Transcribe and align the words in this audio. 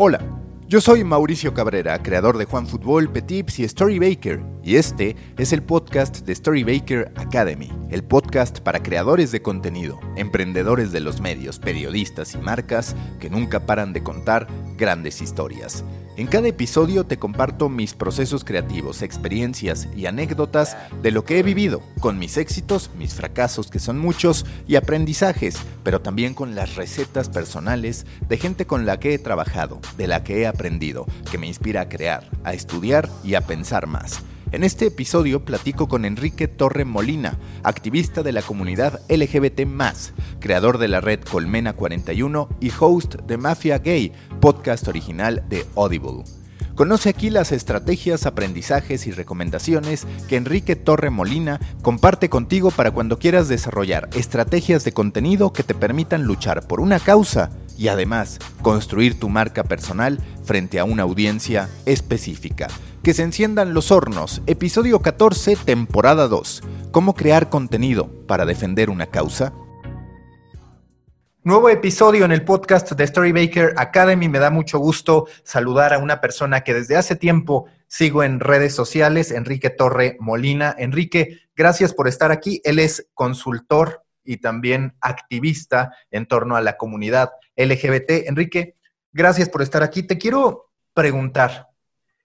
Hola, 0.00 0.20
yo 0.68 0.82
soy 0.82 1.02
Mauricio 1.02 1.54
Cabrera, 1.54 2.02
creador 2.02 2.36
de 2.36 2.44
Juan 2.44 2.66
Fútbol, 2.66 3.10
Petips 3.10 3.58
y 3.58 3.64
Story 3.64 3.98
Baker, 3.98 4.42
y 4.62 4.76
este 4.76 5.16
es 5.38 5.54
el 5.54 5.62
podcast 5.62 6.18
de 6.26 6.32
Story 6.34 6.62
Baker 6.62 7.10
Academy, 7.16 7.72
el 7.90 8.04
podcast 8.04 8.60
para 8.60 8.82
creadores 8.82 9.32
de 9.32 9.40
contenido, 9.40 9.98
emprendedores 10.16 10.92
de 10.92 11.00
los 11.00 11.22
medios, 11.22 11.58
periodistas 11.58 12.34
y 12.34 12.38
marcas 12.38 12.94
que 13.18 13.30
nunca 13.30 13.60
paran 13.60 13.94
de 13.94 14.02
contar 14.02 14.46
grandes 14.76 15.22
historias. 15.22 15.84
En 16.18 16.26
cada 16.26 16.48
episodio 16.48 17.04
te 17.04 17.16
comparto 17.16 17.68
mis 17.68 17.94
procesos 17.94 18.42
creativos, 18.42 19.02
experiencias 19.02 19.88
y 19.96 20.06
anécdotas 20.06 20.76
de 21.00 21.12
lo 21.12 21.24
que 21.24 21.38
he 21.38 21.44
vivido, 21.44 21.80
con 22.00 22.18
mis 22.18 22.36
éxitos, 22.36 22.90
mis 22.98 23.14
fracasos 23.14 23.70
que 23.70 23.78
son 23.78 24.00
muchos 24.00 24.44
y 24.66 24.74
aprendizajes, 24.74 25.56
pero 25.84 26.02
también 26.02 26.34
con 26.34 26.56
las 26.56 26.74
recetas 26.74 27.28
personales 27.28 28.04
de 28.28 28.36
gente 28.36 28.66
con 28.66 28.84
la 28.84 28.98
que 28.98 29.14
he 29.14 29.18
trabajado, 29.20 29.80
de 29.96 30.08
la 30.08 30.24
que 30.24 30.40
he 30.40 30.46
aprendido, 30.48 30.57
que 31.30 31.38
me 31.38 31.46
inspira 31.46 31.82
a 31.82 31.88
crear, 31.88 32.28
a 32.44 32.52
estudiar 32.52 33.08
y 33.22 33.34
a 33.34 33.42
pensar 33.42 33.86
más. 33.86 34.22
En 34.50 34.64
este 34.64 34.86
episodio 34.86 35.44
platico 35.44 35.88
con 35.88 36.04
Enrique 36.04 36.48
Torre 36.48 36.84
Molina, 36.84 37.38
activista 37.62 38.22
de 38.22 38.32
la 38.32 38.42
comunidad 38.42 39.00
LGBT, 39.08 39.60
creador 40.40 40.78
de 40.78 40.88
la 40.88 41.00
red 41.00 41.20
Colmena 41.20 41.74
41 41.74 42.48
y 42.60 42.72
host 42.80 43.16
de 43.26 43.36
Mafia 43.36 43.78
Gay, 43.78 44.12
podcast 44.40 44.88
original 44.88 45.44
de 45.48 45.64
Audible. 45.76 46.24
Conoce 46.74 47.08
aquí 47.08 47.28
las 47.28 47.52
estrategias, 47.52 48.24
aprendizajes 48.24 49.06
y 49.06 49.10
recomendaciones 49.10 50.06
que 50.28 50.36
Enrique 50.36 50.76
Torre 50.76 51.10
Molina 51.10 51.60
comparte 51.82 52.28
contigo 52.28 52.70
para 52.70 52.92
cuando 52.92 53.18
quieras 53.18 53.48
desarrollar 53.48 54.08
estrategias 54.14 54.84
de 54.84 54.92
contenido 54.92 55.52
que 55.52 55.64
te 55.64 55.74
permitan 55.74 56.22
luchar 56.22 56.66
por 56.66 56.80
una 56.80 57.00
causa 57.00 57.50
y 57.78 57.88
además 57.88 58.38
construir 58.60 59.18
tu 59.18 59.30
marca 59.30 59.64
personal 59.64 60.18
frente 60.44 60.78
a 60.78 60.84
una 60.84 61.04
audiencia 61.04 61.70
específica. 61.86 62.66
Que 63.02 63.14
se 63.14 63.22
enciendan 63.22 63.72
los 63.72 63.92
hornos, 63.92 64.42
episodio 64.46 65.00
14, 65.00 65.56
temporada 65.64 66.28
2. 66.28 66.62
¿Cómo 66.90 67.14
crear 67.14 67.48
contenido 67.48 68.10
para 68.26 68.44
defender 68.44 68.90
una 68.90 69.06
causa? 69.06 69.54
Nuevo 71.44 71.70
episodio 71.70 72.24
en 72.24 72.32
el 72.32 72.44
podcast 72.44 72.92
de 72.92 73.06
Storybaker 73.06 73.72
Academy. 73.76 74.28
Me 74.28 74.40
da 74.40 74.50
mucho 74.50 74.78
gusto 74.80 75.26
saludar 75.44 75.94
a 75.94 75.98
una 75.98 76.20
persona 76.20 76.62
que 76.62 76.74
desde 76.74 76.96
hace 76.96 77.16
tiempo 77.16 77.66
sigo 77.86 78.22
en 78.22 78.40
redes 78.40 78.74
sociales, 78.74 79.30
Enrique 79.30 79.70
Torre 79.70 80.16
Molina. 80.20 80.74
Enrique, 80.76 81.38
gracias 81.56 81.94
por 81.94 82.08
estar 82.08 82.32
aquí. 82.32 82.60
Él 82.64 82.78
es 82.78 83.08
consultor 83.14 84.02
y 84.28 84.36
también 84.36 84.94
activista 85.00 85.92
en 86.10 86.26
torno 86.26 86.56
a 86.56 86.60
la 86.60 86.76
comunidad 86.76 87.30
LGBT. 87.56 88.28
Enrique, 88.28 88.76
gracias 89.12 89.48
por 89.48 89.62
estar 89.62 89.82
aquí. 89.82 90.02
Te 90.02 90.18
quiero 90.18 90.70
preguntar, 90.94 91.68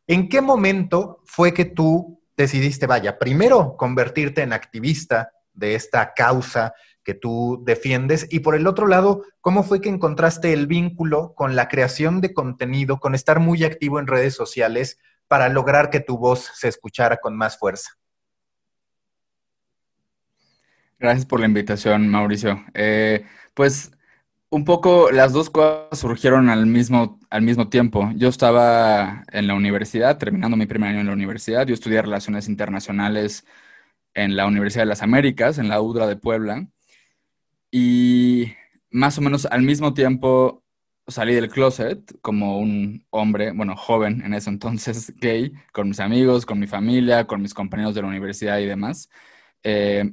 ¿En 0.07 0.27
qué 0.27 0.41
momento 0.41 1.21
fue 1.23 1.53
que 1.53 1.63
tú 1.63 2.21
decidiste, 2.35 2.87
vaya, 2.87 3.19
primero 3.19 3.77
convertirte 3.77 4.41
en 4.41 4.51
activista 4.51 5.31
de 5.53 5.75
esta 5.75 6.13
causa 6.13 6.73
que 7.05 7.13
tú 7.13 7.61
defiendes 7.65 8.27
y 8.29 8.39
por 8.39 8.55
el 8.55 8.67
otro 8.67 8.87
lado, 8.87 9.23
¿cómo 9.39 9.63
fue 9.63 9.79
que 9.79 9.89
encontraste 9.89 10.51
el 10.51 10.67
vínculo 10.67 11.33
con 11.35 11.55
la 11.55 11.69
creación 11.69 12.19
de 12.19 12.33
contenido, 12.33 12.99
con 12.99 13.15
estar 13.15 13.39
muy 13.39 13.63
activo 13.63 13.99
en 13.99 14.07
redes 14.07 14.35
sociales 14.35 14.99
para 15.27 15.47
lograr 15.47 15.89
que 15.89 16.01
tu 16.01 16.17
voz 16.17 16.51
se 16.53 16.67
escuchara 16.67 17.17
con 17.17 17.37
más 17.37 17.57
fuerza? 17.57 17.91
Gracias 21.03 21.25
por 21.25 21.41
la 21.41 21.47
invitación, 21.47 22.07
Mauricio. 22.07 22.63
Eh, 22.73 23.25
pues 23.53 23.91
un 24.49 24.63
poco 24.63 25.11
las 25.11 25.33
dos 25.33 25.49
cosas 25.49 25.99
surgieron 25.99 26.49
al 26.49 26.65
mismo, 26.65 27.19
al 27.29 27.41
mismo 27.41 27.67
tiempo. 27.67 28.09
Yo 28.15 28.29
estaba 28.29 29.25
en 29.33 29.47
la 29.47 29.53
universidad, 29.55 30.17
terminando 30.17 30.55
mi 30.55 30.65
primer 30.65 30.91
año 30.91 31.01
en 31.01 31.07
la 31.07 31.13
universidad. 31.13 31.67
Yo 31.67 31.73
estudié 31.73 32.01
Relaciones 32.01 32.47
Internacionales 32.47 33.45
en 34.13 34.37
la 34.37 34.47
Universidad 34.47 34.83
de 34.83 34.87
las 34.87 35.01
Américas, 35.01 35.57
en 35.57 35.67
la 35.67 35.81
UDRA 35.81 36.07
de 36.07 36.15
Puebla. 36.15 36.67
Y 37.69 38.53
más 38.89 39.17
o 39.17 39.21
menos 39.21 39.45
al 39.47 39.63
mismo 39.63 39.93
tiempo 39.93 40.63
salí 41.07 41.35
del 41.35 41.49
closet 41.49 41.99
como 42.21 42.59
un 42.59 43.05
hombre, 43.09 43.51
bueno, 43.51 43.75
joven 43.75 44.21
en 44.25 44.33
ese 44.33 44.49
entonces, 44.49 45.13
gay, 45.19 45.51
con 45.73 45.89
mis 45.89 45.99
amigos, 45.99 46.45
con 46.45 46.59
mi 46.59 46.67
familia, 46.67 47.27
con 47.27 47.41
mis 47.41 47.53
compañeros 47.53 47.93
de 47.93 48.03
la 48.03 48.07
universidad 48.07 48.59
y 48.59 48.67
demás. 48.67 49.09
Eh, 49.63 50.09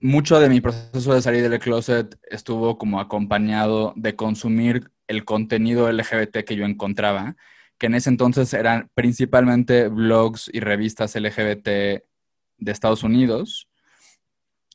mucho 0.00 0.40
de 0.40 0.48
mi 0.48 0.60
proceso 0.60 1.14
de 1.14 1.22
salir 1.22 1.48
del 1.48 1.58
closet 1.58 2.18
estuvo 2.30 2.78
como 2.78 3.00
acompañado 3.00 3.92
de 3.96 4.14
consumir 4.16 4.90
el 5.08 5.24
contenido 5.24 5.90
LGBT 5.90 6.44
que 6.44 6.56
yo 6.56 6.64
encontraba, 6.64 7.36
que 7.78 7.86
en 7.86 7.94
ese 7.94 8.10
entonces 8.10 8.52
eran 8.54 8.90
principalmente 8.94 9.88
blogs 9.88 10.50
y 10.52 10.60
revistas 10.60 11.14
LGBT 11.14 11.66
de 11.66 12.72
Estados 12.72 13.02
Unidos 13.02 13.68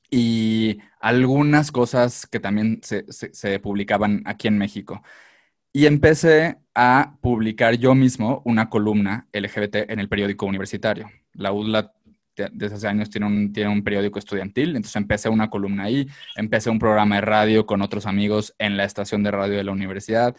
y 0.09 0.79
algunas 0.99 1.71
cosas 1.71 2.27
que 2.27 2.39
también 2.39 2.81
se, 2.83 3.59
publicaban 3.59 4.21
aquí 4.25 4.47
en 4.47 4.57
México. 4.57 5.01
Y 5.73 5.85
empecé 5.85 6.57
a 6.75 7.17
publicar 7.21 7.75
yo 7.75 7.95
mismo 7.95 8.41
una 8.45 8.69
columna 8.69 9.27
LGBT 9.31 9.89
en 9.89 9.99
el 9.99 10.09
periódico 10.09 10.45
universitario. 10.45 11.09
La 11.33 11.53
UDLA 11.53 11.93
desde 12.35 12.75
hace 12.75 12.87
años 12.87 13.09
tiene 13.09 13.27
un, 13.27 13.53
tiene 13.53 13.69
un 13.69 13.83
periódico 13.83 14.19
estudiantil, 14.19 14.69
entonces 14.69 14.95
empecé 14.95 15.29
una 15.29 15.49
columna 15.49 15.83
ahí, 15.83 16.07
empecé 16.35 16.69
un 16.69 16.79
programa 16.79 17.15
de 17.15 17.21
radio 17.21 17.65
con 17.65 17.81
otros 17.81 18.05
amigos 18.05 18.53
en 18.57 18.77
la 18.77 18.85
estación 18.85 19.23
de 19.23 19.31
radio 19.31 19.57
de 19.57 19.63
la 19.63 19.71
universidad. 19.71 20.35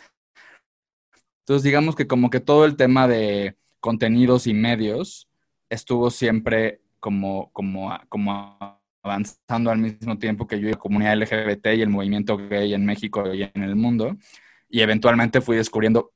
Entonces, 1.41 1.65
digamos 1.65 1.97
que 1.97 2.07
como 2.07 2.31
que 2.31 2.41
todo 2.41 2.65
el 2.65 2.77
tema 2.77 3.09
de 3.09 3.57
contenidos 3.81 4.47
y 4.47 4.55
medios 4.55 5.29
estuvo 5.69 6.11
siempre 6.11 6.81
como, 7.01 7.51
como, 7.53 7.99
como 8.09 8.81
avanzando 9.03 9.71
al 9.71 9.79
mismo 9.79 10.19
tiempo 10.19 10.47
que 10.47 10.61
yo 10.61 10.69
y 10.69 10.73
la 10.73 10.79
comunidad 10.79 11.17
LGBT 11.17 11.67
y 11.75 11.83
el 11.83 11.89
movimiento 11.89 12.37
gay 12.37 12.75
en 12.75 12.87
México 12.87 13.35
y 13.35 13.43
en 13.43 13.63
el 13.63 13.75
mundo. 13.75 14.17
Y 14.69 14.81
eventualmente 14.81 15.41
fui 15.41 15.57
descubriendo 15.57 16.13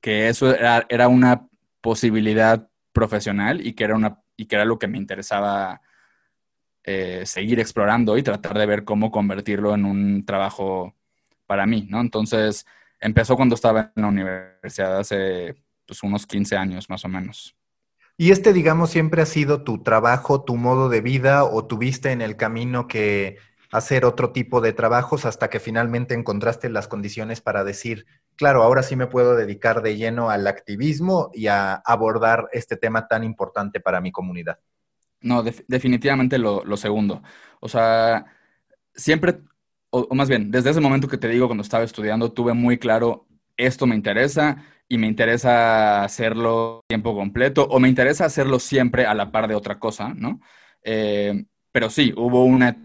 que 0.00 0.28
eso 0.28 0.54
era, 0.54 0.86
era 0.88 1.08
una 1.08 1.48
posibilidad 1.80 2.68
profesional 2.92 3.64
y 3.64 3.74
que 3.74 3.84
era 3.84 3.94
una 3.94 4.20
y 4.38 4.46
que 4.46 4.54
era 4.54 4.64
lo 4.64 4.78
que 4.78 4.86
me 4.86 4.96
interesaba 4.96 5.82
eh, 6.84 7.26
seguir 7.26 7.60
explorando 7.60 8.16
y 8.16 8.22
tratar 8.22 8.56
de 8.56 8.64
ver 8.64 8.84
cómo 8.84 9.10
convertirlo 9.10 9.74
en 9.74 9.84
un 9.84 10.24
trabajo 10.24 10.94
para 11.44 11.66
mí, 11.66 11.86
¿no? 11.90 12.00
Entonces, 12.00 12.64
empezó 13.00 13.36
cuando 13.36 13.56
estaba 13.56 13.92
en 13.94 14.02
la 14.02 14.08
universidad 14.08 14.98
hace 14.98 15.56
pues, 15.84 16.02
unos 16.02 16.26
15 16.26 16.56
años 16.56 16.88
más 16.88 17.04
o 17.04 17.08
menos. 17.08 17.56
¿Y 18.16 18.30
este, 18.30 18.52
digamos, 18.52 18.90
siempre 18.90 19.22
ha 19.22 19.26
sido 19.26 19.64
tu 19.64 19.82
trabajo, 19.82 20.44
tu 20.44 20.56
modo 20.56 20.88
de 20.88 21.00
vida 21.00 21.44
o 21.44 21.66
tuviste 21.66 22.12
en 22.12 22.22
el 22.22 22.36
camino 22.36 22.86
que 22.86 23.38
hacer 23.72 24.04
otro 24.04 24.32
tipo 24.32 24.60
de 24.60 24.72
trabajos 24.72 25.24
hasta 25.24 25.50
que 25.50 25.60
finalmente 25.60 26.14
encontraste 26.14 26.70
las 26.70 26.88
condiciones 26.88 27.40
para 27.40 27.64
decir, 27.64 28.06
claro, 28.38 28.62
ahora 28.62 28.82
sí 28.82 28.96
me 28.96 29.08
puedo 29.08 29.36
dedicar 29.36 29.82
de 29.82 29.96
lleno 29.96 30.30
al 30.30 30.46
activismo 30.46 31.30
y 31.34 31.48
a 31.48 31.74
abordar 31.74 32.48
este 32.52 32.76
tema 32.76 33.08
tan 33.08 33.24
importante 33.24 33.80
para 33.80 34.00
mi 34.00 34.12
comunidad? 34.12 34.58
No, 35.20 35.42
definitivamente 35.42 36.38
lo, 36.38 36.76
segundo. 36.76 37.22
O 37.60 37.68
sea, 37.68 38.26
siempre, 38.94 39.40
o, 39.90 40.14
más 40.14 40.28
bien, 40.28 40.50
desde 40.50 40.70
ese 40.70 40.80
momento 40.80 41.08
que 41.08 41.18
te 41.18 41.28
digo, 41.28 41.48
cuando 41.48 41.62
estaba 41.62 41.84
estudiando, 41.84 42.32
tuve 42.32 42.54
muy 42.54 42.78
claro, 42.78 43.26
esto 43.56 43.86
me 43.86 43.96
interesa 43.96 44.64
y 44.88 44.96
me 44.96 45.08
interesa 45.08 46.04
hacerlo 46.04 46.84
tiempo 46.86 47.14
completo 47.16 47.64
o 47.64 47.80
me 47.80 47.88
interesa 47.88 48.24
hacerlo 48.24 48.60
siempre 48.60 49.04
a 49.04 49.14
la 49.14 49.32
par 49.32 49.48
de 49.48 49.56
otra 49.56 49.80
cosa, 49.80 50.14
¿no? 50.14 50.40
Eh, 50.82 51.44
pero 51.72 51.90
sí, 51.90 52.14
hubo 52.16 52.44
una 52.44 52.76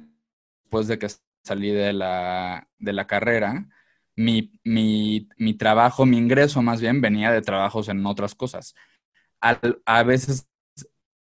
después 0.63 0.87
de 0.87 0.97
que 0.97 1.07
salí 1.43 1.69
de 1.69 1.93
la, 1.93 2.67
de 2.79 2.93
la 2.93 3.05
carrera, 3.05 3.67
mi, 4.15 4.51
mi, 4.63 5.27
mi, 5.37 5.53
trabajo, 5.55 6.05
mi 6.05 6.17
ingreso 6.17 6.61
más 6.61 6.81
bien 6.81 7.01
venía 7.01 7.31
de 7.31 7.41
trabajos 7.41 7.89
en 7.89 8.05
otras 8.05 8.35
cosas. 8.35 8.75
a 9.39 10.03
veces 10.03 10.47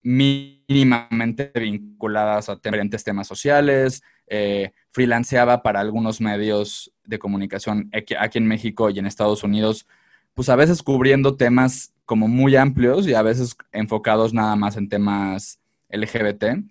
mínimamente 0.02 1.52
vinculadas 1.54 2.50
a 2.50 2.56
diferentes 2.56 3.04
temas 3.04 3.28
sociales, 3.28 4.02
eh, 4.28 4.72
freelanceaba 4.92 5.62
para 5.62 5.80
algunos 5.80 6.22
medios 6.22 6.92
de 7.04 7.20
comunicación 7.20 7.90
aquí 7.94 8.38
en 8.38 8.48
México 8.48 8.90
y 8.90 9.00
en 9.00 9.06
Estados 9.06 9.44
Unidos, 9.44 9.88
pues 10.34 10.50
a 10.50 10.56
veces 10.56 10.84
cubriendo 10.84 11.36
temas 11.36 11.94
como 12.06 12.28
muy 12.28 12.56
amplios 12.56 13.08
y 13.08 13.14
a 13.14 13.22
veces 13.22 13.56
enfocados 13.72 14.34
nada 14.34 14.56
más 14.56 14.78
en 14.78 14.90
temas 14.90 15.60
LGBT. 15.90 16.64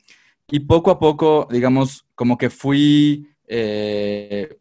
Y 0.50 0.61
poco 0.61 0.91
a 0.91 0.99
poco, 0.99 1.47
digamos, 1.50 2.06
como 2.15 2.38
que 2.38 2.49
fui 2.50 3.29
eh, 3.47 4.57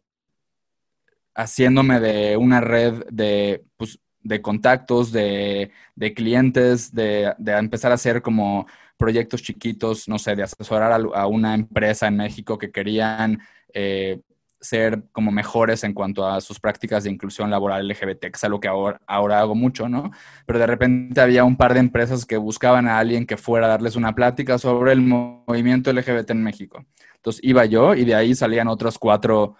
haciéndome 1.38 2.00
de 2.00 2.36
una 2.36 2.60
red 2.60 3.04
de, 3.10 3.64
pues, 3.76 4.00
de 4.22 4.42
contactos, 4.42 5.12
de, 5.12 5.70
clientes, 6.16 6.92
de, 6.92 7.32
empezar 7.46 7.92
a 7.92 7.94
hacer 7.94 8.20
como 8.20 8.66
proyectos 8.96 9.42
chiquitos, 9.42 10.08
no 10.08 10.18
sé, 10.18 10.34
de 10.34 10.42
asesorar 10.42 11.00
a, 11.14 11.26
una 11.28 11.54
empresa 11.54 12.08
en 12.08 12.16
México 12.16 12.58
que 12.58 12.72
querían 12.72 13.40
eh, 13.72 14.20
ser 14.60 15.04
como 15.12 15.30
mejores 15.30 15.84
en 15.84 15.94
cuanto 15.94 16.26
a 16.26 16.40
sus 16.40 16.58
prácticas 16.58 17.04
de 17.04 17.10
inclusión 17.10 17.48
laboral 17.50 17.86
LGBT, 17.86 18.20
que 18.20 18.30
es 18.34 18.42
algo 18.42 18.58
que 18.58 18.66
ahora, 18.66 19.00
ahora 19.06 19.38
hago 19.38 19.54
mucho, 19.54 19.88
¿no? 19.88 20.10
Pero 20.44 20.58
de 20.58 20.66
repente 20.66 21.20
había 21.20 21.44
un 21.44 21.56
par 21.56 21.72
de 21.72 21.80
empresas 21.80 22.26
que 22.26 22.36
buscaban 22.36 22.88
a 22.88 22.98
alguien 22.98 23.24
que 23.24 23.36
fuera 23.36 23.66
a 23.66 23.70
darles 23.70 23.94
una 23.94 24.16
plática 24.16 24.58
sobre 24.58 24.90
el 24.90 25.02
movimiento 25.02 25.92
LGBT 25.92 26.32
en 26.32 26.42
México. 26.42 26.84
Entonces 27.14 27.40
iba 27.44 27.64
yo 27.66 27.94
y 27.94 28.04
de 28.04 28.16
ahí 28.16 28.34
salían 28.34 28.66
otros 28.66 28.98
cuatro 28.98 29.54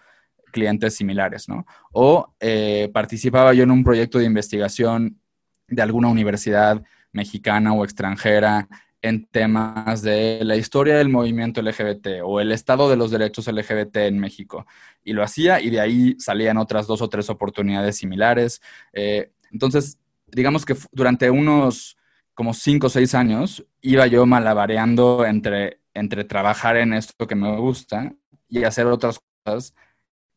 clientes 0.51 0.95
similares, 0.95 1.49
¿no? 1.49 1.67
O 1.93 2.35
eh, 2.41 2.91
participaba 2.93 3.55
yo 3.55 3.65
en 3.65 3.71
un 3.71 3.85
proyecto 3.85 4.19
de 4.19 4.25
investigación 4.25 5.21
de 5.69 5.83
alguna 5.83 6.09
universidad 6.09 6.83
mexicana 7.13 7.73
o 7.73 7.85
extranjera 7.85 8.69
en 9.01 9.27
temas 9.27 10.03
de 10.03 10.41
la 10.43 10.57
historia 10.57 10.97
del 10.97 11.09
movimiento 11.09 11.63
LGBT 11.63 12.23
o 12.25 12.41
el 12.41 12.53
estado 12.53 12.91
de 12.91 12.97
los 12.97 13.11
derechos 13.11 13.47
LGBT 13.47 13.97
en 13.99 14.19
México. 14.19 14.67
Y 15.05 15.13
lo 15.13 15.23
hacía 15.23 15.61
y 15.61 15.71
de 15.71 15.81
ahí 15.81 16.17
salían 16.19 16.57
otras 16.59 16.87
dos 16.87 17.01
o 17.01 17.09
tres 17.09 17.31
oportunidades 17.31 17.97
similares. 17.97 18.61
Eh, 18.93 19.31
entonces, 19.53 19.99
digamos 20.27 20.65
que 20.65 20.77
durante 20.93 21.31
unos 21.31 21.97
como 22.35 22.55
cinco 22.55 22.89
o 22.89 22.91
seis 22.91 23.15
años 23.15 23.65
iba 23.81 24.07
yo 24.07 24.27
malabareando 24.27 25.25
entre, 25.25 25.81
entre 25.95 26.25
trabajar 26.25 26.77
en 26.77 26.93
esto 26.93 27.27
que 27.27 27.35
me 27.35 27.57
gusta 27.57 28.13
y 28.49 28.65
hacer 28.65 28.87
otras 28.87 29.21
cosas 29.45 29.75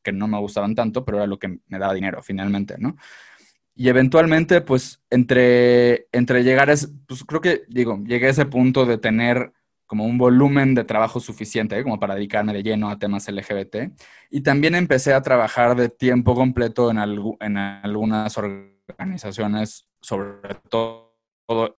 que 0.03 0.11
no 0.11 0.27
me 0.27 0.39
gustaban 0.39 0.75
tanto, 0.75 1.05
pero 1.05 1.17
era 1.17 1.27
lo 1.27 1.39
que 1.39 1.59
me 1.67 1.79
daba 1.79 1.93
dinero 1.93 2.21
finalmente, 2.21 2.75
¿no? 2.77 2.95
Y 3.73 3.89
eventualmente, 3.89 4.61
pues, 4.61 5.01
entre, 5.09 6.07
entre 6.11 6.43
llegar 6.43 6.69
a 6.69 6.73
ese, 6.73 6.89
pues 7.07 7.23
creo 7.23 7.41
que, 7.41 7.63
digo, 7.67 8.01
llegué 8.05 8.27
a 8.27 8.31
ese 8.31 8.45
punto 8.45 8.85
de 8.85 8.97
tener 8.97 9.53
como 9.87 10.05
un 10.05 10.17
volumen 10.17 10.73
de 10.73 10.85
trabajo 10.85 11.19
suficiente 11.19 11.77
¿eh? 11.77 11.83
como 11.83 11.99
para 11.99 12.15
dedicarme 12.15 12.53
de 12.53 12.63
lleno 12.63 12.89
a 12.89 12.99
temas 12.99 13.27
LGBT. 13.27 13.91
Y 14.29 14.41
también 14.41 14.75
empecé 14.75 15.13
a 15.13 15.21
trabajar 15.21 15.75
de 15.75 15.89
tiempo 15.89 16.33
completo 16.33 16.91
en, 16.91 16.97
en 17.39 17.57
algunas 17.57 18.37
organizaciones, 18.37 19.89
sobre 20.01 20.55
todo, 20.69 21.11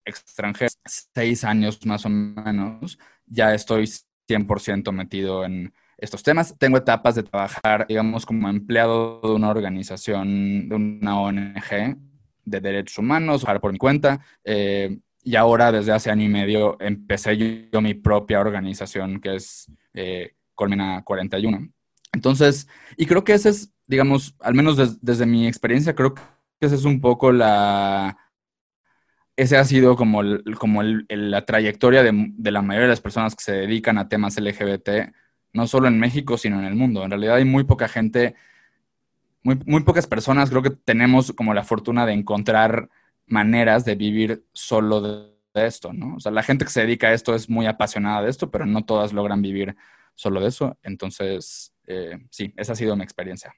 extranjeras, 0.05 0.79
seis 0.85 1.45
años 1.45 1.85
más 1.87 2.05
o 2.05 2.11
menos. 2.11 2.99
Ya 3.27 3.55
estoy 3.55 3.85
100% 4.29 4.93
metido 4.93 5.45
en, 5.45 5.73
estos 6.03 6.23
temas. 6.23 6.55
Tengo 6.59 6.77
etapas 6.77 7.15
de 7.15 7.23
trabajar, 7.23 7.87
digamos, 7.89 8.27
como 8.27 8.49
empleado 8.49 9.21
de 9.23 9.31
una 9.31 9.51
organización, 9.51 10.69
de 10.69 10.75
una 10.75 11.21
ONG 11.21 11.97
de 12.45 12.61
derechos 12.61 12.99
humanos, 12.99 13.43
trabajar 13.43 13.61
por 13.61 13.73
mi 13.73 13.79
cuenta. 13.79 14.21
Eh, 14.45 14.99
y 15.23 15.37
ahora, 15.37 15.71
desde 15.71 15.93
hace 15.93 16.11
año 16.11 16.25
y 16.25 16.29
medio, 16.29 16.77
empecé 16.81 17.69
yo, 17.71 17.81
mi 17.81 17.95
propia 17.95 18.41
organización, 18.41 19.21
que 19.21 19.37
es 19.37 19.71
eh, 19.95 20.35
Colmena 20.57 21.03
41. 21.05 21.69
Entonces, 22.13 22.67
y 22.97 23.07
creo 23.07 23.23
que 23.23 23.35
ese 23.35 23.51
es, 23.51 23.73
digamos, 23.87 24.35
al 24.41 24.55
menos 24.55 25.01
desde 25.01 25.25
mi 25.25 25.47
experiencia, 25.47 25.95
creo 25.95 26.15
que 26.15 26.23
esa 26.61 26.75
es 26.75 26.85
un 26.85 27.01
poco 27.01 27.31
la... 27.31 28.19
Ese 29.37 29.57
ha 29.57 29.65
sido 29.65 29.97
como, 29.97 30.21
como 30.59 30.83
la 30.83 31.45
trayectoria 31.47 32.03
de, 32.03 32.11
de 32.13 32.51
la 32.51 32.61
mayoría 32.61 32.87
de 32.87 32.93
las 32.93 33.01
personas 33.01 33.35
que 33.35 33.45
se 33.45 33.53
dedican 33.53 33.97
a 33.97 34.09
temas 34.09 34.39
LGBT 34.39 35.15
no 35.53 35.67
solo 35.67 35.89
en 35.89 35.99
México, 35.99 36.39
sino 36.39 36.59
en 36.59 36.65
el 36.65 36.75
mundo. 36.75 37.05
En 37.05 37.11
realidad 37.11 37.37
hay 37.37 37.45
muy 37.45 37.65
poca 37.65 37.89
gente, 37.89 38.35
muy, 39.43 39.61
muy 39.67 39.83
pocas 39.83 40.07
personas 40.07 40.51
creo 40.51 40.63
que 40.63 40.71
tenemos 40.71 41.33
como 41.33 41.55
la 41.55 41.65
fortuna 41.65 42.07
de 42.07 42.13
encontrar 42.13 42.89
maneras 43.27 43.85
de 43.85 43.95
vivir 43.95 44.45
solo 44.53 45.01
de, 45.01 45.33
esto, 45.55 45.93
¿no? 45.93 46.17
O 46.17 46.21
sea, 46.21 46.33
la 46.33 46.43
gente 46.43 46.65
que 46.65 46.71
se 46.71 46.81
dedica 46.81 47.09
a 47.09 47.13
esto 47.13 47.35
es 47.35 47.51
muy 47.51 47.67
apasionada 47.67 48.23
de 48.23 48.31
esto, 48.31 48.51
pero 48.51 48.65
no 48.65 48.87
todas 48.87 49.13
logran 49.13 49.43
vivir 49.43 49.77
solo 50.15 50.41
de 50.41 50.49
eso. 50.49 50.79
Entonces, 50.83 51.75
eh, 51.87 52.27
sí, 52.31 52.55
esa 52.57 52.73
ha 52.73 52.77
sido 52.77 52.97
mi 52.97 53.03
experiencia. 53.03 53.55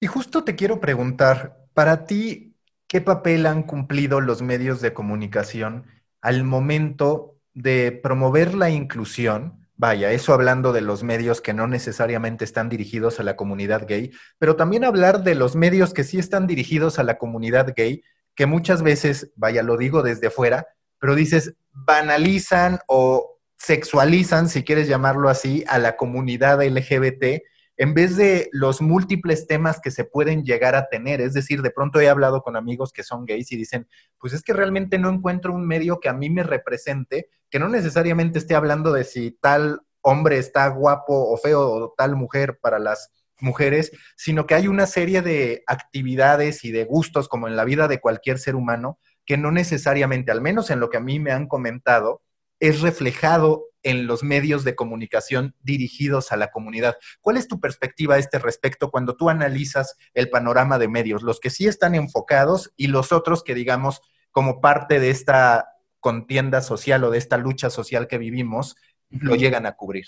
Y 0.00 0.06
justo 0.06 0.42
te 0.42 0.56
quiero 0.56 0.80
preguntar, 0.80 1.66
para 1.74 2.06
ti, 2.06 2.54
¿qué 2.86 3.02
papel 3.02 3.44
han 3.44 3.62
cumplido 3.62 4.22
los 4.22 4.40
medios 4.40 4.80
de 4.80 4.94
comunicación 4.94 5.84
al 6.22 6.44
momento 6.44 7.36
de 7.52 7.92
promover 7.92 8.54
la 8.54 8.70
inclusión? 8.70 9.65
Vaya, 9.78 10.10
eso 10.12 10.32
hablando 10.32 10.72
de 10.72 10.80
los 10.80 11.02
medios 11.02 11.42
que 11.42 11.52
no 11.52 11.66
necesariamente 11.66 12.44
están 12.44 12.70
dirigidos 12.70 13.20
a 13.20 13.22
la 13.22 13.36
comunidad 13.36 13.86
gay, 13.86 14.10
pero 14.38 14.56
también 14.56 14.84
hablar 14.84 15.22
de 15.22 15.34
los 15.34 15.54
medios 15.54 15.92
que 15.92 16.02
sí 16.02 16.18
están 16.18 16.46
dirigidos 16.46 16.98
a 16.98 17.02
la 17.02 17.18
comunidad 17.18 17.74
gay, 17.76 18.02
que 18.34 18.46
muchas 18.46 18.82
veces, 18.82 19.32
vaya, 19.36 19.62
lo 19.62 19.76
digo 19.76 20.02
desde 20.02 20.30
fuera, 20.30 20.66
pero 20.98 21.14
dices, 21.14 21.54
banalizan 21.72 22.78
o 22.86 23.38
sexualizan, 23.58 24.48
si 24.48 24.64
quieres 24.64 24.88
llamarlo 24.88 25.28
así, 25.28 25.64
a 25.68 25.78
la 25.78 25.96
comunidad 25.96 26.64
LGBT 26.64 27.42
en 27.76 27.94
vez 27.94 28.16
de 28.16 28.48
los 28.52 28.80
múltiples 28.80 29.46
temas 29.46 29.80
que 29.80 29.90
se 29.90 30.04
pueden 30.04 30.44
llegar 30.44 30.74
a 30.74 30.88
tener. 30.88 31.20
Es 31.20 31.34
decir, 31.34 31.62
de 31.62 31.70
pronto 31.70 32.00
he 32.00 32.08
hablado 32.08 32.42
con 32.42 32.56
amigos 32.56 32.92
que 32.92 33.02
son 33.02 33.26
gays 33.26 33.52
y 33.52 33.56
dicen, 33.56 33.86
pues 34.18 34.32
es 34.32 34.42
que 34.42 34.52
realmente 34.52 34.98
no 34.98 35.10
encuentro 35.10 35.52
un 35.52 35.66
medio 35.66 36.00
que 36.00 36.08
a 36.08 36.14
mí 36.14 36.30
me 36.30 36.42
represente, 36.42 37.28
que 37.50 37.58
no 37.58 37.68
necesariamente 37.68 38.38
esté 38.38 38.54
hablando 38.54 38.92
de 38.92 39.04
si 39.04 39.32
tal 39.32 39.80
hombre 40.00 40.38
está 40.38 40.68
guapo 40.68 41.14
o 41.14 41.36
feo 41.36 41.60
o 41.60 41.94
tal 41.96 42.16
mujer 42.16 42.58
para 42.60 42.78
las 42.78 43.10
mujeres, 43.40 43.92
sino 44.16 44.46
que 44.46 44.54
hay 44.54 44.68
una 44.68 44.86
serie 44.86 45.20
de 45.20 45.62
actividades 45.66 46.64
y 46.64 46.70
de 46.70 46.84
gustos 46.84 47.28
como 47.28 47.48
en 47.48 47.56
la 47.56 47.64
vida 47.64 47.88
de 47.88 48.00
cualquier 48.00 48.38
ser 48.38 48.54
humano 48.54 48.98
que 49.26 49.36
no 49.36 49.50
necesariamente, 49.50 50.30
al 50.30 50.40
menos 50.40 50.70
en 50.70 50.80
lo 50.80 50.88
que 50.88 50.96
a 50.96 51.00
mí 51.00 51.18
me 51.18 51.32
han 51.32 51.48
comentado, 51.48 52.22
es 52.60 52.80
reflejado 52.80 53.66
en 53.82 54.06
los 54.06 54.24
medios 54.24 54.64
de 54.64 54.74
comunicación 54.74 55.54
dirigidos 55.62 56.32
a 56.32 56.36
la 56.36 56.50
comunidad. 56.50 56.96
¿Cuál 57.20 57.36
es 57.36 57.46
tu 57.46 57.60
perspectiva 57.60 58.16
a 58.16 58.18
este 58.18 58.38
respecto 58.38 58.90
cuando 58.90 59.16
tú 59.16 59.30
analizas 59.30 59.96
el 60.12 60.28
panorama 60.28 60.78
de 60.78 60.88
medios, 60.88 61.22
los 61.22 61.38
que 61.38 61.50
sí 61.50 61.68
están 61.68 61.94
enfocados 61.94 62.72
y 62.76 62.88
los 62.88 63.12
otros 63.12 63.44
que, 63.44 63.54
digamos, 63.54 64.00
como 64.32 64.60
parte 64.60 64.98
de 64.98 65.10
esta 65.10 65.68
contienda 66.00 66.62
social 66.62 67.04
o 67.04 67.10
de 67.10 67.18
esta 67.18 67.36
lucha 67.36 67.70
social 67.70 68.08
que 68.08 68.18
vivimos, 68.18 68.76
lo 69.08 69.36
llegan 69.36 69.66
a 69.66 69.76
cubrir? 69.76 70.06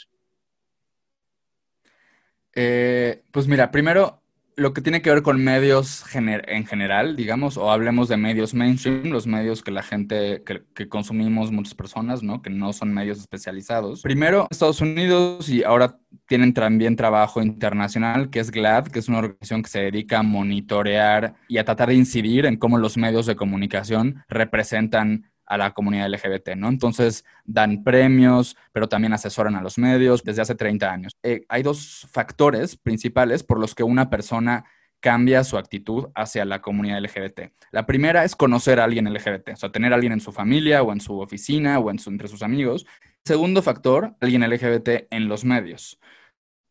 Eh, 2.55 3.23
pues 3.31 3.47
mira, 3.47 3.71
primero 3.71 4.23
lo 4.59 4.73
que 4.73 4.81
tiene 4.81 5.01
que 5.01 5.11
ver 5.11 5.23
con 5.23 5.43
medios 5.43 6.05
en 6.15 6.67
general, 6.67 7.15
digamos, 7.15 7.57
o 7.57 7.71
hablemos 7.71 8.09
de 8.09 8.17
medios 8.17 8.55
mainstream, 8.55 9.11
los 9.11 9.27
medios 9.27 9.63
que 9.63 9.71
la 9.71 9.83
gente, 9.85 10.43
que, 10.45 10.89
consumimos 10.89 11.53
muchas 11.53 11.75
personas, 11.75 12.23
¿no? 12.23 12.43
Que 12.43 12.51
no 12.51 12.73
son 12.73 12.93
medios 12.93 13.19
especializados. 13.19 14.03
Primero, 14.03 14.49
Estados 14.51 14.81
Unidos 14.81 15.49
y 15.49 15.63
ahora 15.63 15.99
tienen 16.27 16.53
también 16.55 16.97
trabajo 16.97 17.41
internacional, 17.41 18.31
que 18.31 18.41
es 18.41 18.51
GLAD, 18.51 18.89
que 18.89 18.99
es 18.99 19.09
una 19.09 19.19
organización 19.19 19.63
que 19.63 19.71
se 19.71 19.81
dedica 19.81 20.19
a 20.19 20.23
monitorear 20.25 21.37
y 21.47 21.59
a 21.59 21.65
tratar 21.65 21.91
de 21.91 21.95
incidir 21.95 22.45
en 22.45 22.57
cómo 22.57 22.79
los 22.79 22.97
medios 22.97 23.27
de 23.27 23.37
comunicación 23.37 24.25
representan 24.29 25.31
a 25.49 25.57
la 25.57 25.73
comunidad 25.73 26.11
LGBT, 26.11 26.51
¿no? 26.57 26.69
Entonces 26.69 27.25
dan 27.45 27.83
premios, 27.83 28.57
pero 28.73 28.89
también 28.89 29.15
asesoran 29.15 29.57
a 29.57 29.63
los 29.63 29.79
medios 29.79 30.23
desde 30.23 30.43
hace 30.43 30.55
30 30.55 30.93
años. 30.93 31.17
Eh, 31.23 31.45
hay 31.49 31.63
dos 31.63 32.07
factores 32.13 32.77
principales 32.77 33.43
por 33.43 33.59
los 33.59 33.75
que 33.75 33.83
una 33.83 34.11
persona 34.11 34.65
cambia 35.01 35.45
su 35.45 35.57
actitud 35.57 36.09
hacia 36.15 36.45
la 36.45 36.61
comunidad 36.61 37.01
LGBT. 37.01 37.53
La 37.71 37.87
primera 37.87 38.25
es 38.25 38.37
conocer 38.37 38.79
a 38.81 38.85
alguien 38.85 39.13
LGBT, 39.13 39.51
o 39.55 39.57
sea, 39.57 39.73
tener 39.73 39.93
a 39.93 39.95
alguien 39.95 40.13
en 40.13 40.21
su 40.21 40.33
familia 40.33 40.83
o 40.83 40.93
en 40.93 41.01
su 41.01 41.19
oficina 41.19 41.79
o 41.79 41.91
en 41.91 41.99
entre 42.07 42.29
sus 42.29 42.43
amigos. 42.43 42.87
Segundo 43.25 43.63
factor, 43.63 44.17
alguien 44.21 44.49
LGBT 44.49 45.07
en 45.11 45.29
los 45.29 45.45
medios. 45.45 45.99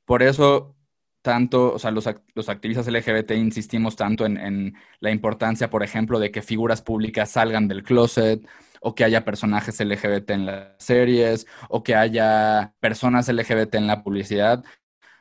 Por 0.05 0.23
eso 0.23 0.77
tanto, 1.27 1.73
o 1.73 1.79
sea, 1.79 1.91
los, 1.91 2.07
activistas 2.07 2.87
LGBT 2.87 3.31
insistimos 3.31 3.97
tanto 3.97 4.25
en, 4.25 4.75
la 5.01 5.11
importancia, 5.11 5.69
por 5.69 5.83
ejemplo, 5.83 6.19
de 6.19 6.31
que 6.31 6.41
figuras 6.41 6.81
públicas 6.81 7.31
salgan 7.31 7.67
del 7.67 7.83
closet, 7.83 8.47
o 8.81 8.95
que 8.95 9.03
haya 9.03 9.25
personajes 9.25 9.79
LGBT 9.79 10.31
en 10.31 10.45
las 10.45 10.67
series, 10.77 11.47
o 11.69 11.83
que 11.83 11.95
haya 11.95 12.73
personas 12.79 13.27
LGBT 13.27 13.75
en 13.75 13.87
la 13.87 14.03
publicidad. 14.03 14.63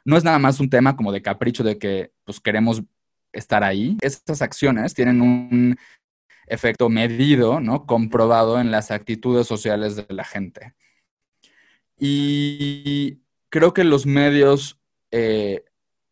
No 0.05 0.17
es 0.17 0.25
nada 0.25 0.39
más 0.39 0.61
un 0.61 0.71
tema 0.71 0.97
como 0.97 1.13
de 1.13 1.23
capricho 1.23 1.65
de 1.65 1.79
que 1.79 2.13
pues 2.25 2.41
queremos 2.41 2.83
estar 3.33 3.65
ahí. 3.65 3.97
Estas 4.01 4.43
acciones 4.43 4.95
tienen 4.95 5.21
un 5.21 5.77
efecto 6.47 6.89
medido, 6.89 7.61
¿no? 7.61 7.87
Comprobado 7.87 8.61
en 8.61 8.71
las 8.71 8.91
actitudes 8.91 9.47
sociales 9.47 9.97
de 9.97 10.07
la 10.11 10.25
gente. 10.25 10.75
Y 11.99 13.21
creo 13.49 13.73
que 13.73 13.85
los 13.85 14.07
medios, 14.07 14.79
eh, 15.11 15.65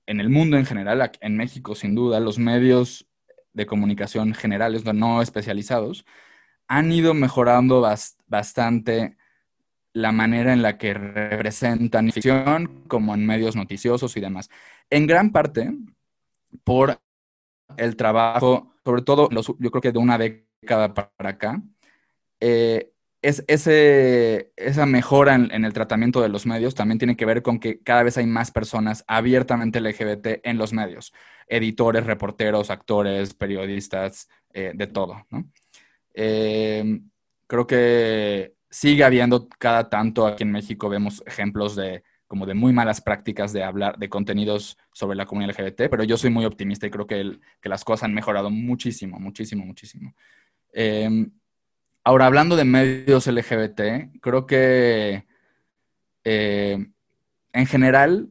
en 0.07 0.21
el 0.21 0.29
mundo 0.29 0.57
en 0.57 0.67
general, 0.67 1.11
en 1.21 1.37
México 1.37 1.75
sin 1.75 1.95
duda, 1.95 2.21
los 2.21 2.39
medios 2.39 3.07
de 3.53 3.67
comunicación 3.67 4.35
generales, 4.35 4.85
no 4.85 5.23
especializados, 5.23 6.05
han 6.69 6.93
ido 6.93 7.15
mejorando 7.15 7.87
bastante 8.27 9.17
la 9.93 10.13
manera 10.13 10.53
en 10.53 10.63
la 10.63 10.77
que 10.77 10.93
representan 10.93 12.11
ficción 12.11 12.85
como 12.89 13.15
en 13.15 13.25
medios 13.25 13.55
noticiosos 13.57 14.17
y 14.17 14.21
demás. 14.21 14.51
En 14.91 15.07
gran 15.07 15.31
parte 15.31 15.73
por 16.65 17.01
el 17.77 17.97
trabajo, 17.97 18.75
sobre 18.85 19.03
todo 19.03 19.29
yo 19.31 19.71
creo 19.71 19.81
que 19.81 19.93
de 19.93 19.99
una 19.99 20.19
década 20.19 20.93
para 20.95 21.31
acá, 21.31 21.63
eh, 22.41 22.91
es, 23.23 23.43
esa 23.49 24.87
mejora 24.87 25.35
en, 25.35 25.65
el 25.65 25.73
tratamiento 25.73 26.21
de 26.21 26.29
los 26.29 26.45
medios 26.45 26.75
también 26.75 26.99
tiene 26.99 27.17
que 27.17 27.25
ver 27.25 27.43
con 27.43 27.59
que 27.59 27.81
cada 27.81 28.03
vez 28.03 28.19
hay 28.19 28.27
más 28.27 28.51
personas 28.51 29.03
abiertamente 29.07 29.81
LGBT 29.81 30.41
en 30.43 30.59
los 30.59 30.73
medios, 30.75 31.15
editores, 31.47 32.05
reporteros, 32.05 32.71
actores, 32.71 33.33
periodistas, 33.33 34.29
eh, 34.53 34.73
de 34.75 34.87
todo. 34.87 35.27
Eh, 36.15 37.01
creo 37.47 37.67
que 37.67 38.55
sigue 38.71 39.05
habiendo 39.05 39.49
cada 39.49 39.89
tanto 39.89 40.27
aquí 40.27 40.43
en 40.45 40.53
México, 40.53 40.89
vemos 40.89 41.23
ejemplos 41.27 41.77
de 41.77 42.03
como 42.27 42.47
de 42.47 42.55
muy 42.55 42.73
malas 42.73 43.01
prácticas 43.01 43.53
de 43.53 43.63
hablar 43.63 43.99
de 43.99 44.09
contenidos 44.09 44.77
sobre 44.93 45.17
la 45.17 45.27
comunidad 45.27 45.55
LGBT, 45.57 45.89
pero 45.89 46.03
yo 46.05 46.17
soy 46.17 46.31
muy 46.31 46.45
optimista 46.45 46.87
y 46.87 46.91
creo 46.91 47.07
que, 47.07 47.39
que 47.61 47.69
las 47.69 47.85
cosas 47.85 48.05
han 48.05 48.15
mejorado 48.15 48.51
muchísimo, 48.51 49.21
muchísimo, 49.21 49.65
muchísimo. 49.65 50.15
Em, 50.73 51.31
ahora, 52.03 52.27
hablando 52.27 52.57
de 52.57 52.65
medios 52.65 53.29
LGBT, 53.29 54.21
creo 54.21 54.47
que 54.47 55.27
eh, 56.25 56.87
en 57.53 57.67
general, 57.67 58.31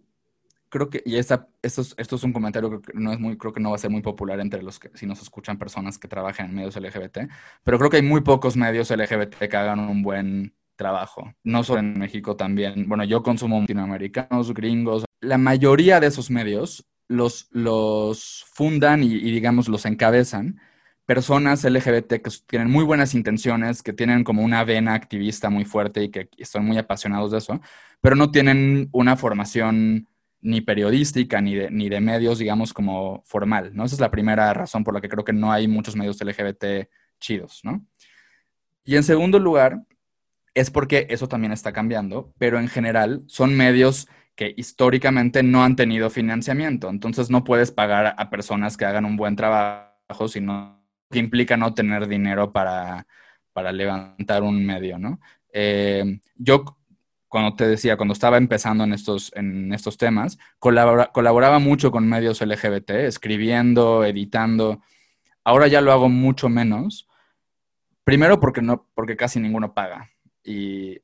creo 0.69 0.89
que, 0.89 1.01
y 1.05 1.15
esta, 1.17 1.47
esto, 1.63 1.81
es, 1.97 2.23
un 2.23 2.33
comentario 2.33 2.81
que 2.81 2.91
no 2.93 3.13
es 3.13 3.19
muy, 3.19 3.37
creo 3.37 3.53
que 3.53 3.61
no 3.61 3.69
va 3.69 3.75
a 3.75 3.79
ser 3.79 3.89
muy 3.89 4.01
popular 4.01 4.39
entre 4.41 4.61
los 4.61 4.79
que, 4.79 4.91
si 4.93 5.05
nos 5.05 5.21
escuchan 5.21 5.57
personas 5.57 5.97
que 5.97 6.09
trabajan 6.09 6.49
en 6.49 6.55
medios 6.55 6.75
LGBT, 6.75 7.29
pero 7.63 7.79
creo 7.79 7.89
que 7.89 7.97
hay 7.97 8.03
muy 8.03 8.21
pocos 8.21 8.57
medios 8.57 8.91
LGBT 8.91 9.35
que 9.49 9.57
hagan 9.57 9.79
un 9.79 10.03
buen 10.03 10.53
trabajo, 10.75 11.33
no 11.43 11.63
solo 11.63 11.79
en 11.79 11.97
México 11.97 12.35
también. 12.35 12.87
Bueno, 12.89 13.05
yo 13.05 13.23
consumo 13.23 13.61
latinoamericanos, 13.61 14.53
gringos. 14.53 15.05
La 15.21 15.37
mayoría 15.37 15.99
de 15.99 16.07
esos 16.07 16.29
medios 16.29 16.85
los, 17.07 17.47
los 17.51 18.45
fundan 18.51 19.03
y, 19.03 19.19
digamos, 19.19 19.69
los 19.69 19.85
encabezan 19.85 20.59
personas 21.05 21.63
LGBT 21.63 22.21
que 22.21 22.31
tienen 22.47 22.69
muy 22.69 22.83
buenas 22.83 23.13
intenciones, 23.13 23.83
que 23.83 23.93
tienen 23.93 24.23
como 24.23 24.41
una 24.41 24.63
vena 24.63 24.93
activista 24.93 25.49
muy 25.49 25.65
fuerte 25.65 26.03
y 26.03 26.09
que 26.09 26.29
están 26.37 26.65
muy 26.65 26.77
apasionados 26.77 27.31
de 27.31 27.39
eso, 27.39 27.61
pero 28.01 28.15
no 28.15 28.31
tienen 28.31 28.89
una 28.93 29.17
formación 29.17 30.07
ni 30.43 30.61
periodística 30.61 31.41
ni 31.41 31.55
de, 31.55 31.71
ni 31.71 31.89
de 31.89 32.01
medios, 32.01 32.37
digamos, 32.37 32.73
como 32.73 33.23
formal, 33.25 33.71
¿no? 33.73 33.85
Esa 33.85 33.95
es 33.95 34.01
la 34.01 34.11
primera 34.11 34.53
razón 34.53 34.83
por 34.83 34.93
la 34.93 35.01
que 35.01 35.09
creo 35.09 35.23
que 35.23 35.33
no 35.33 35.51
hay 35.51 35.67
muchos 35.67 35.95
medios 35.95 36.21
LGBT 36.21 36.89
chidos, 37.19 37.61
¿no? 37.63 37.85
Y 38.83 38.97
en 38.97 39.03
segundo 39.03 39.39
lugar, 39.39 39.81
es 40.53 40.69
porque 40.69 41.07
eso 41.09 41.27
también 41.27 41.53
está 41.53 41.73
cambiando, 41.73 42.33
pero 42.37 42.59
en 42.59 42.67
general 42.67 43.23
son 43.27 43.55
medios 43.55 44.07
que 44.35 44.53
históricamente 44.57 45.43
no 45.43 45.63
han 45.63 45.75
tenido 45.75 46.09
financiamiento. 46.09 46.89
Entonces 46.89 47.29
no 47.29 47.43
puedes 47.43 47.71
pagar 47.71 48.15
a 48.17 48.29
personas 48.29 48.77
que 48.77 48.85
hagan 48.85 49.05
un 49.05 49.15
buen 49.15 49.35
trabajo, 49.35 50.27
sino 50.27 50.83
que 51.09 51.19
implica 51.19 51.57
no 51.57 51.73
tener 51.73 52.07
dinero 52.07 52.51
para, 52.51 53.05
levantar 53.71 54.43
un 54.43 54.65
medio, 54.65 54.97
¿no? 54.97 55.19
Eh, 55.53 56.19
yo, 56.35 56.77
cuando 57.33 57.55
te 57.55 57.67
decía, 57.67 57.97
cuando 57.97 58.13
estaba 58.13 58.37
empezando 58.37 58.83
en 58.83 58.93
estos, 58.93 59.31
en 59.35 59.73
estos 59.73 59.97
temas, 59.97 60.37
colaboraba 60.59 61.57
mucho 61.57 61.89
con 61.89 62.07
medios 62.07 62.41
LGBT, 62.41 62.91
escribiendo, 62.91 64.05
editando. 64.05 64.83
Ahora 65.43 65.65
ya 65.65 65.81
lo 65.81 65.91
hago 65.91 66.09
mucho 66.09 66.47
menos. 66.47 67.07
Primero 68.03 68.39
porque, 68.39 68.61
no, 68.61 68.87
porque 68.93 69.17
casi 69.17 69.39
ninguno 69.39 69.73
paga. 69.73 70.11
Y, 70.43 71.01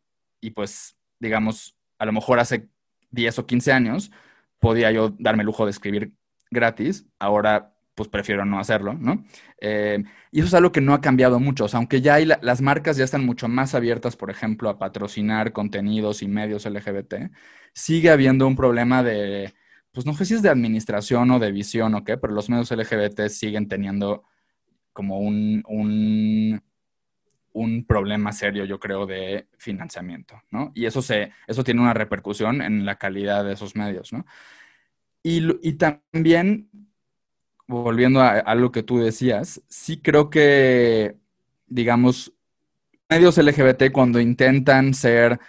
pues, 0.54 0.96
digamos, 1.20 1.76
a 1.98 2.06
lo 2.06 2.12
mejor 2.12 2.40
hace 2.40 2.70
10 3.10 3.40
o 3.40 3.48
15 3.48 3.72
años 3.72 4.12
podía 4.60 4.92
yo 4.92 5.16
darme 5.18 5.42
el 5.42 5.48
lujo 5.48 5.66
de 5.66 5.72
escribir 5.72 6.14
gratis, 6.52 7.08
ahora 7.18 7.74
pues 8.00 8.10
prefiero 8.10 8.46
no 8.46 8.60
hacerlo, 8.60 8.94
¿no? 8.94 9.26
Eh, 9.60 10.04
y 10.32 10.40
eso 10.40 10.48
es 10.48 10.54
algo 10.54 10.72
que 10.72 10.82
no 10.82 10.94
ha 10.94 11.02
cambiado 11.02 11.40
mucho, 11.40 11.66
o 11.66 11.68
sea, 11.68 11.80
aunque 11.80 12.02
ya 12.02 12.16
hay 12.16 12.26
las 12.26 12.62
marcas 12.62 12.98
ya 12.98 13.04
están 13.04 13.26
mucho 13.26 13.48
más 13.48 13.76
abiertas, 13.76 14.16
por 14.16 14.32
ejemplo, 14.32 14.70
a 14.70 14.80
patrocinar 14.80 15.52
contenidos 15.54 16.22
y 16.22 16.28
medios 16.28 16.66
LGBT, 16.66 17.32
sigue 17.74 18.10
habiendo 18.10 18.48
un 18.48 18.56
problema 18.56 19.04
de, 19.04 19.54
pues 19.92 20.06
no 20.06 20.14
sé 20.14 20.26
si 20.26 20.36
es 20.36 20.42
de 20.42 20.50
administración 20.50 21.30
o 21.32 21.40
de 21.40 21.52
visión 21.52 21.94
o 21.96 22.04
qué, 22.04 22.18
pero 22.18 22.34
los 22.34 22.50
medios 22.50 22.72
LGBT 22.72 23.28
siguen 23.28 23.68
teniendo 23.68 24.24
como 24.94 25.20
un 25.20 25.64
un 27.54 27.86
problema 27.86 28.32
serio, 28.32 28.66
yo 28.66 28.80
creo, 28.80 29.06
de 29.06 29.48
financiamiento, 29.58 30.42
¿no? 30.52 30.72
Y 30.76 30.86
eso, 30.86 31.02
se, 31.02 31.32
eso 31.48 31.64
tiene 31.64 31.82
una 31.82 31.94
repercusión 31.94 32.62
en 32.62 32.86
la 32.86 32.98
calidad 32.98 33.44
de 33.44 33.54
esos 33.54 33.76
medios, 33.76 34.14
¿no? 34.14 34.26
Y, 35.22 35.74
también, 35.74 36.70
volviendo 37.70 38.22
a, 38.22 38.56
lo 38.56 38.72
que 38.72 38.82
tú 38.82 38.98
decías, 38.98 39.62
sí 39.68 40.02
creo 40.02 40.30
que, 40.30 41.16
digamos, 41.68 42.34
medios 43.08 43.38
LGBT 43.38 43.92
cuando 43.92 44.20
intentan 44.20 44.94
ser 44.94 45.40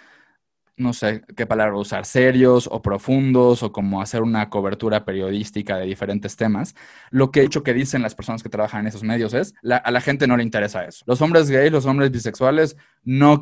no 0.77 0.93
sé 0.93 1.21
qué 1.35 1.45
palabra 1.45 1.75
usar, 1.75 2.05
serios 2.05 2.67
o 2.71 2.81
profundos 2.81 3.61
o 3.61 3.71
como 3.71 4.01
hacer 4.01 4.23
una 4.23 4.49
cobertura 4.49 5.05
periodística 5.05 5.77
de 5.77 5.85
diferentes 5.85 6.35
temas, 6.35 6.75
lo 7.11 7.29
que 7.29 7.41
he 7.41 7.43
hecho 7.43 7.61
que 7.61 7.73
dicen 7.73 8.01
las 8.01 8.15
personas 8.15 8.41
que 8.41 8.49
trabajan 8.49 8.81
en 8.81 8.87
esos 8.87 9.03
medios 9.03 9.33
es, 9.35 9.53
a 9.63 9.91
la 9.91 10.01
gente 10.01 10.25
no 10.27 10.37
le 10.37 10.43
interesa 10.43 10.85
eso. 10.85 11.03
Los 11.05 11.21
hombres 11.21 11.51
gays, 11.51 11.71
los 11.71 11.85
hombres 11.85 12.09
bisexuales 12.09 12.77
no 13.03 13.39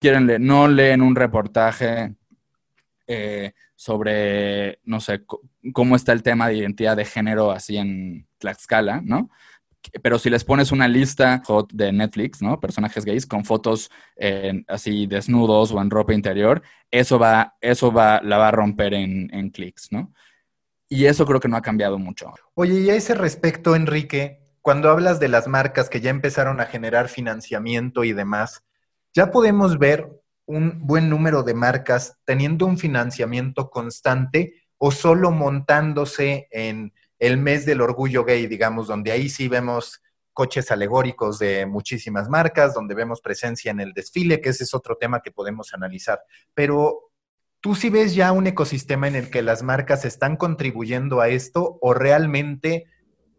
quieren 0.00 0.26
leer, 0.26 0.40
no 0.40 0.66
leen 0.66 1.02
un 1.02 1.14
reportaje 1.14 2.16
eh, 3.12 3.54
sobre, 3.74 4.78
no 4.84 5.00
sé, 5.00 5.24
cómo 5.72 5.96
está 5.96 6.12
el 6.12 6.22
tema 6.22 6.46
de 6.46 6.58
identidad 6.58 6.96
de 6.96 7.04
género 7.04 7.50
así 7.50 7.76
en 7.76 8.28
Tlaxcala, 8.38 9.00
¿no? 9.04 9.30
pero 10.02 10.18
si 10.18 10.30
les 10.30 10.44
pones 10.44 10.72
una 10.72 10.86
lista 10.86 11.42
hot 11.46 11.72
de 11.72 11.90
Netflix, 11.90 12.42
¿no? 12.42 12.60
Personajes 12.60 13.04
gays 13.04 13.26
con 13.26 13.44
fotos 13.44 13.90
así 14.68 15.06
desnudos 15.06 15.72
o 15.72 15.80
en 15.80 15.90
ropa 15.90 16.12
interior, 16.12 16.62
eso 16.90 17.18
va, 17.18 17.56
eso 17.60 17.90
va, 17.90 18.20
la 18.22 18.36
va 18.36 18.48
a 18.48 18.52
romper 18.52 18.94
en, 18.94 19.34
en 19.34 19.50
clics, 19.50 19.90
¿no? 19.90 20.12
Y 20.88 21.06
eso 21.06 21.24
creo 21.24 21.40
que 21.40 21.48
no 21.48 21.56
ha 21.56 21.62
cambiado 21.62 21.98
mucho. 21.98 22.32
Oye, 22.54 22.80
y 22.80 22.90
a 22.90 22.94
ese 22.94 23.14
respecto, 23.14 23.74
Enrique, 23.74 24.40
cuando 24.60 24.90
hablas 24.90 25.18
de 25.18 25.28
las 25.28 25.48
marcas 25.48 25.88
que 25.88 26.00
ya 26.00 26.10
empezaron 26.10 26.60
a 26.60 26.66
generar 26.66 27.08
financiamiento 27.08 28.04
y 28.04 28.12
demás, 28.12 28.62
ya 29.14 29.30
podemos 29.30 29.78
ver 29.78 30.19
un 30.50 30.84
buen 30.84 31.08
número 31.08 31.44
de 31.44 31.54
marcas 31.54 32.18
teniendo 32.24 32.66
un 32.66 32.76
financiamiento 32.76 33.70
constante 33.70 34.54
o 34.78 34.90
solo 34.90 35.30
montándose 35.30 36.48
en 36.50 36.92
el 37.20 37.38
mes 37.38 37.66
del 37.66 37.80
orgullo 37.80 38.24
gay, 38.24 38.48
digamos, 38.48 38.88
donde 38.88 39.12
ahí 39.12 39.28
sí 39.28 39.46
vemos 39.46 40.02
coches 40.32 40.72
alegóricos 40.72 41.38
de 41.38 41.66
muchísimas 41.66 42.28
marcas, 42.28 42.74
donde 42.74 42.96
vemos 42.96 43.20
presencia 43.20 43.70
en 43.70 43.78
el 43.78 43.92
desfile, 43.92 44.40
que 44.40 44.48
ese 44.48 44.64
es 44.64 44.74
otro 44.74 44.96
tema 44.96 45.20
que 45.20 45.30
podemos 45.30 45.72
analizar. 45.72 46.20
Pero 46.52 47.12
¿tú 47.60 47.76
sí 47.76 47.88
ves 47.88 48.16
ya 48.16 48.32
un 48.32 48.48
ecosistema 48.48 49.06
en 49.06 49.14
el 49.14 49.30
que 49.30 49.42
las 49.42 49.62
marcas 49.62 50.04
están 50.04 50.36
contribuyendo 50.36 51.20
a 51.20 51.28
esto 51.28 51.78
o 51.80 51.94
realmente 51.94 52.86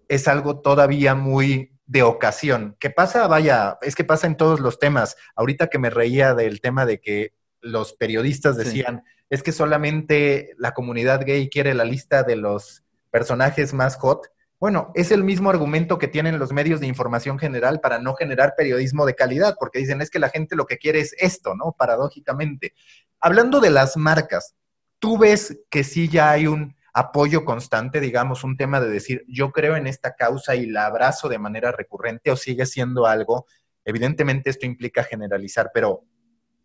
es 0.07 0.29
algo 0.29 0.61
todavía 0.61 1.13
muy 1.13 1.77
de 1.91 2.03
ocasión? 2.03 2.77
¿Qué 2.79 2.89
pasa? 2.89 3.27
Vaya, 3.27 3.77
es 3.81 3.95
que 3.95 4.05
pasa 4.05 4.25
en 4.25 4.37
todos 4.37 4.61
los 4.61 4.79
temas. 4.79 5.17
Ahorita 5.35 5.67
que 5.67 5.77
me 5.77 5.89
reía 5.89 6.33
del 6.33 6.61
tema 6.61 6.85
de 6.85 7.01
que 7.01 7.33
los 7.59 7.91
periodistas 7.91 8.55
decían, 8.55 9.03
es 9.29 9.43
que 9.43 9.51
solamente 9.51 10.51
la 10.57 10.73
comunidad 10.73 11.25
gay 11.25 11.49
quiere 11.49 11.73
la 11.73 11.83
lista 11.83 12.23
de 12.23 12.37
los 12.37 12.85
personajes 13.09 13.73
más 13.73 13.97
hot. 13.97 14.29
Bueno, 14.57 14.93
es 14.95 15.11
el 15.11 15.25
mismo 15.25 15.49
argumento 15.49 15.97
que 15.97 16.07
tienen 16.07 16.39
los 16.39 16.53
medios 16.53 16.79
de 16.79 16.87
información 16.87 17.37
general 17.37 17.81
para 17.81 17.99
no 17.99 18.13
generar 18.13 18.53
periodismo 18.55 19.05
de 19.05 19.15
calidad, 19.15 19.57
porque 19.59 19.79
dicen 19.79 20.01
es 20.01 20.09
que 20.09 20.19
la 20.19 20.29
gente 20.29 20.55
lo 20.55 20.67
que 20.67 20.77
quiere 20.77 21.01
es 21.01 21.13
esto, 21.19 21.55
¿no? 21.55 21.75
Paradójicamente. 21.77 22.73
Hablando 23.19 23.59
de 23.59 23.69
las 23.69 23.97
marcas, 23.97 24.55
¿tú 24.97 25.17
ves 25.17 25.59
que 25.69 25.83
sí 25.83 26.07
ya 26.07 26.31
hay 26.31 26.47
un 26.47 26.73
apoyo 26.93 27.45
constante, 27.45 27.99
digamos, 27.99 28.43
un 28.43 28.57
tema 28.57 28.79
de 28.79 28.89
decir, 28.89 29.23
yo 29.27 29.51
creo 29.51 29.75
en 29.75 29.87
esta 29.87 30.15
causa 30.15 30.55
y 30.55 30.65
la 30.65 30.85
abrazo 30.85 31.29
de 31.29 31.39
manera 31.39 31.71
recurrente 31.71 32.31
o 32.31 32.35
sigue 32.35 32.65
siendo 32.65 33.07
algo? 33.07 33.45
Evidentemente 33.85 34.49
esto 34.49 34.65
implica 34.65 35.03
generalizar, 35.03 35.71
pero 35.73 36.03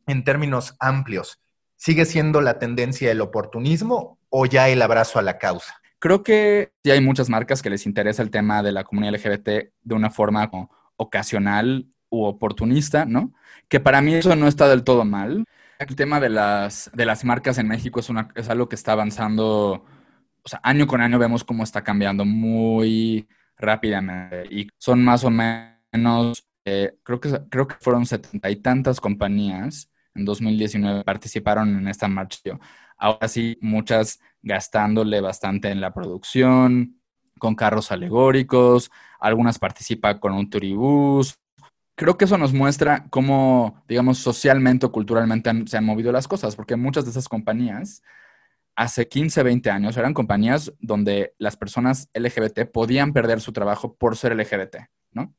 en 0.07 0.25
términos 0.25 0.77
amplios, 0.81 1.41
¿sigue 1.77 2.05
siendo 2.05 2.41
la 2.41 2.59
tendencia 2.59 3.11
el 3.11 3.21
oportunismo 3.21 4.19
o 4.29 4.47
ya 4.47 4.69
el 4.69 4.83
abrazo 4.83 5.19
a 5.19 5.23
la 5.23 5.39
causa? 5.39 5.81
Creo 5.99 6.23
que 6.23 6.73
sí 6.85 6.91
hay 6.91 7.01
muchas 7.01 7.29
marcas 7.29 7.63
que 7.63 7.71
les 7.71 7.87
interesa 7.87 8.23
el 8.23 8.31
tema 8.31 8.63
de 8.63 8.73
la 8.73 8.85
comunidad 8.85 9.15
LGBT 9.15 9.49
de 9.83 9.95
una 9.95 10.11
forma 10.11 10.51
ocasional 10.97 11.87
u 12.11 12.25
oportunista, 12.25 13.05
¿no? 13.05 13.33
Que 13.69 13.81
para 13.81 14.01
mí 14.01 14.15
eso 14.15 14.37
no 14.37 14.47
está 14.47 14.69
del 14.69 14.85
todo 14.85 15.05
mal. 15.05 15.45
El 15.79 15.97
tema 15.97 16.21
de 16.21 16.29
las, 16.29 16.91
de 16.95 17.07
las 17.07 17.25
marcas 17.25 17.59
en 17.59 17.69
México 17.69 18.01
es, 18.01 18.09
una, 18.09 18.29
es 18.35 18.49
algo 18.49 18.69
que 18.69 18.77
está 18.77 18.93
avanzando, 18.93 19.85
o 20.47 20.49
sea, 20.49 20.61
año 20.63 20.87
con 20.87 21.01
año 21.01 21.19
vemos 21.19 21.43
cómo 21.43 21.65
está 21.65 21.83
cambiando 21.83 22.25
muy 22.25 23.29
rápidamente 23.57 24.47
y 24.49 24.69
son 24.79 25.03
más 25.03 25.25
o 25.25 25.31
menos, 25.31 26.47
eh, 26.65 26.97
creo, 27.03 27.19
que, 27.19 27.41
creo 27.51 27.67
que 27.67 27.75
fueron 27.81 28.07
setenta 28.07 28.49
y 28.49 28.55
tantas 28.55 29.01
compañías 29.01 29.91
en 30.15 30.25
2019 30.25 31.03
participaron 31.03 31.77
en 31.77 31.89
esta 31.89 32.07
marcha. 32.07 32.61
Ahora 32.97 33.27
sí, 33.27 33.59
muchas 33.61 34.21
gastándole 34.41 35.21
bastante 35.21 35.69
en 35.69 35.81
la 35.81 35.93
producción, 35.93 37.01
con 37.41 37.57
carros 37.57 37.91
alegóricos, 37.91 38.93
algunas 39.19 39.59
participan 39.59 40.21
con 40.21 40.33
un 40.33 40.49
turibús. 40.49 41.41
Creo 41.97 42.17
que 42.17 42.27
eso 42.27 42.39
nos 42.39 42.53
muestra 42.53 43.07
cómo, 43.11 43.83
digamos, 43.89 44.19
socialmente 44.19 44.87
o 44.87 44.93
culturalmente 44.93 45.51
se 45.67 45.77
han 45.77 45.85
movido 45.85 46.13
las 46.13 46.29
cosas, 46.29 46.55
porque 46.55 46.77
muchas 46.77 47.05
de 47.05 47.11
esas 47.11 47.29
compañías 47.29 48.01
hace 48.77 49.09
15, 49.09 49.43
20 49.43 49.71
años 49.71 49.97
eran 49.97 50.15
compañías 50.15 50.73
donde 50.81 51.35
las 51.39 51.57
personas 51.57 52.11
LGBT 52.15 52.71
podían 52.71 53.13
perder 53.13 53.41
su 53.41 53.53
trabajo 53.53 53.97
por 53.97 54.17
ser 54.17 54.37
LGBT, 54.37 54.77
¿no? 55.13 55.35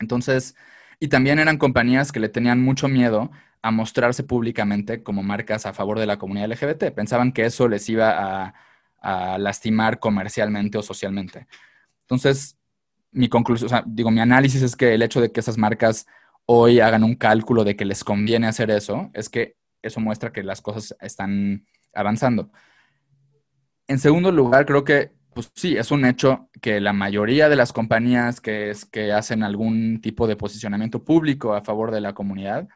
Entonces, 0.00 0.56
y 0.98 1.08
también 1.08 1.38
eran 1.38 1.56
compañías 1.56 2.10
que 2.12 2.20
le 2.20 2.28
tenían 2.28 2.60
mucho 2.60 2.88
miedo 2.88 3.30
a 3.62 3.70
mostrarse 3.70 4.24
públicamente 4.24 5.02
como 5.02 5.22
marcas 5.22 5.66
a 5.66 5.72
favor 5.72 5.98
de 5.98 6.06
la 6.06 6.18
comunidad 6.18 6.50
LGBT. 6.50 6.92
Pensaban 6.94 7.32
que 7.32 7.44
eso 7.44 7.68
les 7.68 7.88
iba 7.88 8.44
a, 8.46 8.54
lastimar 9.38 9.98
comercialmente 9.98 10.76
o 10.76 10.82
socialmente. 10.82 11.46
Entonces, 12.02 12.58
mi 13.12 13.30
conclusión, 13.30 13.66
o 13.66 13.70
sea, 13.70 13.82
digo, 13.86 14.10
mi 14.10 14.20
análisis 14.20 14.60
es 14.60 14.76
que 14.76 14.92
el 14.92 15.00
hecho 15.00 15.22
de 15.22 15.32
que 15.32 15.40
esas 15.40 15.56
marcas 15.56 16.06
hoy 16.44 16.80
hagan 16.80 17.02
un 17.02 17.14
cálculo 17.14 17.64
de 17.64 17.76
que 17.76 17.86
les 17.86 18.04
conviene 18.04 18.46
hacer 18.46 18.70
eso, 18.70 19.10
es 19.14 19.30
que 19.30 19.56
eso 19.80 20.00
muestra 20.00 20.32
que 20.32 20.42
las 20.42 20.60
cosas 20.60 20.94
están 21.00 21.64
avanzando. 21.94 22.50
En 23.90 23.98
segundo 23.98 24.30
lugar, 24.30 24.66
creo 24.66 24.84
que, 24.84 25.10
pues 25.34 25.50
sí, 25.56 25.76
es 25.76 25.90
un 25.90 26.04
hecho 26.04 26.48
que 26.62 26.78
la 26.78 26.92
mayoría 26.92 27.48
de 27.48 27.56
las 27.56 27.72
compañías 27.72 28.40
que, 28.40 28.72
hacen 29.12 29.42
algún 29.42 30.00
tipo 30.00 30.28
de 30.28 30.36
posicionamiento 30.36 31.02
público 31.02 31.54
a 31.54 31.62
favor 31.62 31.90
de 31.90 32.00
la 32.00 32.12
comunidad, 32.12 32.68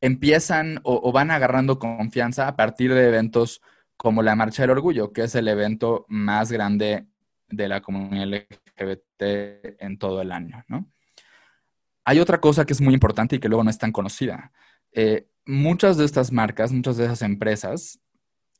empiezan 0.00 0.80
o, 0.82 1.12
van 1.12 1.30
agarrando 1.30 1.78
confianza 1.78 2.48
a 2.48 2.56
partir 2.56 2.92
de 2.92 3.06
eventos 3.06 3.62
como 3.96 4.24
la 4.24 4.34
Marcha 4.34 4.64
del 4.64 4.72
Orgullo, 4.72 5.12
que 5.12 5.22
es 5.22 5.36
el 5.36 5.46
evento 5.46 6.06
más 6.08 6.50
grande 6.50 7.06
de 7.48 7.68
la 7.68 7.80
comunidad 7.80 8.26
LGBT 8.26 9.22
en 9.80 9.96
todo 9.96 10.22
el 10.22 10.32
año, 10.32 10.64
¿no? 10.66 10.90
Hay 12.04 12.18
otra 12.18 12.40
cosa 12.40 12.64
que 12.64 12.72
es 12.72 12.80
muy 12.80 12.94
importante 12.94 13.36
y 13.36 13.38
que 13.38 13.48
luego 13.48 13.62
no 13.62 13.70
es 13.70 13.78
tan 13.78 13.92
conocida. 13.92 14.50
Eh, 14.90 15.28
muchas 15.46 15.96
de 15.98 16.04
estas 16.04 16.32
marcas, 16.32 16.72
muchas 16.72 16.96
de 16.96 17.04
esas 17.04 17.22
empresas, 17.22 18.00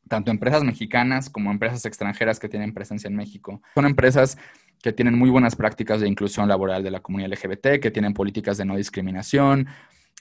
tanto 0.09 0.31
empresas 0.31 0.65
mexicanas 0.65 1.31
como 1.31 1.51
empresas 1.51 1.85
extranjeras 1.85 2.41
que 2.41 2.49
tienen 2.49 2.75
presencia 2.75 3.09
en 3.09 3.17
México, 3.17 3.63
son 3.75 3.87
empresas 3.87 4.39
que 4.83 4.93
tienen 4.93 5.19
muy 5.19 5.31
buenas 5.31 5.57
prácticas 5.57 6.01
de 6.01 6.09
inclusión 6.09 6.49
laboral 6.49 6.83
de 6.83 6.91
la 6.91 7.01
comunidad 7.01 7.31
LGBT, 7.31 7.81
que 7.81 7.91
tienen 7.91 8.15
políticas 8.15 8.57
de 8.57 8.65
no 8.65 8.77
discriminación, 8.77 9.69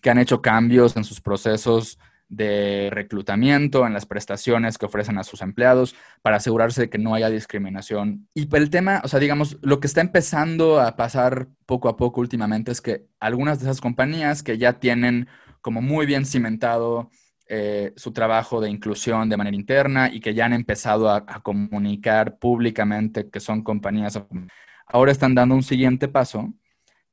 que 0.01 0.09
han 0.09 0.19
hecho 0.19 0.41
cambios 0.41 0.95
en 0.97 1.03
sus 1.03 1.21
procesos 1.21 1.97
de 2.29 2.89
reclutamiento, 2.91 3.87
en 3.87 3.93
las 3.93 4.05
prestaciones 4.05 4.77
que 4.77 4.85
ofrecen 4.85 5.17
a 5.17 5.23
sus 5.23 5.41
empleados, 5.41 5.95
para 6.21 6.37
asegurarse 6.37 6.81
de 6.81 6.89
que 6.89 6.99
no 6.99 7.15
haya 7.15 7.29
discriminación. 7.29 8.27
Y 8.35 8.47
el 8.55 8.69
tema, 8.69 9.01
o 9.03 9.07
sea, 9.07 9.19
digamos, 9.19 9.57
lo 9.61 9.79
que 9.79 9.87
está 9.87 10.01
empezando 10.01 10.79
a 10.79 10.95
pasar 10.95 11.47
poco 11.65 11.89
a 11.89 11.97
poco 11.97 12.21
últimamente 12.21 12.71
es 12.71 12.81
que 12.81 13.07
algunas 13.19 13.59
de 13.59 13.65
esas 13.65 13.81
compañías 13.81 14.43
que 14.43 14.57
ya 14.57 14.73
tienen 14.73 15.27
como 15.61 15.81
muy 15.81 16.05
bien 16.05 16.25
cimentado 16.25 17.09
eh, 17.51 17.93
su 17.95 18.11
trabajo 18.11 18.61
de 18.61 18.69
inclusión 18.69 19.27
de 19.27 19.35
manera 19.35 19.55
interna 19.55 20.07
y 20.13 20.19
que 20.19 20.35
ya 20.35 20.45
han 20.45 20.53
empezado 20.53 21.09
a, 21.09 21.25
comunicar 21.41 22.37
públicamente 22.37 23.27
que 23.31 23.39
son 23.39 23.63
compañías, 23.63 24.21
ahora 24.85 25.11
están 25.11 25.33
dando 25.33 25.55
un 25.55 25.63
siguiente 25.63 26.07
paso 26.07 26.53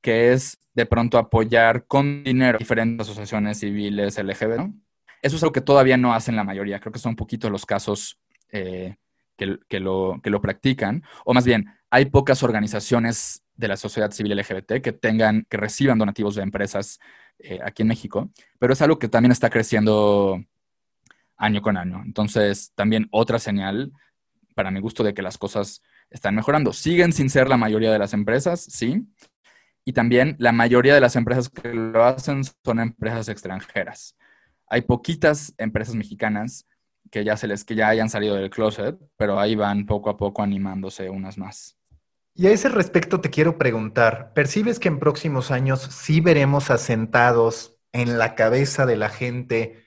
que 0.02 0.34
es 0.34 0.58
de 0.74 0.84
pronto 0.84 1.16
apoyar 1.16 1.86
con 1.86 2.22
dinero 2.22 2.58
diferentes 2.58 3.08
asociaciones 3.08 3.60
civiles 3.60 4.18
LGBT. 4.18 4.70
Eso 5.22 5.36
es 5.36 5.42
algo 5.42 5.54
que 5.54 5.62
todavía 5.62 5.96
no 5.96 6.12
hacen 6.12 6.36
la 6.36 6.44
mayoría. 6.44 6.80
Creo 6.80 6.92
que 6.92 6.98
son 6.98 7.16
poquitos 7.16 7.50
los 7.50 7.64
casos 7.64 8.20
eh, 8.52 8.96
que, 9.38 9.80
lo, 9.80 10.20
que 10.22 10.28
lo 10.28 10.40
practican. 10.42 11.02
O 11.24 11.32
más 11.32 11.46
bien, 11.46 11.66
hay 11.88 12.04
pocas 12.04 12.42
organizaciones 12.42 13.42
de 13.54 13.68
la 13.68 13.76
sociedad 13.78 14.10
civil 14.10 14.36
LGBT 14.36 14.82
que 14.82 14.92
tengan, 14.92 15.46
que 15.48 15.56
reciban 15.56 15.98
donativos 15.98 16.34
de 16.34 16.42
empresas 16.42 17.00
eh, 17.38 17.60
aquí 17.62 17.82
en 17.82 17.88
México, 17.88 18.30
pero 18.58 18.72
es 18.72 18.82
algo 18.82 18.98
que 18.98 19.08
también 19.08 19.32
está 19.32 19.50
creciendo 19.50 20.42
año 21.36 21.62
con 21.62 21.76
año. 21.76 22.02
Entonces, 22.04 22.72
también 22.74 23.08
otra 23.10 23.38
señal, 23.38 23.92
para 24.54 24.70
mi 24.70 24.80
gusto, 24.80 25.04
de 25.04 25.14
que 25.14 25.22
las 25.22 25.38
cosas 25.38 25.82
están 26.10 26.34
mejorando. 26.34 26.72
Siguen 26.72 27.12
sin 27.12 27.30
ser 27.30 27.48
la 27.48 27.56
mayoría 27.56 27.92
de 27.92 27.98
las 27.98 28.14
empresas, 28.14 28.62
sí, 28.62 29.06
y 29.84 29.92
también 29.92 30.34
la 30.38 30.52
mayoría 30.52 30.94
de 30.94 31.00
las 31.00 31.14
empresas 31.14 31.48
que 31.48 31.72
lo 31.72 32.02
hacen 32.04 32.42
son 32.44 32.80
empresas 32.80 33.28
extranjeras. 33.28 34.16
Hay 34.68 34.82
poquitas 34.82 35.54
empresas 35.58 35.94
mexicanas 35.94 36.66
que 37.10 37.24
ya 37.24 37.36
se 37.36 37.46
les 37.46 37.64
que 37.64 37.76
ya 37.76 37.88
hayan 37.88 38.10
salido 38.10 38.34
del 38.34 38.50
closet, 38.50 38.98
pero 39.16 39.38
ahí 39.38 39.54
van 39.54 39.86
poco 39.86 40.10
a 40.10 40.16
poco 40.16 40.42
animándose 40.42 41.08
unas 41.08 41.38
más. 41.38 41.75
Y 42.38 42.48
a 42.48 42.50
ese 42.50 42.68
respecto 42.68 43.22
te 43.22 43.30
quiero 43.30 43.56
preguntar, 43.56 44.34
¿percibes 44.34 44.78
que 44.78 44.88
en 44.88 44.98
próximos 44.98 45.50
años 45.50 45.80
sí 45.80 46.20
veremos 46.20 46.70
asentados 46.70 47.78
en 47.92 48.18
la 48.18 48.34
cabeza 48.34 48.84
de 48.84 48.96
la 48.96 49.08
gente 49.08 49.86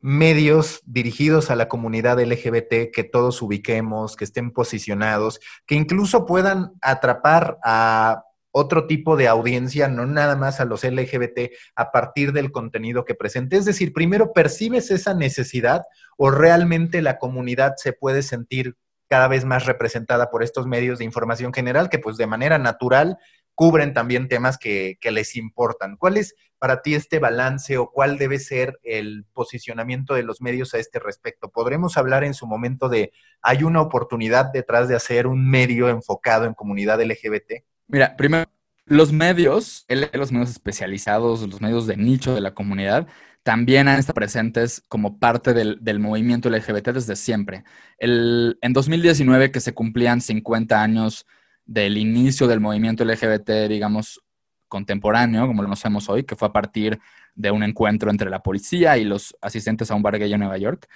medios 0.00 0.80
dirigidos 0.86 1.52
a 1.52 1.56
la 1.56 1.68
comunidad 1.68 2.20
LGBT 2.20 2.90
que 2.92 3.08
todos 3.10 3.40
ubiquemos, 3.42 4.16
que 4.16 4.24
estén 4.24 4.50
posicionados, 4.50 5.38
que 5.66 5.76
incluso 5.76 6.26
puedan 6.26 6.72
atrapar 6.82 7.58
a 7.62 8.24
otro 8.50 8.88
tipo 8.88 9.16
de 9.16 9.28
audiencia, 9.28 9.86
no 9.86 10.04
nada 10.04 10.34
más 10.34 10.58
a 10.58 10.64
los 10.64 10.82
LGBT, 10.82 11.52
a 11.76 11.92
partir 11.92 12.32
del 12.32 12.50
contenido 12.50 13.04
que 13.04 13.14
presente. 13.14 13.56
Es 13.56 13.66
decir, 13.66 13.92
primero, 13.92 14.32
¿percibes 14.32 14.90
esa 14.90 15.14
necesidad 15.14 15.82
o 16.16 16.32
realmente 16.32 17.02
la 17.02 17.18
comunidad 17.18 17.74
se 17.76 17.92
puede 17.92 18.22
sentir 18.22 18.76
cada 19.14 19.28
vez 19.28 19.44
más 19.44 19.64
representada 19.64 20.28
por 20.28 20.42
estos 20.42 20.66
medios 20.66 20.98
de 20.98 21.04
información 21.04 21.52
general 21.54 21.88
que 21.88 22.00
pues 22.00 22.16
de 22.16 22.26
manera 22.26 22.58
natural 22.58 23.16
cubren 23.54 23.94
también 23.94 24.26
temas 24.26 24.58
que, 24.58 24.98
que, 25.00 25.12
les 25.12 25.36
importan. 25.36 25.96
¿Cuál 25.96 26.16
es 26.16 26.34
para 26.58 26.82
ti 26.82 26.96
este 26.96 27.20
balance 27.20 27.78
o 27.78 27.92
cuál 27.92 28.18
debe 28.18 28.40
ser 28.40 28.80
el 28.82 29.24
posicionamiento 29.32 30.14
de 30.14 30.24
los 30.24 30.40
medios 30.40 30.74
a 30.74 30.78
este 30.78 30.98
respecto? 30.98 31.48
¿Podremos 31.48 31.96
hablar 31.96 32.24
en 32.24 32.34
su 32.34 32.48
momento 32.48 32.88
de 32.88 33.12
hay 33.40 33.62
una 33.62 33.82
oportunidad 33.82 34.46
detrás 34.52 34.88
de 34.88 34.96
hacer 34.96 35.28
un 35.28 35.48
medio 35.48 35.88
enfocado 35.88 36.44
en 36.46 36.54
comunidad 36.54 37.00
LGBT? 37.00 37.62
Mira, 37.86 38.16
primero, 38.16 38.50
los 38.86 39.12
medios, 39.12 39.86
los 39.88 40.32
medios 40.32 40.50
especializados, 40.50 41.48
los 41.48 41.60
medios 41.60 41.86
de 41.86 41.96
nicho 41.96 42.34
de 42.34 42.40
la 42.40 42.54
comunidad, 42.54 43.06
también 43.42 43.88
han 43.88 43.98
estado 43.98 44.14
presentes 44.14 44.82
como 44.88 45.18
parte 45.18 45.52
del, 45.52 45.98
movimiento 46.00 46.48
LGBT 46.48 46.88
desde 46.88 47.14
siempre. 47.14 47.64
En 47.98 48.72
2019, 48.72 49.50
que 49.50 49.60
se 49.60 49.74
cumplían 49.74 50.20
50 50.20 50.82
años 50.82 51.26
del 51.66 51.98
inicio 51.98 52.46
del 52.46 52.60
movimiento 52.60 53.04
LGBT, 53.04 53.68
digamos, 53.68 54.22
contemporáneo, 54.68 55.46
como 55.46 55.62
lo 55.62 55.68
conocemos 55.68 56.08
hoy, 56.08 56.24
que 56.24 56.36
fue 56.36 56.48
a 56.48 56.52
partir 56.52 56.98
de 57.34 57.50
un 57.50 57.62
encuentro 57.62 58.10
entre 58.10 58.30
la 58.30 58.42
policía 58.42 58.96
y 58.96 59.04
los 59.04 59.36
asistentes 59.40 59.90
a 59.90 59.94
un 59.94 60.02
bar 60.02 60.18
gay 60.18 60.32
en 60.32 60.40
Nueva 60.40 60.58
York, 60.58 60.88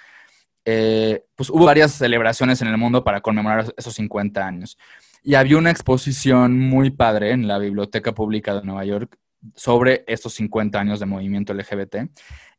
eh, 0.65 1.23
pues 1.35 1.49
hubo 1.49 1.65
varias 1.65 1.93
celebraciones 1.93 2.61
en 2.61 2.67
el 2.67 2.77
mundo 2.77 3.03
para 3.03 3.21
conmemorar 3.21 3.73
esos 3.77 3.93
50 3.93 4.45
años. 4.45 4.77
Y 5.23 5.35
había 5.35 5.57
una 5.57 5.71
exposición 5.71 6.59
muy 6.59 6.91
padre 6.91 7.31
en 7.31 7.47
la 7.47 7.57
Biblioteca 7.57 8.13
Pública 8.13 8.55
de 8.55 8.65
Nueva 8.65 8.85
York 8.85 9.17
sobre 9.55 10.03
estos 10.07 10.33
50 10.33 10.79
años 10.79 10.99
de 10.99 11.05
movimiento 11.05 11.53
LGBT. 11.53 12.09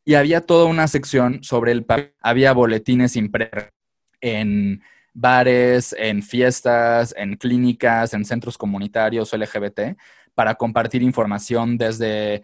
Y 0.03 0.15
había 0.15 0.41
toda 0.41 0.65
una 0.65 0.87
sección 0.87 1.43
sobre 1.43 1.71
el 1.71 1.85
Había 2.21 2.53
boletines 2.53 3.15
impresos 3.15 3.69
en 4.19 4.81
bares, 5.13 5.95
en 5.97 6.23
fiestas, 6.23 7.13
en 7.17 7.35
clínicas, 7.35 8.13
en 8.13 8.25
centros 8.25 8.57
comunitarios 8.57 9.33
LGBT 9.33 9.97
para 10.33 10.55
compartir 10.55 11.03
información 11.03 11.77
desde, 11.77 12.43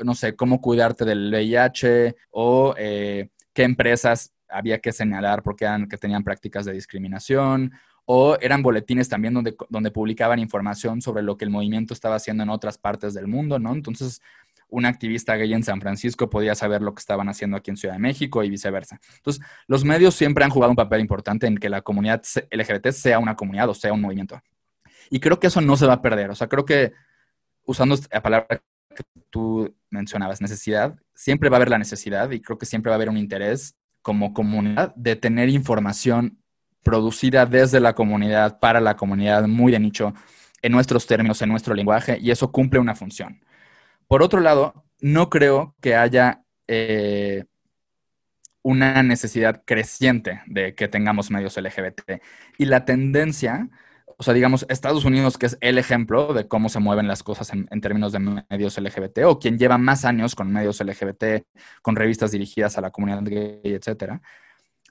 no 0.00 0.14
sé, 0.14 0.34
cómo 0.34 0.60
cuidarte 0.60 1.04
del 1.04 1.30
VIH 1.30 2.16
o 2.30 2.74
eh, 2.76 3.28
qué 3.52 3.62
empresas 3.62 4.32
había 4.48 4.80
que 4.80 4.92
señalar 4.92 5.42
porque 5.42 5.66
tenían 6.00 6.24
prácticas 6.24 6.64
de 6.64 6.72
discriminación 6.72 7.72
o 8.10 8.38
eran 8.40 8.62
boletines 8.62 9.10
también 9.10 9.34
donde, 9.34 9.54
donde 9.68 9.90
publicaban 9.90 10.38
información 10.38 11.02
sobre 11.02 11.22
lo 11.22 11.36
que 11.36 11.44
el 11.44 11.50
movimiento 11.50 11.92
estaba 11.92 12.16
haciendo 12.16 12.42
en 12.42 12.48
otras 12.48 12.78
partes 12.78 13.12
del 13.12 13.26
mundo, 13.26 13.58
¿no? 13.58 13.74
Entonces, 13.74 14.22
un 14.70 14.86
activista 14.86 15.36
gay 15.36 15.52
en 15.52 15.62
San 15.62 15.78
Francisco 15.78 16.30
podía 16.30 16.54
saber 16.54 16.80
lo 16.80 16.94
que 16.94 17.00
estaban 17.00 17.28
haciendo 17.28 17.58
aquí 17.58 17.70
en 17.70 17.76
Ciudad 17.76 17.96
de 17.96 18.00
México 18.00 18.42
y 18.42 18.48
viceversa. 18.48 18.98
Entonces, 19.16 19.44
los 19.66 19.84
medios 19.84 20.14
siempre 20.14 20.42
han 20.42 20.50
jugado 20.50 20.70
un 20.70 20.76
papel 20.76 21.02
importante 21.02 21.46
en 21.46 21.58
que 21.58 21.68
la 21.68 21.82
comunidad 21.82 22.22
LGBT 22.50 22.92
sea 22.92 23.18
una 23.18 23.36
comunidad 23.36 23.68
o 23.68 23.74
sea 23.74 23.92
un 23.92 24.00
movimiento. 24.00 24.40
Y 25.10 25.20
creo 25.20 25.38
que 25.38 25.48
eso 25.48 25.60
no 25.60 25.76
se 25.76 25.86
va 25.86 25.92
a 25.92 26.02
perder. 26.02 26.30
O 26.30 26.34
sea, 26.34 26.48
creo 26.48 26.64
que 26.64 26.94
usando 27.66 27.94
la 28.10 28.22
palabra 28.22 28.62
que 28.96 29.02
tú 29.28 29.76
mencionabas, 29.90 30.40
necesidad, 30.40 30.96
siempre 31.14 31.50
va 31.50 31.56
a 31.56 31.58
haber 31.58 31.68
la 31.68 31.78
necesidad 31.78 32.30
y 32.30 32.40
creo 32.40 32.56
que 32.56 32.64
siempre 32.64 32.88
va 32.88 32.94
a 32.94 32.96
haber 32.96 33.10
un 33.10 33.18
interés 33.18 33.76
como 34.00 34.32
comunidad 34.32 34.94
de 34.94 35.14
tener 35.14 35.50
información 35.50 36.38
producida 36.82 37.46
desde 37.46 37.80
la 37.80 37.94
comunidad, 37.94 38.58
para 38.60 38.80
la 38.80 38.96
comunidad, 38.96 39.46
muy 39.46 39.72
de 39.72 39.80
nicho, 39.80 40.14
en 40.62 40.72
nuestros 40.72 41.06
términos, 41.06 41.40
en 41.42 41.50
nuestro 41.50 41.74
lenguaje, 41.74 42.18
y 42.20 42.30
eso 42.30 42.50
cumple 42.50 42.80
una 42.80 42.94
función. 42.94 43.40
Por 44.06 44.22
otro 44.22 44.40
lado, 44.40 44.84
no 45.00 45.30
creo 45.30 45.74
que 45.80 45.94
haya 45.94 46.42
eh, 46.66 47.44
una 48.62 49.02
necesidad 49.02 49.62
creciente 49.64 50.42
de 50.46 50.74
que 50.74 50.88
tengamos 50.88 51.30
medios 51.30 51.56
LGBT. 51.56 52.20
Y 52.58 52.66
la 52.66 52.84
tendencia, 52.84 53.68
o 54.16 54.22
sea, 54.22 54.34
digamos, 54.34 54.66
Estados 54.68 55.04
Unidos, 55.04 55.38
que 55.38 55.46
es 55.46 55.56
el 55.60 55.78
ejemplo 55.78 56.34
de 56.34 56.48
cómo 56.48 56.68
se 56.68 56.80
mueven 56.80 57.08
las 57.08 57.22
cosas 57.22 57.52
en, 57.52 57.80
términos 57.80 58.12
de 58.12 58.18
medios 58.18 58.78
LGBT, 58.78 59.20
o 59.26 59.38
quien 59.38 59.58
lleva 59.58 59.78
más 59.78 60.04
años 60.04 60.34
con 60.34 60.52
medios 60.52 60.80
LGBT, 60.80 61.46
con 61.82 61.96
revistas 61.96 62.32
dirigidas 62.32 62.76
a 62.76 62.80
la 62.80 62.90
comunidad 62.90 63.22
gay, 63.22 63.60
etcétera, 63.64 64.20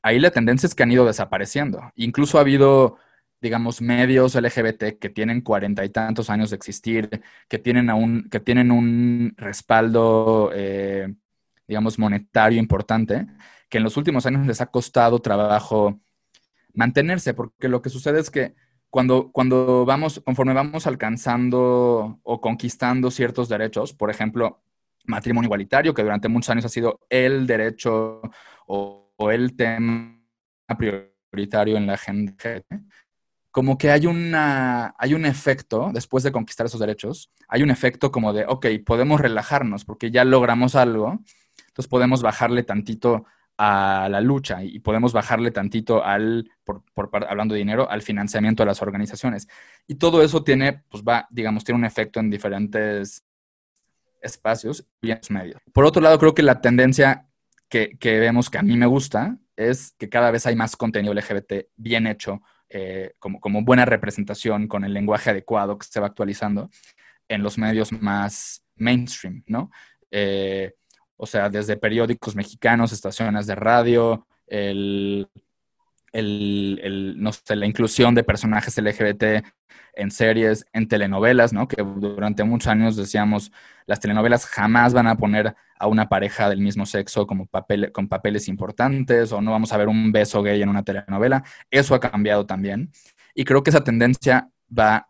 ahí 0.02 0.20
la 0.20 0.32
tendencia 0.32 0.68
es 0.68 0.76
que 0.76 0.84
han 0.84 0.92
ido 0.92 1.06
desapareciendo. 1.06 1.92
Incluso 1.96 2.38
ha 2.38 2.42
habido, 2.42 2.98
digamos, 3.42 3.82
medios 3.82 4.36
LGBT 4.36 5.00
que 5.00 5.10
tienen 5.10 5.42
cuarenta 5.42 5.86
y 5.86 5.90
tantos 5.90 6.30
años 6.30 6.50
de 6.50 6.56
existir, 6.56 7.22
que 7.48 7.60
tienen, 7.60 7.90
aún, 7.90 8.30
que 8.30 8.40
tienen 8.40 8.72
un 8.72 9.34
respaldo, 9.38 10.52
eh, 10.54 11.14
digamos, 11.68 12.00
monetario 12.00 12.60
importante, 12.60 13.28
que 13.70 13.78
en 13.80 13.84
los 13.84 13.98
últimos 13.98 14.26
años 14.26 14.48
les 14.48 14.62
ha 14.62 14.68
costado 14.68 15.20
trabajo 15.20 16.00
mantenerse, 16.74 17.34
porque 17.34 17.68
lo 17.68 17.82
que 17.82 17.90
sucede 17.90 18.20
es 18.20 18.30
que 18.30 18.56
cuando, 18.90 19.32
cuando 19.32 19.86
vamos, 19.86 20.22
conforme 20.24 20.54
vamos 20.54 20.88
alcanzando 20.88 22.20
o 22.24 22.42
conquistando 22.42 23.12
ciertos 23.12 23.50
derechos, 23.50 23.94
por 23.94 24.10
ejemplo, 24.10 24.62
matrimonio 25.06 25.48
igualitario, 25.48 25.94
que 25.94 26.04
durante 26.04 26.28
muchos 26.30 26.50
años 26.52 26.66
ha 26.66 26.70
sido 26.70 27.00
el 27.10 27.48
derecho 27.48 28.22
o, 28.68 29.07
el 29.32 29.56
tema 29.56 30.20
prioritario 30.78 31.78
en 31.78 31.88
la 31.88 31.98
gente, 31.98 32.66
como 33.52 33.78
que 33.78 33.90
hay, 33.90 34.06
una, 34.06 34.94
hay 35.00 35.14
un 35.14 35.26
efecto, 35.26 35.90
después 35.94 36.24
de 36.24 36.32
conquistar 36.32 36.68
esos 36.68 36.80
derechos, 36.80 37.32
hay 37.48 37.64
un 37.64 37.72
efecto 37.72 38.12
como 38.12 38.32
de, 38.32 38.46
ok, 38.48 38.68
podemos 38.86 39.20
relajarnos 39.20 39.84
porque 39.84 40.12
ya 40.12 40.24
logramos 40.24 40.76
algo, 40.76 41.20
entonces 41.68 41.88
podemos 41.88 42.22
bajarle 42.22 42.64
tantito 42.64 43.26
a 43.58 44.08
la 44.12 44.22
lucha 44.22 44.64
y 44.64 44.80
podemos 44.80 45.14
bajarle 45.14 45.50
tantito 45.52 46.04
al, 46.04 46.52
por, 46.64 46.84
hablando 47.28 47.56
de 47.56 47.60
dinero, 47.60 47.90
al 47.90 48.04
financiamiento 48.04 48.62
de 48.62 48.68
las 48.68 48.82
organizaciones. 48.82 49.48
Y 49.88 49.96
todo 49.96 50.22
eso 50.22 50.44
tiene, 50.44 50.84
pues 50.90 51.04
va, 51.04 51.28
digamos, 51.32 51.64
tiene 51.64 51.80
un 51.80 51.86
efecto 51.86 52.20
en 52.20 52.30
diferentes 52.30 53.24
espacios 54.22 54.86
y 55.02 55.12
en 55.12 55.18
los 55.18 55.32
medios. 55.32 55.62
Por 55.74 55.86
otro 55.86 56.02
lado, 56.02 56.20
creo 56.20 56.36
que 56.36 56.44
la 56.44 56.62
tendencia 56.62 57.28
que, 57.70 57.98
vemos 58.02 58.50
que 58.50 58.58
a 58.58 58.64
mí 58.64 58.78
me 58.78 58.86
gusta 58.86 59.38
es 59.56 59.94
que 59.98 60.10
cada 60.10 60.32
vez 60.32 60.46
hay 60.46 60.56
más 60.56 60.76
contenido 60.76 61.14
LGBT 61.14 61.68
bien 61.76 62.08
hecho, 62.08 62.42
eh, 62.70 63.14
como, 63.20 63.40
como 63.40 63.64
buena 63.64 63.86
representación, 63.86 64.68
con 64.68 64.84
el 64.84 64.94
lenguaje 64.94 65.32
adecuado 65.32 65.78
que 65.78 65.88
se 65.88 66.00
va 66.00 66.08
actualizando 66.08 66.70
en 67.28 67.44
los 67.44 67.58
medios 67.58 67.92
más 67.92 68.64
mainstream, 68.76 69.44
¿no? 69.48 69.72
Eh, 70.12 70.74
o 71.18 71.26
sea, 71.26 71.50
desde 71.50 71.78
periódicos 71.78 72.36
mexicanos, 72.36 72.92
estaciones 72.92 73.48
de 73.48 73.56
radio, 73.56 74.28
el, 74.46 75.28
no 76.14 77.32
sé, 77.34 77.56
la 77.56 77.66
inclusión 77.66 78.16
de 78.16 78.24
personajes 78.24 78.78
LGBT 78.78 79.46
en 79.94 80.12
series, 80.12 80.66
en 80.74 80.88
telenovelas, 80.88 81.54
¿no? 81.54 81.68
Que 81.68 81.84
durante 81.84 82.44
muchos 82.44 82.68
años 82.68 82.96
decíamos, 82.96 83.52
las 83.86 84.00
telenovelas 84.00 84.46
jamás 84.46 84.94
van 84.94 85.08
a 85.08 85.18
poner 85.18 85.56
a 85.80 85.88
una 85.88 86.08
pareja 86.08 86.50
del 86.50 86.60
mismo 86.60 86.86
sexo 86.86 87.26
como 87.28 87.48
papel, 87.48 87.92
con 87.92 88.08
papeles 88.08 88.48
importantes 88.48 89.32
o 89.32 89.42
no 89.42 89.52
vamos 89.52 89.74
a 89.74 89.78
ver 89.78 89.88
un 89.88 90.12
beso 90.12 90.42
gay 90.44 90.62
en 90.62 90.70
una 90.70 90.84
telenovela. 90.84 91.44
Eso 91.72 91.96
ha 91.96 92.00
cambiado 92.00 92.46
también. 92.46 92.92
Y 93.34 93.44
creo 93.44 93.64
que 93.64 93.72
esa 93.72 93.84
tendencia 93.84 94.50
va 94.78 95.10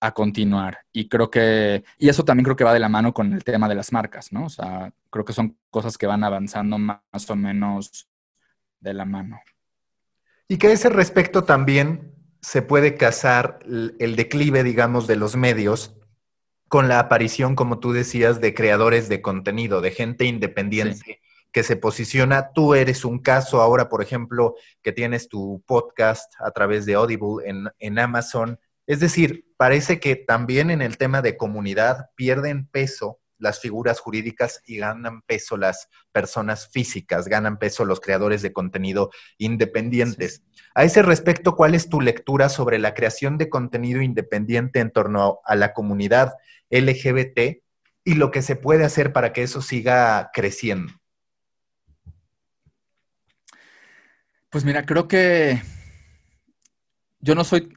a 0.00 0.12
continuar. 0.12 0.78
Y 0.92 1.08
creo 1.08 1.30
que, 1.30 1.84
y 1.98 2.08
eso 2.08 2.24
también 2.24 2.44
creo 2.44 2.56
que 2.56 2.64
va 2.64 2.74
de 2.74 2.80
la 2.80 2.88
mano 2.88 3.14
con 3.14 3.32
el 3.32 3.44
tema 3.44 3.68
de 3.68 3.76
las 3.76 3.92
marcas, 3.92 4.32
¿no? 4.32 4.46
O 4.46 4.50
sea, 4.50 4.92
creo 5.10 5.24
que 5.24 5.32
son 5.32 5.56
cosas 5.70 5.96
que 5.96 6.06
van 6.06 6.24
avanzando 6.24 6.76
más 6.76 7.30
o 7.30 7.36
menos 7.36 8.08
de 8.80 8.94
la 8.94 9.04
mano. 9.04 9.40
Y 10.48 10.58
que 10.58 10.68
a 10.68 10.72
ese 10.72 10.88
respecto 10.88 11.44
también 11.44 12.14
se 12.40 12.62
puede 12.62 12.96
casar 12.96 13.60
el 13.64 14.16
declive, 14.16 14.64
digamos, 14.64 15.06
de 15.06 15.16
los 15.16 15.36
medios 15.36 15.96
con 16.68 16.88
la 16.88 16.98
aparición, 16.98 17.54
como 17.54 17.78
tú 17.78 17.92
decías, 17.92 18.40
de 18.40 18.54
creadores 18.54 19.08
de 19.08 19.22
contenido, 19.22 19.80
de 19.80 19.90
gente 19.90 20.24
independiente. 20.24 21.20
que 21.52 21.62
se 21.62 21.76
posiciona. 21.76 22.52
Tú 22.54 22.74
eres 22.74 23.04
un 23.04 23.18
caso 23.18 23.60
ahora, 23.60 23.90
por 23.90 24.02
ejemplo, 24.02 24.54
que 24.82 24.90
tienes 24.90 25.28
tu 25.28 25.62
podcast 25.66 26.32
a 26.40 26.50
través 26.50 26.86
de 26.86 26.94
Audible 26.94 27.46
en, 27.46 27.68
en 27.78 27.98
Amazon. 27.98 28.58
Es 28.86 29.00
decir, 29.00 29.44
parece 29.58 30.00
que 30.00 30.16
también 30.16 30.70
en 30.70 30.80
el 30.80 30.96
tema 30.96 31.20
de 31.20 31.36
comunidad 31.36 32.06
pierden 32.16 32.66
peso 32.68 33.20
las 33.42 33.60
figuras 33.60 34.00
jurídicas 34.00 34.62
y 34.64 34.76
ganan 34.76 35.22
peso 35.22 35.56
las 35.56 35.88
personas 36.12 36.68
físicas, 36.68 37.26
ganan 37.26 37.58
peso 37.58 37.84
los 37.84 38.00
creadores 38.00 38.40
de 38.40 38.52
contenido 38.52 39.10
independientes. 39.36 40.44
A 40.74 40.84
ese 40.84 41.02
respecto, 41.02 41.56
¿cuál 41.56 41.74
es 41.74 41.88
tu 41.88 42.00
lectura 42.00 42.48
sobre 42.48 42.78
la 42.78 42.94
creación 42.94 43.36
de 43.38 43.50
contenido 43.50 44.00
independiente 44.00 44.78
en 44.78 44.92
torno 44.92 45.40
a 45.44 45.56
la 45.56 45.72
comunidad 45.74 46.34
LGBT 46.70 47.62
y 48.04 48.14
lo 48.14 48.30
que 48.30 48.42
se 48.42 48.56
puede 48.56 48.84
hacer 48.84 49.12
para 49.12 49.32
que 49.32 49.42
eso 49.42 49.60
siga 49.60 50.30
creciendo? 50.32 50.92
Pues 54.50 54.64
mira, 54.64 54.86
creo 54.86 55.08
que 55.08 55.60
yo 57.20 57.34
no 57.34 57.42
soy 57.42 57.76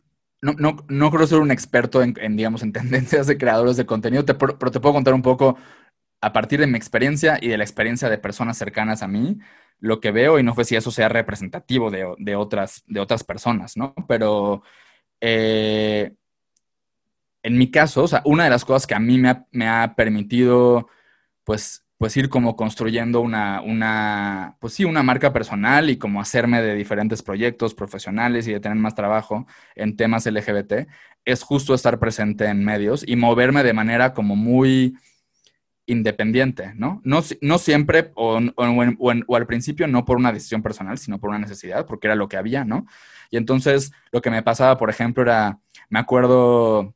no, 0.53 0.77
no, 0.87 1.11
creo 1.11 1.27
ser 1.27 1.39
un 1.39 1.51
experto 1.51 2.01
en, 2.03 2.13
digamos, 2.35 2.63
en 2.63 2.73
tendencias 2.73 3.27
de 3.27 3.37
creadores 3.37 3.77
de 3.77 3.85
contenido, 3.85 4.25
pero 4.25 4.71
te 4.71 4.79
puedo 4.79 4.93
contar 4.93 5.13
un 5.13 5.21
poco 5.21 5.57
a 6.21 6.33
partir 6.33 6.59
de 6.59 6.67
mi 6.67 6.77
experiencia 6.77 7.37
y 7.41 7.49
de 7.49 7.57
la 7.57 7.63
experiencia 7.63 8.09
de 8.09 8.17
personas 8.17 8.57
cercanas 8.57 9.03
a 9.03 9.07
mí, 9.07 9.37
lo 9.79 9.99
que 9.99 10.11
veo, 10.11 10.39
y 10.39 10.43
no 10.43 10.55
sé 10.55 10.65
si 10.65 10.75
eso 10.75 10.91
sea 10.91 11.09
representativo 11.09 11.91
de, 11.91 12.35
otras, 12.35 12.83
de 12.87 12.99
otras 12.99 13.23
personas, 13.23 13.77
¿no? 13.77 13.93
Pero 14.07 14.63
eh, 15.21 16.13
en 17.43 17.57
mi 17.57 17.69
caso, 17.69 18.03
o 18.03 18.07
sea, 18.07 18.21
una 18.25 18.45
de 18.45 18.49
las 18.49 18.65
cosas 18.65 18.87
que 18.87 18.95
a 18.95 18.99
mí 18.99 19.19
me 19.19 19.29
ha, 19.29 19.45
me 19.51 19.67
ha 19.67 19.93
permitido, 19.95 20.89
pues, 21.43 21.84
pues 22.05 22.17
ir 22.17 22.29
como 22.29 22.55
construyendo 22.55 23.19
una, 23.19 23.61
una, 23.61 24.57
pues 24.59 24.75
sí, 24.75 24.85
una 24.85 25.01
marca 25.01 25.33
personal 25.33 25.89
y 25.89 25.97
como 25.97 26.21
hacerme 26.21 26.61
de 26.61 26.75
diferentes 26.75 27.23
proyectos 27.23 27.73
profesionales 27.73 28.47
y 28.47 28.53
de 28.53 28.59
tener 28.59 28.77
más 28.77 28.93
trabajo 28.93 29.47
en 29.73 29.97
temas 29.97 30.27
LGBT, 30.27 30.87
es 31.25 31.41
justo 31.41 31.73
estar 31.73 31.97
presente 31.97 32.45
en 32.45 32.63
medios 32.63 33.03
y 33.07 33.15
moverme 33.15 33.63
de 33.63 33.73
manera 33.73 34.13
como 34.13 34.35
muy 34.35 34.95
independiente, 35.87 36.73
¿no? 36.75 37.01
No, 37.03 37.23
no 37.41 37.57
siempre 37.57 38.11
o, 38.13 38.39
o, 38.55 39.35
al 39.35 39.47
principio 39.47 39.87
no 39.87 40.05
por 40.05 40.17
una 40.17 40.31
decisión 40.31 40.61
personal, 40.61 40.99
sino 40.99 41.19
por 41.19 41.31
una 41.31 41.39
necesidad, 41.39 41.87
porque 41.87 42.05
era 42.05 42.15
lo 42.15 42.29
que 42.29 42.37
había, 42.37 42.63
¿no? 42.65 42.85
Y 43.31 43.37
entonces 43.37 43.93
lo 44.11 44.21
que 44.21 44.29
me 44.29 44.43
pasaba, 44.43 44.77
por 44.77 44.91
ejemplo, 44.91 45.23
era, 45.23 45.57
me 45.89 45.97
acuerdo 45.97 46.93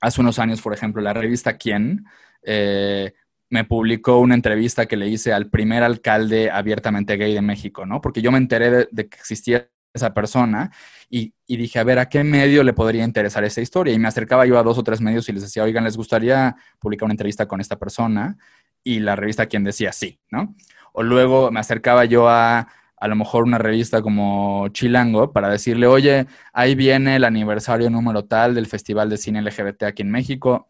hace 0.00 0.22
unos 0.22 0.38
años, 0.38 0.62
por 0.62 0.72
ejemplo, 0.72 1.02
la 1.02 1.12
revista 1.12 1.58
Quién, 1.58 2.06
eh, 2.42 3.12
me 3.48 3.64
publicó 3.64 4.18
una 4.18 4.34
entrevista 4.34 4.86
que 4.86 4.96
le 4.96 5.08
hice 5.08 5.32
al 5.32 5.48
primer 5.48 5.82
alcalde 5.82 6.50
abiertamente 6.50 7.16
gay 7.16 7.34
de 7.34 7.42
México, 7.42 7.86
¿no? 7.86 8.00
Porque 8.00 8.22
yo 8.22 8.32
me 8.32 8.38
enteré 8.38 8.88
de, 8.90 9.08
que 9.08 9.16
existía 9.16 9.68
esa 9.94 10.12
persona 10.12 10.72
y, 11.08 11.32
dije, 11.48 11.78
a 11.78 11.84
ver, 11.84 11.98
¿a 11.98 12.08
qué 12.08 12.24
medio 12.24 12.62
le 12.64 12.72
podría 12.72 13.04
interesar 13.04 13.44
esa 13.44 13.60
historia? 13.60 13.94
Y 13.94 13.98
me 13.98 14.08
acercaba 14.08 14.44
yo 14.46 14.58
a 14.58 14.62
dos 14.62 14.78
o 14.78 14.82
tres 14.82 15.00
medios 15.00 15.28
y 15.28 15.32
les 15.32 15.42
decía, 15.42 15.62
oigan, 15.62 15.84
¿les 15.84 15.96
gustaría 15.96 16.56
publicar 16.78 17.06
una 17.06 17.14
entrevista 17.14 17.46
con 17.46 17.60
esta 17.60 17.78
persona? 17.78 18.36
Y 18.82 19.00
la 19.00 19.16
revista 19.16 19.46
quien 19.46 19.64
decía 19.64 19.92
sí, 19.92 20.20
¿no? 20.30 20.54
O 20.92 21.02
luego 21.02 21.50
me 21.50 21.60
acercaba 21.60 22.04
yo 22.04 22.28
a 22.28 22.68
a 22.98 23.08
lo 23.08 23.16
mejor 23.16 23.44
una 23.44 23.58
revista 23.58 24.00
como 24.00 24.68
Chilango 24.68 25.32
para 25.32 25.50
decirle, 25.50 25.86
oye, 25.86 26.26
ahí 26.52 26.74
viene 26.74 27.16
el 27.16 27.24
aniversario 27.24 27.90
número 27.90 28.24
tal 28.24 28.54
del 28.54 28.66
Festival 28.66 29.10
de 29.10 29.18
Cine 29.18 29.42
LGBT 29.42 29.82
aquí 29.84 30.02
en 30.02 30.10
México 30.10 30.66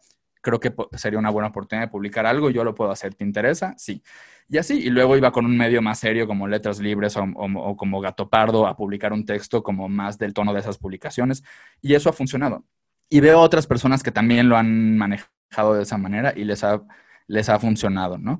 creo 0.47 0.61
que 0.61 0.73
sería 0.97 1.19
una 1.19 1.29
buena 1.29 1.49
oportunidad 1.49 1.87
de 1.87 1.91
publicar 1.91 2.25
algo, 2.25 2.49
yo 2.49 2.63
lo 2.63 2.73
puedo 2.73 2.89
hacer, 2.89 3.13
¿te 3.13 3.25
interesa? 3.25 3.73
Sí. 3.77 4.01
Y 4.47 4.57
así, 4.57 4.75
y 4.75 4.89
luego 4.89 5.17
iba 5.17 5.29
con 5.33 5.45
un 5.45 5.57
medio 5.57 5.81
más 5.81 5.99
serio 5.99 6.25
como 6.25 6.47
Letras 6.47 6.79
Libres 6.79 7.17
o, 7.17 7.75
como 7.75 7.99
Gato 7.99 8.29
Pardo 8.29 8.65
a 8.65 8.77
publicar 8.77 9.11
un 9.11 9.25
texto 9.25 9.61
como 9.61 9.89
más 9.89 10.17
del 10.17 10.33
tono 10.33 10.53
de 10.53 10.61
esas 10.61 10.77
publicaciones, 10.77 11.43
y 11.81 11.95
eso 11.95 12.09
ha 12.09 12.13
funcionado. 12.13 12.63
Y 13.09 13.19
veo 13.19 13.41
otras 13.41 13.67
personas 13.67 14.03
que 14.03 14.11
también 14.11 14.47
lo 14.47 14.55
han 14.55 14.97
manejado 14.97 15.73
de 15.73 15.83
esa 15.83 15.97
manera 15.97 16.31
y 16.33 16.45
les 16.45 16.63
ha, 16.63 16.81
les 17.27 17.49
ha 17.49 17.59
funcionado, 17.59 18.17
¿no? 18.17 18.39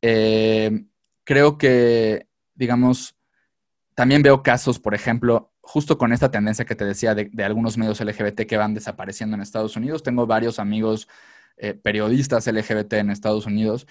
Eh, 0.00 0.84
creo 1.24 1.58
que, 1.58 2.28
digamos, 2.54 3.16
también 3.96 4.22
veo 4.22 4.44
casos, 4.44 4.78
por 4.78 4.94
ejemplo, 4.94 5.52
justo 5.60 5.98
con 5.98 6.12
esta 6.12 6.30
tendencia 6.30 6.64
que 6.64 6.76
te 6.76 6.84
decía 6.84 7.16
de, 7.16 7.30
de, 7.32 7.42
algunos 7.42 7.76
medios 7.76 8.00
LGBT 8.00 8.42
que 8.42 8.56
van 8.56 8.74
desapareciendo 8.74 9.34
en 9.34 9.42
Estados 9.42 9.76
Unidos. 9.76 10.04
Tengo 10.04 10.24
varios 10.24 10.60
amigos 10.60 11.08
eh, 11.58 11.74
periodistas 11.74 12.46
LGBT 12.46 12.94
en 12.94 13.10
Estados 13.10 13.46
Unidos 13.46 13.86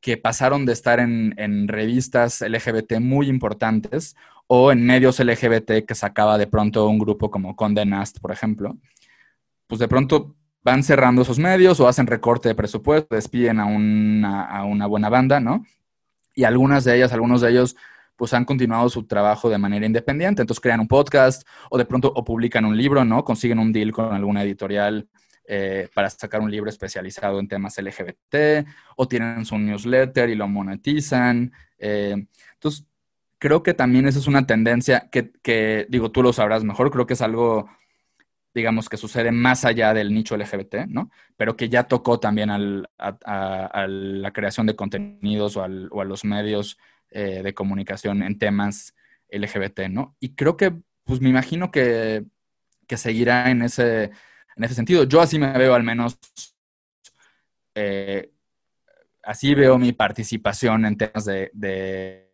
que 0.00 0.16
pasaron 0.16 0.66
de 0.66 0.72
estar 0.72 1.00
en, 1.00 1.68
revistas 1.68 2.40
LGBT 2.40 3.00
muy 3.00 3.28
importantes 3.28 4.16
o 4.46 4.72
en 4.72 4.84
medios 4.84 5.18
LGBT 5.18 5.84
que 5.86 5.94
sacaba 5.94 6.38
de 6.38 6.46
pronto 6.46 6.88
un 6.88 6.98
grupo 6.98 7.30
como 7.30 7.56
Condé 7.56 7.84
Nast, 7.84 8.20
por 8.20 8.32
ejemplo, 8.32 8.78
pues 9.66 9.78
de 9.78 9.88
pronto 9.88 10.36
van 10.62 10.82
cerrando 10.82 11.22
esos 11.22 11.38
medios 11.38 11.80
o 11.80 11.88
hacen 11.88 12.06
recorte 12.06 12.48
de 12.48 12.54
presupuesto, 12.54 13.14
despiden 13.14 13.60
a 13.60 13.66
una, 13.66 14.86
buena 14.86 15.08
banda, 15.08 15.40
¿no? 15.40 15.64
Y 16.34 16.44
algunas 16.44 16.84
de 16.84 16.96
ellas, 16.96 17.12
algunos 17.12 17.40
de 17.40 17.50
ellos, 17.50 17.76
pues 18.16 18.32
han 18.34 18.44
continuado 18.44 18.88
su 18.88 19.06
trabajo 19.06 19.50
de 19.50 19.58
manera 19.58 19.86
independiente, 19.86 20.42
entonces 20.42 20.60
crean 20.60 20.80
un 20.80 20.88
podcast 20.88 21.46
o 21.70 21.78
de 21.78 21.84
pronto 21.84 22.12
o 22.14 22.24
publican 22.24 22.64
un 22.64 22.76
libro, 22.76 23.04
¿no? 23.04 23.24
Consiguen 23.24 23.58
un 23.58 23.72
deal 23.72 23.92
con 23.92 24.14
alguna 24.14 24.42
editorial 24.42 25.08
eh, 25.50 25.88
para 25.94 26.10
sacar 26.10 26.42
un 26.42 26.50
libro 26.50 26.68
especializado 26.68 27.40
en 27.40 27.48
temas 27.48 27.78
LGBT, 27.78 28.68
o 28.96 29.08
tienen 29.08 29.46
su 29.46 29.58
newsletter 29.58 30.28
y 30.28 30.34
lo 30.34 30.46
monetizan. 30.46 31.50
Eh, 31.78 32.26
entonces, 32.52 32.84
creo 33.38 33.62
que 33.62 33.72
también 33.72 34.06
esa 34.06 34.18
es 34.18 34.26
una 34.26 34.46
tendencia 34.46 35.08
que, 35.10 35.86
digo, 35.88 36.12
tú 36.12 36.22
lo 36.22 36.34
sabrás 36.34 36.64
mejor, 36.64 36.90
creo 36.90 37.06
que 37.06 37.14
es 37.14 37.22
algo, 37.22 37.66
digamos, 38.52 38.90
que 38.90 38.98
sucede 38.98 39.32
más 39.32 39.64
allá 39.64 39.94
del 39.94 40.12
nicho 40.12 40.36
LGBT, 40.36 40.86
¿no? 40.86 41.10
Pero 41.38 41.56
que 41.56 41.70
ya 41.70 41.84
tocó 41.84 42.20
también 42.20 42.50
a, 42.50 42.58
la 43.88 44.32
creación 44.34 44.66
de 44.66 44.76
contenidos 44.76 45.56
o, 45.56 45.62
a 45.62 46.04
los 46.04 46.26
medios 46.26 46.76
eh, 47.10 47.40
de 47.42 47.54
comunicación 47.54 48.22
en 48.22 48.38
temas 48.38 48.94
LGBT, 49.30 49.88
¿no? 49.88 50.14
Y 50.20 50.34
creo 50.34 50.58
que, 50.58 50.76
pues 51.04 51.22
me 51.22 51.30
imagino 51.30 51.70
que, 51.70 52.26
que 52.86 52.98
seguirá 52.98 53.50
en 53.50 53.62
ese 53.62 54.10
en 54.58 54.64
ese 54.64 54.74
sentido. 54.74 55.04
Yo 55.04 55.20
así 55.20 55.38
me 55.38 55.56
veo 55.56 55.74
al 55.74 55.84
menos, 55.84 56.18
eh, 57.74 58.30
así 59.22 59.54
veo 59.54 59.78
mi 59.78 59.92
participación 59.92 60.84
en 60.84 60.96
temas 60.96 61.24
de, 61.24 61.50
de, 61.54 62.28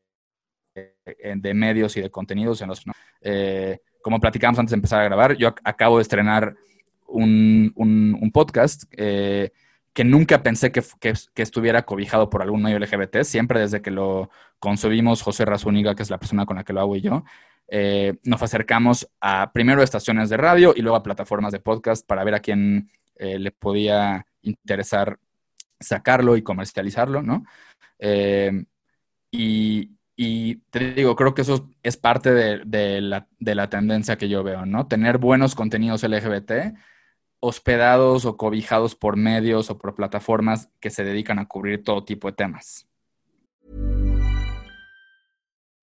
medios 1.54 1.96
y 1.96 2.00
de 2.00 2.10
contenidos 2.10 2.62
en 2.62 2.68
los... 2.68 2.82
Eh, 3.20 3.78
como 4.02 4.20
platicamos 4.20 4.58
antes 4.58 4.70
de 4.70 4.76
empezar 4.76 5.00
a 5.00 5.04
grabar, 5.04 5.36
yo 5.36 5.54
acabo 5.64 5.98
de 5.98 6.02
estrenar 6.02 6.56
un, 7.06 8.30
podcast 8.32 8.84
eh, 8.96 9.50
que 9.92 10.04
nunca 10.04 10.42
pensé 10.42 10.72
que, 10.72 10.82
estuviera 11.36 11.82
cobijado 11.82 12.28
por 12.28 12.42
algún 12.42 12.62
medio 12.62 12.78
LGBT, 12.78 13.22
siempre 13.22 13.60
desde 13.60 13.82
que 13.82 13.90
lo 13.90 14.30
concebimos 14.58 15.22
José 15.22 15.44
Razúñiga, 15.44 15.94
que 15.94 16.02
es 16.02 16.10
la 16.10 16.18
persona 16.18 16.46
con 16.46 16.56
la 16.56 16.64
que 16.64 16.72
lo 16.72 16.80
hago 16.80 16.96
y 16.96 17.02
yo, 17.02 17.24
eh, 17.68 18.14
nos 18.24 18.42
acercamos 18.42 19.08
a 19.20 19.52
primero 19.52 19.82
estaciones 19.82 20.28
de 20.28 20.36
radio 20.36 20.74
y 20.76 20.82
luego 20.82 20.96
a 20.96 21.02
plataformas 21.02 21.52
de 21.52 21.60
podcast 21.60 22.06
para 22.06 22.24
ver 22.24 22.34
a 22.34 22.40
quién 22.40 22.90
eh, 23.16 23.38
le 23.38 23.50
podía 23.52 24.26
interesar 24.42 25.18
sacarlo 25.80 26.36
y 26.36 26.42
comercializarlo, 26.42 27.22
¿no? 27.22 27.44
Eh, 27.98 28.64
y, 29.30 29.90
te 30.70 30.92
digo, 30.92 31.16
creo 31.16 31.34
que 31.34 31.42
eso 31.42 31.70
es 31.82 31.96
parte 31.96 32.32
de, 32.32 33.00
la, 33.00 33.26
de, 33.38 33.54
la, 33.54 33.68
tendencia 33.68 34.16
que 34.16 34.28
yo 34.28 34.44
veo, 34.44 34.64
¿no? 34.64 34.86
Tener 34.86 35.18
buenos 35.18 35.56
contenidos 35.56 36.04
LGBT 36.04 36.76
hospedados 37.40 38.24
o 38.24 38.36
cobijados 38.36 38.94
por 38.94 39.16
medios 39.16 39.70
o 39.70 39.78
por 39.78 39.94
plataformas 39.94 40.70
que 40.80 40.90
se 40.90 41.04
dedican 41.04 41.38
a 41.38 41.48
cubrir 41.48 41.82
todo 41.82 42.04
tipo 42.04 42.28
de 42.28 42.36
temas. 42.36 42.86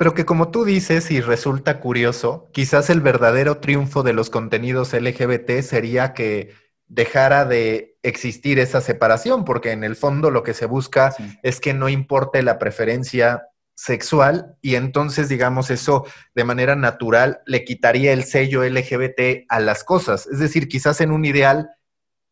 Pero 0.00 0.14
que 0.14 0.24
como 0.24 0.50
tú 0.50 0.64
dices 0.64 1.10
y 1.10 1.20
resulta 1.20 1.78
curioso, 1.78 2.48
quizás 2.54 2.88
el 2.88 3.02
verdadero 3.02 3.58
triunfo 3.58 4.02
de 4.02 4.14
los 4.14 4.30
contenidos 4.30 4.94
LGBT 4.94 5.60
sería 5.60 6.14
que 6.14 6.54
dejara 6.86 7.44
de 7.44 7.98
existir 8.02 8.58
esa 8.60 8.80
separación, 8.80 9.44
porque 9.44 9.72
en 9.72 9.84
el 9.84 9.96
fondo 9.96 10.30
lo 10.30 10.42
que 10.42 10.54
se 10.54 10.64
busca 10.64 11.14
es 11.42 11.60
que 11.60 11.74
no 11.74 11.90
importe 11.90 12.42
la 12.42 12.58
preferencia 12.58 13.48
sexual 13.74 14.56
y 14.62 14.76
entonces, 14.76 15.28
digamos, 15.28 15.70
eso 15.70 16.06
de 16.34 16.44
manera 16.44 16.76
natural 16.76 17.42
le 17.44 17.64
quitaría 17.64 18.14
el 18.14 18.24
sello 18.24 18.64
LGBT 18.64 19.44
a 19.50 19.60
las 19.60 19.84
cosas. 19.84 20.26
Es 20.28 20.38
decir, 20.38 20.66
quizás 20.68 21.02
en 21.02 21.10
un 21.10 21.26
ideal, 21.26 21.72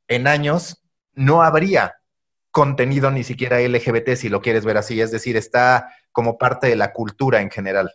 en 0.06 0.26
años, 0.26 0.82
no 1.12 1.42
habría 1.42 1.96
contenido 2.50 3.10
ni 3.10 3.24
siquiera 3.24 3.60
LGBT, 3.60 4.14
si 4.16 4.28
lo 4.28 4.40
quieres 4.40 4.64
ver 4.64 4.76
así. 4.76 5.00
Es 5.00 5.10
decir, 5.10 5.36
está 5.36 5.94
como 6.12 6.38
parte 6.38 6.68
de 6.68 6.76
la 6.76 6.92
cultura 6.92 7.40
en 7.40 7.50
general. 7.50 7.92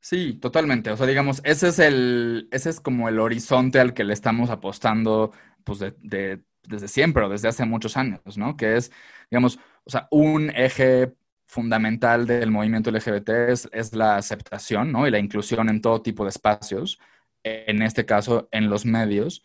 Sí, 0.00 0.34
totalmente. 0.34 0.90
O 0.90 0.96
sea, 0.96 1.06
digamos, 1.06 1.40
ese 1.44 1.68
es 1.68 1.78
el, 1.80 2.48
ese 2.52 2.70
es 2.70 2.80
como 2.80 3.08
el 3.08 3.18
horizonte 3.18 3.80
al 3.80 3.92
que 3.92 4.04
le 4.04 4.12
estamos 4.12 4.50
apostando, 4.50 5.32
pues, 5.64 5.80
de, 5.80 6.44
desde 6.62 6.88
siempre 6.88 7.24
o 7.24 7.28
desde 7.28 7.48
hace 7.48 7.64
muchos 7.64 7.96
años, 7.96 8.20
¿no? 8.38 8.56
Que 8.56 8.76
es, 8.76 8.92
digamos, 9.30 9.58
o 9.84 9.90
sea, 9.90 10.06
un 10.12 10.50
eje 10.50 11.12
fundamental 11.46 12.26
del 12.26 12.50
movimiento 12.50 12.90
LGBT 12.90 13.28
es, 13.48 13.68
es, 13.72 13.94
la 13.94 14.16
aceptación, 14.16 14.92
¿no? 14.92 15.08
Y 15.08 15.10
la 15.10 15.18
inclusión 15.18 15.68
en 15.68 15.80
todo 15.80 16.02
tipo 16.02 16.24
de 16.24 16.30
espacios, 16.30 17.00
en 17.42 17.82
este 17.82 18.06
caso, 18.06 18.48
en 18.52 18.70
los 18.70 18.84
medios. 18.86 19.42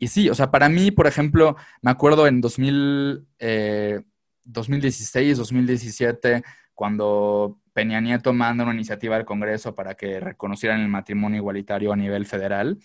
Y 0.00 0.08
sí, 0.08 0.30
o 0.30 0.34
sea, 0.34 0.50
para 0.50 0.70
mí, 0.70 0.90
por 0.90 1.06
ejemplo, 1.06 1.56
me 1.82 1.90
acuerdo 1.90 2.26
en 2.26 2.40
2000, 2.40 3.26
2016, 4.44 5.36
2017, 5.36 6.42
cuando 6.74 7.60
Peña 7.74 8.00
Nieto 8.00 8.32
manda 8.32 8.64
una 8.64 8.72
iniciativa 8.72 9.16
al 9.16 9.26
Congreso 9.26 9.74
para 9.74 9.94
que 9.94 10.18
reconocieran 10.18 10.80
el 10.80 10.88
matrimonio 10.88 11.36
igualitario 11.36 11.92
a 11.92 11.96
nivel 11.96 12.24
federal. 12.24 12.78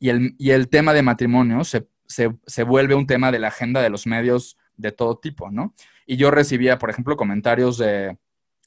Y 0.00 0.08
el, 0.08 0.34
y 0.38 0.50
el 0.50 0.68
tema 0.68 0.92
de 0.92 1.02
matrimonio 1.02 1.62
se, 1.62 1.86
se, 2.08 2.62
vuelve 2.64 2.96
un 2.96 3.06
tema 3.06 3.30
de 3.30 3.38
la 3.38 3.48
agenda 3.48 3.80
de 3.80 3.88
los 3.88 4.08
medios 4.08 4.58
de 4.76 4.90
todo 4.90 5.18
tipo, 5.18 5.52
¿no? 5.52 5.72
Y 6.04 6.16
yo 6.16 6.32
recibía, 6.32 6.78
por 6.78 6.90
ejemplo, 6.90 7.16
comentarios 7.16 7.78
de 7.78 8.18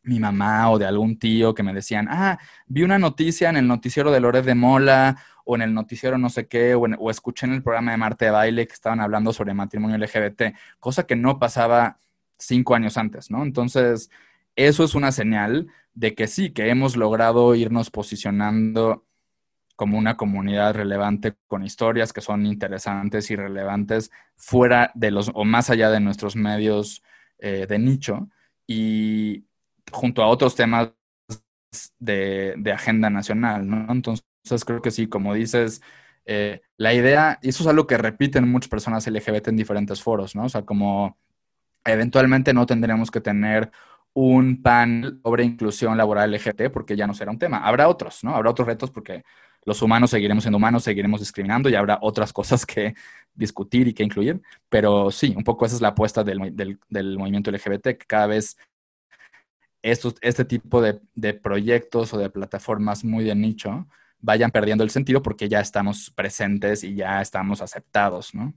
mi 0.04 0.22
mamá 0.22 0.72
o 0.72 0.80
de 0.80 0.86
algún 0.86 1.20
tío 1.20 1.54
que 1.54 1.64
me 1.64 1.74
decían, 1.74 2.08
ah, 2.10 2.40
vi 2.66 2.84
una 2.84 2.98
noticia 2.98 3.50
en 3.50 3.58
el 3.58 3.68
noticiero 3.68 4.10
de 4.10 4.22
Loret 4.22 4.46
de 4.46 4.56
Mola 4.56 5.18
o 5.50 5.56
en 5.56 5.64
el 5.64 5.74
noticiero 5.74 6.20
no 6.20 6.30
sé 6.30 6.48
qué, 6.48 6.76
o, 6.76 7.10
escuché 7.10 7.48
en 7.48 7.54
el 7.54 7.64
programa 7.64 7.92
de 7.92 7.98
Marte 7.98 8.26
de 8.26 8.32
Baile 8.32 8.68
que 8.68 8.74
estaban 8.74 9.00
hablando 9.02 9.34
sobre 9.34 9.56
matrimonio 9.56 9.98
LGBT, 9.98 10.56
cosa 10.80 11.08
que 11.08 11.16
no 11.16 11.40
pasaba 11.40 11.98
cinco 12.38 12.76
años 12.76 12.98
antes, 12.98 13.32
¿no? 13.32 13.42
Entonces, 13.42 14.12
eso 14.56 14.84
es 14.84 14.94
una 14.94 15.12
señal 15.12 15.68
de 15.96 16.14
que 16.14 16.28
sí, 16.28 16.52
que 16.52 16.70
hemos 16.70 16.96
logrado 16.96 17.56
irnos 17.56 17.90
posicionando 17.90 19.08
como 19.76 19.98
una 19.98 20.18
comunidad 20.18 20.76
relevante 20.76 21.36
con 21.48 21.64
historias 21.64 22.14
que 22.14 22.22
son 22.22 22.46
interesantes 22.46 23.32
y 23.32 23.36
relevantes 23.36 24.12
fuera 24.36 24.92
de 24.94 25.10
los 25.10 25.32
o 25.34 25.46
más 25.46 25.72
allá 25.72 25.90
de 25.90 26.00
nuestros 26.00 26.36
medios 26.36 27.02
eh, 27.40 27.66
de 27.68 27.80
nicho 27.80 28.30
y 28.68 29.46
junto 29.92 30.22
a 30.22 30.28
otros 30.28 30.56
temas 30.56 30.92
de, 31.98 32.72
agenda 32.72 33.10
nacional, 33.10 33.68
¿no? 33.68 33.92
Entonces 33.92 34.29
creo 34.66 34.82
que 34.82 34.92
sí, 34.92 35.08
como 35.08 35.34
dices, 35.34 35.82
eh, 36.26 36.62
la 36.78 36.94
idea, 36.94 37.40
y 37.42 37.50
eso 37.50 37.64
es 37.64 37.68
algo 37.68 37.88
que 37.88 37.98
repiten 37.98 38.50
muchas 38.50 38.70
personas 38.70 39.08
LGBT 39.08 39.50
en 39.50 39.58
diferentes 39.58 40.02
foros, 40.02 40.36
¿no? 40.36 40.46
O 40.46 40.50
sea, 40.50 40.64
como 40.64 41.18
Eventualmente 41.86 42.54
no 42.54 42.66
tendremos 42.66 43.12
que 43.12 43.22
tener 43.22 43.72
un 44.14 44.62
panel 44.62 45.20
sobre 45.24 45.44
inclusión 45.44 45.98
laboral 45.98 46.32
LGBT 46.32 46.72
porque 46.72 46.96
ya 46.96 47.08
no 47.08 47.14
será 47.14 47.32
un 47.32 47.40
tema. 47.40 47.60
Habrá 47.60 47.88
otros, 47.88 48.24
¿no? 48.24 48.36
Habrá 48.36 48.52
otros 48.52 48.68
retos 48.68 48.92
porque 48.92 49.24
los 49.66 49.82
humanos 49.82 50.12
seguiremos 50.12 50.44
siendo 50.44 50.58
humanos, 50.58 50.84
seguiremos 50.84 51.20
discriminando 51.20 51.70
y 51.70 51.76
habrá 51.76 52.00
otras 52.02 52.34
cosas 52.34 52.66
que 52.66 52.96
discutir 53.34 53.88
y 53.88 53.94
que 53.94 54.04
incluir. 54.04 54.42
Pero 54.70 55.12
sí, 55.12 55.34
un 55.36 55.44
poco 55.44 55.66
esa 55.66 55.76
es 55.76 55.82
la 55.82 55.90
apuesta 55.90 56.24
del, 56.24 56.40
movimiento 57.18 57.52
LGBT, 57.52 57.98
que 57.98 58.06
cada 58.08 58.28
vez 58.28 58.58
estos, 59.82 60.16
este 60.22 60.44
tipo 60.44 60.82
de, 60.82 61.00
de, 61.16 61.34
proyectos 61.34 62.14
o 62.14 62.18
de 62.18 62.30
plataformas 62.30 63.06
muy 63.06 63.24
de 63.24 63.36
nicho 63.36 63.88
vayan 64.20 64.52
perdiendo 64.52 64.84
el 64.84 64.90
sentido 64.90 65.22
porque 65.22 65.50
ya 65.50 65.60
estamos 65.60 66.12
presentes 66.12 66.84
y 66.84 66.96
ya 66.96 67.22
estamos 67.22 67.62
aceptados, 67.62 68.34
¿no? 68.34 68.54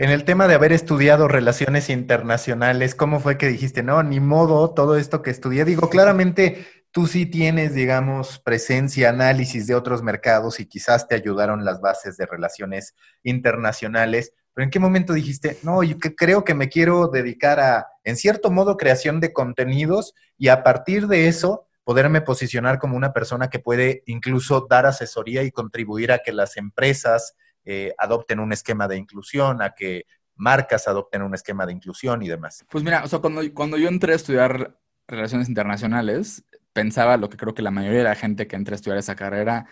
En 0.00 0.10
el 0.10 0.24
tema 0.24 0.46
de 0.46 0.54
haber 0.54 0.72
estudiado 0.72 1.26
relaciones 1.26 1.90
internacionales, 1.90 2.94
¿cómo 2.94 3.18
fue 3.18 3.36
que 3.36 3.48
dijiste, 3.48 3.82
no, 3.82 4.00
ni 4.04 4.20
modo, 4.20 4.72
todo 4.72 4.96
esto 4.96 5.22
que 5.22 5.30
estudié? 5.30 5.64
Digo, 5.64 5.90
claramente 5.90 6.64
tú 6.92 7.08
sí 7.08 7.26
tienes, 7.26 7.74
digamos, 7.74 8.38
presencia, 8.38 9.10
análisis 9.10 9.66
de 9.66 9.74
otros 9.74 10.04
mercados 10.04 10.60
y 10.60 10.66
quizás 10.66 11.08
te 11.08 11.16
ayudaron 11.16 11.64
las 11.64 11.80
bases 11.80 12.16
de 12.16 12.26
relaciones 12.26 12.94
internacionales. 13.24 14.32
Pero 14.54 14.64
¿en 14.64 14.70
qué 14.70 14.78
momento 14.78 15.12
dijiste, 15.12 15.58
no, 15.64 15.82
yo 15.82 15.98
creo 15.98 16.44
que 16.44 16.54
me 16.54 16.68
quiero 16.68 17.08
dedicar 17.08 17.58
a, 17.58 17.88
en 18.04 18.16
cierto 18.16 18.52
modo, 18.52 18.76
creación 18.76 19.18
de 19.18 19.32
contenidos 19.32 20.14
y 20.36 20.46
a 20.46 20.62
partir 20.62 21.08
de 21.08 21.26
eso 21.26 21.67
poderme 21.88 22.20
posicionar 22.20 22.78
como 22.78 22.98
una 22.98 23.14
persona 23.14 23.48
que 23.48 23.60
puede 23.60 24.02
incluso 24.04 24.66
dar 24.68 24.84
asesoría 24.84 25.42
y 25.42 25.50
contribuir 25.50 26.12
a 26.12 26.18
que 26.18 26.34
las 26.34 26.58
empresas 26.58 27.34
eh, 27.64 27.94
adopten 27.96 28.40
un 28.40 28.52
esquema 28.52 28.86
de 28.86 28.98
inclusión, 28.98 29.62
a 29.62 29.70
que 29.70 30.04
marcas 30.34 30.86
adopten 30.86 31.22
un 31.22 31.32
esquema 31.32 31.64
de 31.64 31.72
inclusión 31.72 32.22
y 32.22 32.28
demás? 32.28 32.62
Pues 32.68 32.84
mira, 32.84 33.04
o 33.04 33.08
sea, 33.08 33.20
cuando, 33.20 33.40
cuando 33.54 33.78
yo 33.78 33.88
entré 33.88 34.12
a 34.12 34.16
estudiar 34.16 34.78
relaciones 35.06 35.48
internacionales, 35.48 36.44
pensaba 36.74 37.16
lo 37.16 37.30
que 37.30 37.38
creo 37.38 37.54
que 37.54 37.62
la 37.62 37.70
mayoría 37.70 38.00
de 38.00 38.04
la 38.04 38.14
gente 38.16 38.46
que 38.46 38.56
entra 38.56 38.74
a 38.74 38.76
estudiar 38.76 38.98
esa 38.98 39.16
carrera 39.16 39.64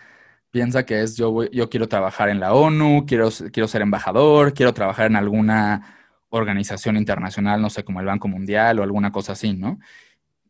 piensa 0.49 0.87
que 0.87 1.03
es 1.03 1.17
yo, 1.17 1.43
yo 1.51 1.69
quiero 1.69 1.87
trabajar 1.87 2.29
en 2.29 2.39
la 2.39 2.55
ONU, 2.55 3.05
quiero, 3.05 3.29
quiero 3.53 3.67
ser 3.67 3.83
embajador, 3.83 4.55
quiero 4.55 4.73
trabajar 4.73 5.05
en 5.05 5.17
alguna 5.17 6.15
organización 6.29 6.97
internacional, 6.97 7.61
no 7.61 7.69
sé, 7.69 7.83
como 7.83 7.99
el 7.99 8.07
Banco 8.07 8.27
Mundial 8.27 8.79
o 8.79 8.83
alguna 8.83 9.11
cosa 9.11 9.33
así, 9.33 9.53
¿no? 9.53 9.77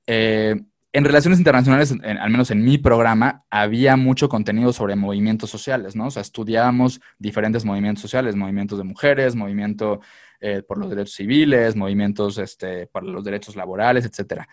Eh, 0.05 0.55
en 0.97 1.05
relaciones 1.05 1.37
internacionales, 1.37 1.91
al 1.91 2.29
menos 2.31 2.49
en 2.49 2.63
mi 2.65 2.79
programa, 2.79 3.43
había 3.51 3.95
mucho 3.97 4.29
contenido 4.29 4.73
sobre 4.73 4.95
movimientos 4.95 5.47
sociales, 5.47 5.95
¿no? 5.95 6.07
O 6.07 6.09
sea, 6.09 6.23
estudiábamos 6.23 6.99
diferentes 7.19 7.63
movimientos 7.65 8.01
sociales, 8.01 8.35
movimientos 8.35 8.79
de 8.79 8.83
mujeres, 8.83 9.35
movimiento 9.35 10.01
eh, 10.39 10.63
por 10.67 10.79
los 10.79 10.89
derechos 10.89 11.13
civiles, 11.13 11.75
movimientos 11.75 12.39
este, 12.39 12.87
por 12.87 13.03
los 13.03 13.23
derechos 13.23 13.55
laborales, 13.55 14.05
etcétera. 14.05 14.49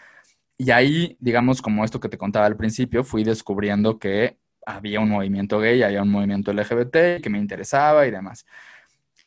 Y 0.58 0.70
ahí, 0.70 1.16
digamos, 1.18 1.62
como 1.62 1.82
esto 1.82 1.98
que 1.98 2.10
te 2.10 2.18
contaba 2.18 2.44
al 2.44 2.58
principio, 2.58 3.04
fui 3.04 3.24
descubriendo 3.24 3.98
que 3.98 4.36
había 4.66 5.00
un 5.00 5.08
movimiento 5.08 5.58
gay, 5.60 5.82
había 5.82 6.02
un 6.02 6.10
movimiento 6.10 6.52
LGBT 6.52 7.22
que 7.22 7.30
me 7.30 7.38
interesaba 7.38 8.06
y 8.06 8.10
demás. 8.10 8.44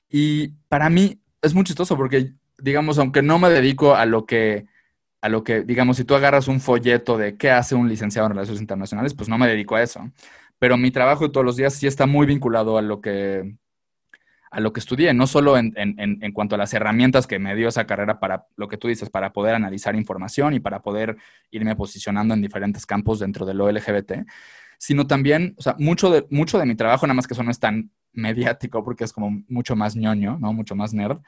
Y 0.08 0.50
para 0.70 0.88
mí 0.92 1.20
es 1.42 1.56
muy 1.56 1.64
chistoso 1.64 1.98
porque, 1.98 2.34
digamos, 2.60 3.00
aunque 3.00 3.24
no 3.24 3.40
me 3.40 3.50
dedico 3.50 3.96
a 3.96 4.06
lo 4.06 4.28
que, 4.28 4.68
a 5.22 5.30
lo 5.30 5.44
que, 5.44 5.62
digamos, 5.62 5.98
si 5.98 6.04
tú 6.06 6.16
agarras 6.16 6.48
un 6.48 6.60
folleto 6.60 7.18
de 7.18 7.38
qué 7.38 7.52
hace 7.52 7.76
un 7.76 7.90
licenciado 7.90 8.28
en 8.28 8.34
relaciones 8.34 8.62
internacionales, 8.62 9.14
pues 9.14 9.30
no 9.30 9.38
me 9.38 9.48
dedico 9.48 9.76
a 9.76 9.84
eso. 9.84 10.12
Pero 10.60 10.78
mi 10.78 10.92
trabajo 10.92 11.26
de 11.26 11.32
todos 11.32 11.46
los 11.46 11.56
días 11.56 11.74
sí 11.74 11.88
está 11.88 12.06
muy 12.06 12.26
vinculado 12.28 12.78
a 12.78 12.82
lo 12.82 13.02
que, 13.02 13.58
a 14.52 14.60
lo 14.60 14.74
que 14.74 14.80
estudié, 14.80 15.14
no 15.14 15.28
solo 15.28 15.58
en, 15.58 15.74
cuanto 16.34 16.56
a 16.56 16.58
las 16.58 16.74
herramientas 16.74 17.28
que 17.28 17.40
me 17.40 17.56
dio 17.56 17.68
esa 17.68 17.86
carrera 17.86 18.20
para 18.20 18.48
lo 18.56 18.68
que 18.68 18.78
tú 18.78 18.88
dices, 18.88 19.10
para 19.10 19.34
poder 19.34 19.56
analizar 19.56 19.96
información 19.96 20.54
y 20.54 20.60
para 20.60 20.82
poder 20.82 21.18
irme 21.52 21.76
posicionando 21.76 22.34
en 22.34 22.42
diferentes 22.42 22.86
campos 22.86 23.20
dentro 23.20 23.46
de 23.46 23.54
lo 23.54 23.72
LGBT, 23.72 24.26
sino 24.78 25.08
también, 25.08 25.56
o 25.58 25.62
sea, 25.62 25.76
mucho 25.80 26.10
de, 26.10 26.26
mucho 26.30 26.60
de 26.60 26.66
mi 26.66 26.76
trabajo, 26.76 27.06
nada 27.08 27.16
más 27.16 27.28
que 27.28 27.34
eso 27.34 27.44
no 27.44 27.52
es 27.52 27.60
tan 27.60 27.92
mediático 28.14 28.84
porque 28.84 29.04
es 29.04 29.14
como 29.14 29.44
mucho 29.48 29.76
más 29.76 29.96
ñoño, 29.96 30.38
¿no? 30.40 30.54
Mucho 30.54 30.76
más 30.76 30.94
nerd, 30.94 31.20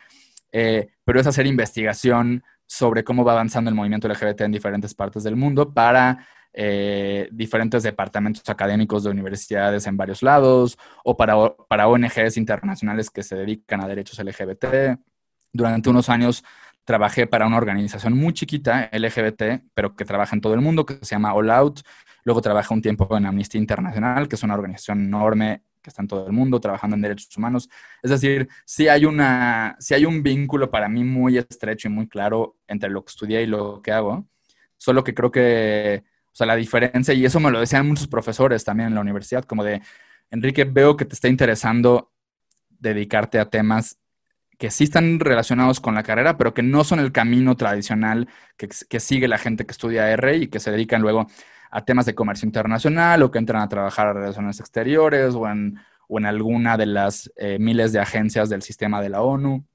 eh, 0.52 0.90
pero 1.04 1.20
es 1.20 1.28
hacer 1.28 1.46
investigación 1.48 2.44
sobre 2.66 3.04
cómo 3.04 3.24
va 3.24 3.34
avanzando 3.34 3.70
el 3.70 3.76
movimiento 3.76 4.08
LGBT 4.08 4.42
en 4.42 4.52
diferentes 4.52 4.94
partes 4.94 5.24
del 5.24 5.36
mundo 5.36 5.74
para 5.74 6.28
eh, 6.54 7.30
diferentes 7.32 7.84
departamentos 7.84 8.48
académicos 8.48 9.04
de 9.04 9.12
universidades 9.12 9.86
en 9.88 9.98
varios 9.98 10.24
lados 10.24 10.78
o 11.04 11.16
para, 11.16 11.36
para 11.68 11.88
ONGs 11.88 12.38
internacionales 12.38 13.10
que 13.10 13.24
se 13.24 13.36
dedican 13.36 13.82
a 13.82 13.88
derechos 13.88 14.20
LGBT. 14.20 15.00
Durante 15.54 15.90
unos 15.90 16.10
años 16.10 16.44
trabajé 16.84 17.28
para 17.28 17.46
una 17.46 17.58
organización 17.58 18.14
muy 18.18 18.34
chiquita, 18.34 18.90
LGBT, 18.92 19.64
pero 19.74 19.96
que 19.96 20.06
trabaja 20.06 20.36
en 20.36 20.42
todo 20.42 20.56
el 20.56 20.62
mundo, 20.62 20.86
que 20.86 20.96
se 21.02 21.16
llama 21.16 21.34
All 21.34 21.52
Out. 21.52 21.82
Luego 22.24 22.42
trabajé 22.42 22.74
un 22.74 22.82
tiempo 22.82 23.16
en 23.16 23.26
Amnistía 23.26 23.60
Internacional, 23.60 24.28
que 24.28 24.36
es 24.36 24.44
una 24.44 24.56
organización 24.56 25.06
enorme 25.06 25.64
que 25.82 25.90
está 25.90 26.02
en 26.02 26.08
todo 26.08 26.26
el 26.28 26.34
mundo 26.34 26.60
trabajando 26.60 26.96
en 26.96 27.02
derechos 27.02 27.36
humanos. 27.38 27.70
Es 28.02 28.12
decir, 28.12 28.50
sí 28.66 28.88
hay, 28.88 29.06
una, 29.06 29.76
sí 29.80 29.94
hay 29.94 30.06
un 30.06 30.24
vínculo 30.24 30.70
para 30.70 30.90
mí 30.90 31.04
muy 31.04 31.38
estrecho 31.38 31.88
y 31.88 31.92
muy 31.92 32.08
claro 32.08 32.58
entre 32.68 32.90
lo 32.90 33.04
que 33.04 33.10
estudié 33.10 33.44
y 33.44 33.48
lo 33.48 33.82
que 33.82 33.92
hago. 33.92 34.28
Solo 34.78 35.04
que 35.04 35.14
creo 35.14 35.32
que 35.32 36.04
o 36.32 36.36
sea, 36.36 36.48
la 36.48 36.56
diferencia, 36.56 37.14
y 37.14 37.26
eso 37.26 37.40
me 37.40 37.52
lo 37.52 37.60
decían 37.60 37.88
muchos 37.88 38.08
profesores 38.08 38.64
también 38.64 38.90
en 38.90 38.96
la 38.96 39.02
universidad, 39.02 39.44
como 39.44 39.64
de, 39.64 39.82
Enrique, 40.32 40.64
veo 40.64 40.96
que 40.96 41.06
te 41.06 41.16
está 41.16 41.28
interesando 41.28 42.12
dedicarte 42.70 43.40
a 43.40 43.50
temas 43.50 43.98
que 44.58 44.72
sí 44.72 44.84
están 44.84 45.20
relacionados 45.20 45.80
con 45.80 45.96
la 45.96 46.04
carrera, 46.04 46.38
pero 46.38 46.54
que 46.54 46.62
no 46.62 46.84
son 46.84 47.00
el 47.00 47.12
camino 47.12 47.56
tradicional 47.56 48.28
que, 48.58 49.00
sigue 49.00 49.28
la 49.28 49.38
gente 49.38 49.66
que 49.66 49.72
estudia 49.72 50.12
R 50.12 50.36
y 50.38 50.48
que 50.48 50.60
se 50.60 50.72
dedican 50.72 51.02
luego 51.02 51.28
a 51.70 51.86
temas 51.86 52.06
de 52.06 52.16
comercio 52.16 52.46
internacional 52.46 53.22
o 53.24 53.32
que 53.32 53.40
entran 53.40 53.62
a 53.62 53.70
trabajar 53.70 54.08
a 54.08 54.14
relaciones 54.14 54.60
exteriores 54.60 55.36
o 55.36 55.48
en, 55.48 55.80
o 56.08 56.18
en 56.18 56.26
alguna 56.26 56.78
de 56.78 56.86
las 56.86 57.32
eh, 57.36 57.58
miles 57.60 57.92
de 57.92 58.00
agencias 58.00 58.50
del 58.50 58.62
sistema 58.62 59.02
de 59.02 59.10
la 59.10 59.22
ONU. 59.22 59.66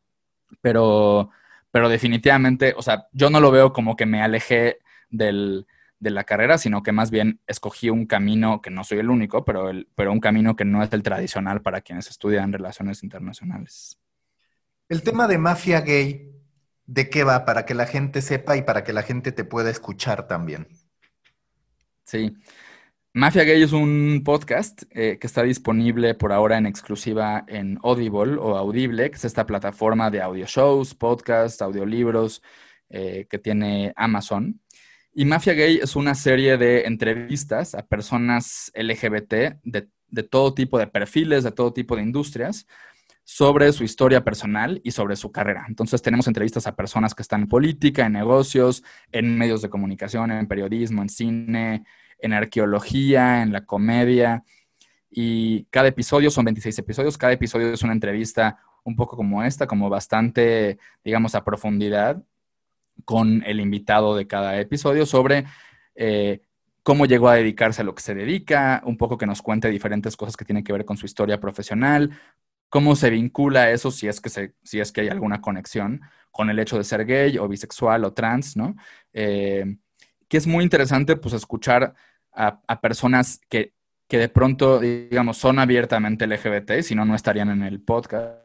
Pero, 0.61 1.30
pero 1.70 1.88
definitivamente, 1.88 2.74
o 2.76 2.83
sea, 2.83 3.07
yo 3.12 3.30
no 3.30 3.40
lo 3.40 3.50
veo 3.50 3.72
como 3.72 3.96
que 3.96 4.07
me 4.07 4.22
alejé 4.22 4.78
del, 5.11 5.66
de 6.04 6.11
la 6.11 6.24
carrera, 6.24 6.59
sino 6.59 6.83
que 6.83 6.92
más 6.92 7.11
bien 7.11 7.40
escogí 7.46 7.90
un 7.90 8.07
camino 8.07 8.61
que 8.61 8.70
no 8.70 8.85
soy 8.85 8.98
el 8.98 9.11
único, 9.11 9.44
pero, 9.44 9.70
el, 9.70 9.88
pero 9.94 10.12
un 10.12 10.20
camino 10.20 10.54
que 10.54 10.64
no 10.64 10.83
es 10.83 10.92
el 10.92 11.02
tradicional 11.02 11.62
para 11.62 11.80
quienes 11.80 12.09
estudian 12.09 12.52
relaciones 12.52 13.02
internacionales. 13.02 13.98
El 14.88 15.02
tema 15.02 15.26
de 15.26 15.38
mafia 15.38 15.80
gay, 15.80 16.30
¿de 16.87 17.09
qué 17.09 17.24
va? 17.24 17.44
Para 17.44 17.64
que 17.64 17.74
la 17.74 17.87
gente 17.87 18.20
sepa 18.20 18.57
y 18.57 18.62
para 18.62 18.85
que 18.85 18.92
la 18.92 19.02
gente 19.02 19.33
te 19.33 19.44
pueda 19.44 19.70
escuchar 19.70 20.28
también. 20.28 20.68
Sí. 22.04 22.32
Mafia 23.16 23.44
Gay 23.44 23.62
es 23.62 23.72
un 23.72 24.22
podcast 24.24 24.82
eh, 24.90 25.18
que 25.20 25.26
está 25.26 25.42
disponible 25.44 26.14
por 26.14 26.32
ahora 26.32 26.58
en 26.58 26.66
exclusiva 26.66 27.44
en 27.46 27.78
Audible 27.84 28.36
o 28.40 28.56
Audible, 28.56 29.10
que 29.10 29.16
es 29.16 29.24
esta 29.24 29.46
plataforma 29.46 30.10
de 30.10 30.20
audio 30.20 30.46
shows, 30.46 30.94
podcasts, 30.94 31.62
audiolibros 31.62 32.42
eh, 32.90 33.26
que 33.30 33.38
tiene 33.38 33.92
Amazon. 33.96 34.60
Y 35.12 35.24
Mafia 35.26 35.52
Gay 35.52 35.78
es 35.80 35.94
una 35.94 36.16
serie 36.16 36.56
de 36.56 36.82
entrevistas 36.86 37.76
a 37.76 37.86
personas 37.86 38.72
LGBT 38.74 39.60
de, 39.62 40.22
todo 40.28 40.54
tipo 40.54 40.76
de 40.76 40.88
perfiles, 40.88 41.44
de 41.44 41.52
todo 41.52 41.72
tipo 41.72 41.94
de 41.94 42.02
industrias, 42.02 42.66
sobre 43.24 43.72
su 43.72 43.84
historia 43.84 44.22
personal 44.22 44.80
y 44.84 44.90
sobre 44.90 45.16
su 45.16 45.32
carrera. 45.32 45.64
Entonces 45.66 46.02
tenemos 46.02 46.28
entrevistas 46.28 46.66
a 46.66 46.76
personas 46.76 47.14
que 47.14 47.22
están 47.22 47.42
en 47.42 47.48
política, 47.48 48.06
en 48.06 48.12
negocios, 48.12 48.84
en 49.10 49.38
medios 49.38 49.62
de 49.62 49.70
comunicación, 49.70 50.30
en 50.30 50.46
periodismo, 50.46 51.02
en 51.02 51.08
cine, 51.08 51.84
en 52.18 52.32
arqueología, 52.34 53.42
en 53.42 53.52
la 53.52 53.64
comedia. 53.64 54.44
Y 55.10 55.64
cada 55.70 55.88
episodio, 55.88 56.30
son 56.30 56.44
26 56.44 56.78
episodios, 56.78 57.16
cada 57.16 57.32
episodio 57.32 57.72
es 57.72 57.82
una 57.82 57.94
entrevista 57.94 58.58
un 58.84 58.94
poco 58.94 59.16
como 59.16 59.42
esta, 59.42 59.66
como 59.66 59.88
bastante, 59.88 60.78
digamos, 61.02 61.34
a 61.34 61.44
profundidad 61.44 62.22
con 63.06 63.42
el 63.46 63.58
invitado 63.60 64.14
de 64.14 64.26
cada 64.26 64.60
episodio 64.60 65.06
sobre 65.06 65.46
eh, 65.94 66.42
cómo 66.82 67.06
llegó 67.06 67.28
a 67.28 67.34
dedicarse 67.34 67.80
a 67.80 67.84
lo 67.84 67.94
que 67.94 68.02
se 68.02 68.14
dedica, 68.14 68.82
un 68.84 68.98
poco 68.98 69.16
que 69.16 69.26
nos 69.26 69.40
cuente 69.40 69.70
diferentes 69.70 70.16
cosas 70.16 70.37
que 70.37 70.44
tienen 70.44 70.62
que 70.62 70.72
ver 70.72 70.84
con 70.84 70.98
su 70.98 71.06
historia 71.06 71.40
profesional, 71.40 72.10
cómo 72.74 72.96
se 72.96 73.08
vincula 73.08 73.70
eso 73.70 73.92
si 73.92 74.08
es 74.08 74.20
que, 74.20 74.52
si 74.64 74.80
es 74.80 74.90
que 74.90 75.02
hay 75.02 75.08
alguna 75.08 75.40
conexión 75.40 76.00
con 76.32 76.50
el 76.50 76.58
hecho 76.58 76.76
de 76.76 76.82
ser 76.82 77.06
gay 77.06 77.38
o 77.38 77.46
bisexual 77.46 78.04
o 78.04 78.12
trans, 78.12 78.56
¿no? 78.56 78.74
Eh, 79.12 79.76
que 80.26 80.37
es 80.37 80.48
muy 80.48 80.64
interesante 80.64 81.14
pues 81.14 81.34
escuchar 81.34 81.94
a, 82.32 82.80
personas 82.80 83.40
que, 83.48 83.74
que, 84.08 84.18
de 84.18 84.28
pronto, 84.28 84.80
digamos, 84.80 85.37
son 85.37 85.60
abiertamente 85.60 86.26
LGBT, 86.26 86.80
si 86.82 86.96
no, 86.96 87.04
no 87.04 87.14
estarían 87.14 87.50
en 87.50 87.62
el 87.62 87.80
podcast 87.80 88.42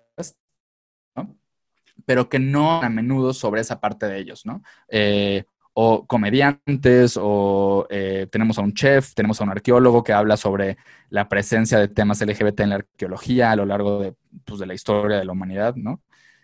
pero 2.05 2.29
que 2.29 2.37
no 2.37 2.83
a 2.83 2.89
menudo 2.89 3.33
sobre 3.33 3.61
esa 3.61 3.79
parte 3.79 4.05
de 4.05 4.19
ellos, 4.19 4.45
¿no? 4.45 4.61
Eh, 4.89 5.43
o 5.73 6.05
comediantes, 6.05 7.17
o 7.21 7.87
eh, 7.89 8.27
tenemos 8.31 8.57
a 8.57 8.61
un 8.61 8.73
chef, 8.73 9.13
tenemos 9.13 9.41
a 9.41 9.43
un 9.43 9.51
arqueólogo 9.51 10.03
que 10.03 10.13
habla 10.13 10.37
sobre 10.37 10.77
la 11.09 11.29
presencia 11.29 11.79
de 11.79 11.87
temas 11.87 12.21
LGBT 12.21 12.59
en 12.61 12.69
la 12.69 12.75
arqueología 12.75 13.51
a 13.51 13.55
lo 13.55 13.65
largo 13.65 13.99
de, 13.99 14.13
pues, 14.45 14.59
de 14.59 14.65
la 14.65 14.73
historia 14.73 15.17
de 15.17 15.25
la 15.25 15.31
humanidad, 15.31 15.75
¿no? 15.75 16.01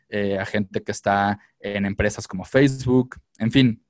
Eh, 0.09 0.37
a 0.37 0.45
gente 0.45 0.83
que 0.83 0.91
está 0.91 1.39
en 1.59 1.85
empresas 1.85 2.27
como 2.27 2.45
Facebook, 2.45 3.17
en 3.39 3.51
fin, 3.51 3.83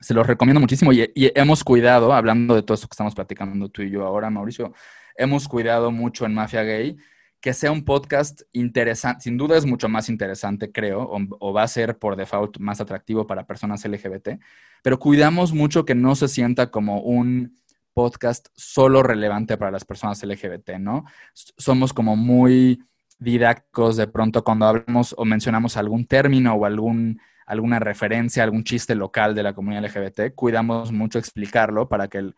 se 0.00 0.12
los 0.12 0.26
recomiendo 0.26 0.60
muchísimo 0.60 0.92
y, 0.92 1.10
hemos 1.14 1.64
cuidado, 1.64 2.12
hablando 2.12 2.54
de 2.54 2.62
todo 2.62 2.74
esto 2.74 2.88
que 2.88 2.94
estamos 2.94 3.14
platicando 3.14 3.68
tú 3.68 3.82
y 3.82 3.90
yo 3.90 4.04
ahora, 4.04 4.30
Mauricio, 4.30 4.74
hemos 5.16 5.48
cuidado 5.48 5.90
mucho 5.90 6.26
en 6.26 6.34
Mafia 6.34 6.62
Gay 6.62 6.96
que 7.40 7.52
sea 7.52 7.70
un 7.70 7.84
podcast 7.84 8.42
interesante, 8.52 9.22
sin 9.24 9.36
duda 9.36 9.56
es 9.56 9.66
mucho 9.66 9.88
más 9.88 10.08
interesante, 10.08 10.72
creo, 10.72 11.06
o, 11.40 11.52
va 11.52 11.62
a 11.62 11.68
ser 11.68 11.98
por 11.98 12.16
default 12.16 12.58
más 12.58 12.80
atractivo 12.80 13.26
para 13.26 13.46
personas 13.46 13.84
LGBT, 13.84 14.40
pero 14.82 14.98
cuidamos 14.98 15.52
mucho 15.52 15.84
que 15.84 15.94
no 15.94 16.14
se 16.16 16.28
sienta 16.28 16.70
como 16.70 17.02
un 17.02 17.54
podcast 17.92 18.48
solo 18.54 19.02
relevante 19.02 19.56
para 19.56 19.70
las 19.70 19.84
personas 19.84 20.22
LGBT, 20.22 20.78
¿no? 20.78 21.04
Somos 21.34 21.92
como 21.92 22.16
muy 22.16 22.82
didácticos 23.18 23.96
de 23.96 24.06
pronto 24.06 24.44
cuando 24.44 24.66
hablamos 24.66 25.14
o 25.16 25.24
mencionamos 25.24 25.76
algún 25.76 26.06
término 26.06 26.54
o 26.54 26.66
algún, 26.66 27.20
alguna 27.46 27.78
referencia, 27.78 28.42
algún 28.42 28.64
chiste 28.64 28.94
local 28.94 29.34
de 29.34 29.42
la 29.42 29.54
comunidad 29.54 29.84
LGBT, 29.84 30.34
cuidamos 30.34 30.92
mucho 30.92 31.18
explicarlo 31.18 31.88
para 31.88 32.08
que 32.08 32.32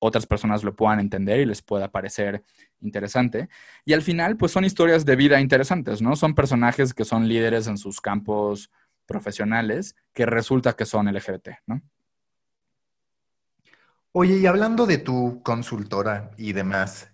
otras 0.00 0.26
personas 0.26 0.62
lo 0.62 0.76
puedan 0.76 1.00
entender 1.00 1.40
y 1.40 1.46
les 1.46 1.62
pueda 1.62 1.90
parecer 1.90 2.44
interesante. 2.80 3.48
Y 3.84 3.92
al 3.92 4.02
final, 4.02 4.36
pues 4.36 4.52
son 4.52 4.64
historias 4.64 5.04
de 5.04 5.16
vida 5.16 5.40
interesantes, 5.40 6.00
¿no? 6.00 6.14
Son 6.14 6.34
personajes 6.34 6.94
que 6.94 7.04
son 7.04 7.26
líderes 7.28 7.66
en 7.66 7.78
sus 7.78 8.00
campos 8.00 8.70
profesionales 9.06 9.96
que 10.12 10.26
resulta 10.26 10.74
que 10.74 10.84
son 10.84 11.12
LGBT, 11.12 11.48
¿no? 11.66 11.82
Oye, 14.12 14.38
y 14.38 14.46
hablando 14.46 14.86
de 14.86 14.98
tu 14.98 15.42
consultora 15.42 16.30
y 16.36 16.52
demás, 16.52 17.10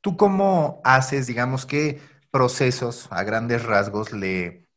¿tú 0.00 0.16
cómo 0.16 0.80
haces, 0.84 1.26
digamos, 1.26 1.66
qué 1.66 2.00
procesos 2.30 3.08
a 3.10 3.24
grandes 3.24 3.64
rasgos 3.64 4.12
le 4.12 4.68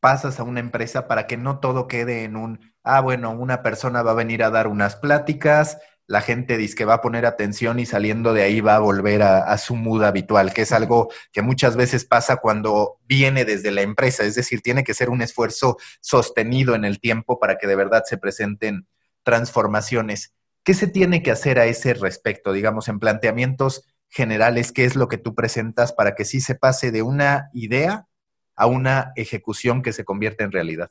pasas 0.00 0.38
a 0.38 0.44
una 0.44 0.60
empresa 0.60 1.08
para 1.08 1.26
que 1.26 1.36
no 1.36 1.58
todo 1.58 1.88
quede 1.88 2.24
en 2.24 2.36
un, 2.36 2.72
ah, 2.82 3.00
bueno, 3.00 3.32
una 3.32 3.62
persona 3.62 4.02
va 4.02 4.12
a 4.12 4.14
venir 4.14 4.42
a 4.42 4.50
dar 4.50 4.68
unas 4.68 4.96
pláticas, 4.96 5.78
la 6.06 6.20
gente 6.20 6.56
dice 6.56 6.76
que 6.76 6.84
va 6.84 6.94
a 6.94 7.00
poner 7.00 7.26
atención 7.26 7.80
y 7.80 7.86
saliendo 7.86 8.32
de 8.32 8.42
ahí 8.42 8.60
va 8.60 8.76
a 8.76 8.80
volver 8.80 9.22
a, 9.22 9.58
su 9.58 9.74
mood 9.74 10.04
habitual, 10.04 10.52
que 10.52 10.62
es 10.62 10.72
algo 10.72 11.10
que 11.32 11.42
muchas 11.42 11.76
veces 11.76 12.04
pasa 12.04 12.36
cuando 12.36 12.98
viene 13.06 13.44
desde 13.44 13.72
la 13.72 13.82
empresa, 13.82 14.22
es 14.22 14.36
decir, 14.36 14.60
tiene 14.60 14.84
que 14.84 14.94
ser 14.94 15.10
un 15.10 15.22
esfuerzo 15.22 15.78
sostenido 16.00 16.74
en 16.76 16.84
el 16.84 17.00
tiempo 17.00 17.40
para 17.40 17.58
que 17.58 17.66
de 17.66 17.74
verdad 17.74 18.04
se 18.06 18.18
presenten 18.18 18.86
transformaciones. 19.24 20.34
¿Qué 20.62 20.74
se 20.74 20.86
tiene 20.86 21.22
que 21.22 21.32
hacer 21.32 21.58
a 21.58 21.66
ese 21.66 21.94
respecto, 21.94 22.52
digamos, 22.52 22.88
en 22.88 23.00
planteamientos 23.00 23.84
generales? 24.08 24.72
¿Qué 24.72 24.84
es 24.84 24.96
lo 24.96 25.08
que 25.08 25.18
tú 25.18 25.34
presentas 25.34 25.92
para 25.92 26.14
que 26.14 26.24
sí 26.24 26.40
se 26.40 26.54
pase 26.54 26.90
de 26.90 27.02
una 27.02 27.50
idea 27.52 28.06
a 28.54 28.66
una 28.66 29.12
ejecución 29.16 29.82
que 29.82 29.92
se 29.92 30.04
convierta 30.04 30.44
en 30.44 30.52
realidad? 30.52 30.90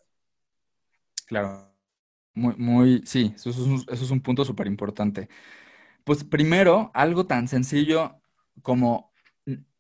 Claro. 1.26 1.74
Muy, 2.34 2.56
muy, 2.58 3.02
sí, 3.06 3.34
eso 3.36 3.50
es 3.50 3.58
un, 3.58 3.76
eso 3.76 4.04
es 4.04 4.12
un 4.12 4.22
punto 4.22 4.44
súper 4.44 4.68
importante. 4.68 5.30
Pues 6.04 6.24
primero, 6.24 6.92
algo 6.94 7.26
tan 7.26 7.48
sencillo 7.48 8.22
como 8.62 9.14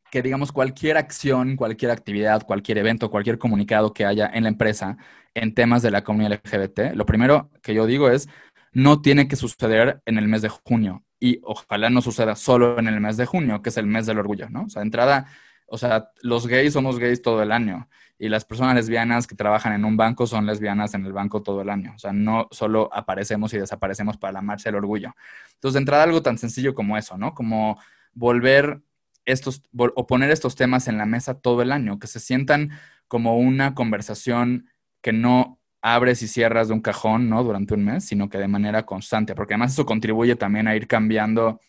que 0.10 0.22
digamos 0.22 0.52
cualquier 0.52 0.98
acción, 0.98 1.58
cualquier 1.58 1.92
actividad, 1.92 2.44
cualquier 2.44 2.78
evento, 2.78 3.12
cualquier 3.12 3.38
comunicado 3.38 3.94
que 3.94 4.06
haya 4.06 4.30
en 4.34 4.44
la 4.44 4.50
empresa 4.50 4.98
en 5.34 5.54
temas 5.54 5.82
de 5.82 5.92
la 5.92 6.04
comunidad 6.04 6.40
LGBT, 6.44 6.96
lo 6.96 7.06
primero 7.06 7.52
que 7.62 7.74
yo 7.74 7.86
digo 7.86 8.10
es, 8.10 8.30
no 8.72 9.02
tiene 9.02 9.28
que 9.28 9.36
suceder 9.36 10.02
en 10.06 10.18
el 10.18 10.28
mes 10.28 10.42
de 10.42 10.50
junio 10.50 11.05
y 11.20 11.40
ojalá 11.44 11.90
no 11.90 12.02
suceda 12.02 12.36
solo 12.36 12.78
en 12.80 12.88
el 12.88 13.00
mes 13.02 13.18
de 13.18 13.26
junio, 13.26 13.62
que 13.62 13.70
es 13.70 13.78
el 13.78 13.88
mes 13.88 14.06
del 14.06 14.20
orgullo, 14.20 14.50
¿no? 14.50 14.64
O 14.64 14.70
sea, 14.70 14.82
de 14.82 14.88
entrada, 14.88 15.28
o 15.68 15.78
sea, 15.78 16.12
los 16.22 16.48
gays 16.48 16.74
somos 16.74 17.00
gays 17.00 17.22
todo 17.22 17.42
el 17.42 17.52
año 17.52 17.88
y 18.18 18.30
las 18.30 18.46
personas 18.46 18.76
lesbianas 18.76 19.28
que 19.28 19.36
trabajan 19.36 19.74
en 19.74 19.86
un 19.86 19.98
banco 19.98 20.28
son 20.28 20.46
lesbianas 20.46 20.94
en 20.94 21.06
el 21.06 21.14
banco 21.14 21.44
todo 21.44 21.62
el 21.62 21.70
año. 21.70 21.94
O 21.96 22.00
sea, 22.00 22.14
no 22.14 22.48
solo 22.52 22.90
aparecemos 22.94 23.54
y 23.54 23.58
desaparecemos 23.58 24.18
para 24.18 24.34
la 24.34 24.42
marcha 24.42 24.70
del 24.70 24.76
orgullo. 24.76 25.16
Entonces, 25.56 25.74
de 25.74 25.80
entrada, 25.80 26.04
algo 26.04 26.22
tan 26.22 26.38
sencillo 26.38 26.74
como 26.76 26.98
eso, 26.98 27.18
¿no? 27.18 27.34
Como 27.34 27.80
volver 28.14 28.82
estos, 29.26 29.64
o 29.78 30.08
poner 30.08 30.32
estos 30.32 30.56
temas 30.56 30.88
en 30.88 30.98
la 30.98 31.06
mesa 31.06 31.40
todo 31.42 31.62
el 31.62 31.72
año, 31.72 32.00
que 32.00 32.08
se 32.08 32.20
sientan 32.20 32.72
como 33.08 33.38
una 33.38 33.74
conversación 33.74 34.70
que 35.02 35.12
no 35.14 35.55
abres 35.88 36.24
y 36.24 36.28
cierras 36.28 36.68
de 36.68 36.74
un 36.74 36.82
cajón, 36.82 37.30
¿no? 37.30 37.44
Durante 37.44 37.76
un 37.76 37.86
mes, 37.86 38.06
sino 38.06 38.28
que 38.28 38.40
de 38.40 38.48
manera 38.48 38.88
constante, 38.88 39.36
porque 39.36 39.54
además 39.54 39.74
eso 39.74 39.86
contribuye 39.86 40.36
también 40.36 40.68
a 40.68 40.76
ir 40.76 40.88
cambiando 40.88 41.62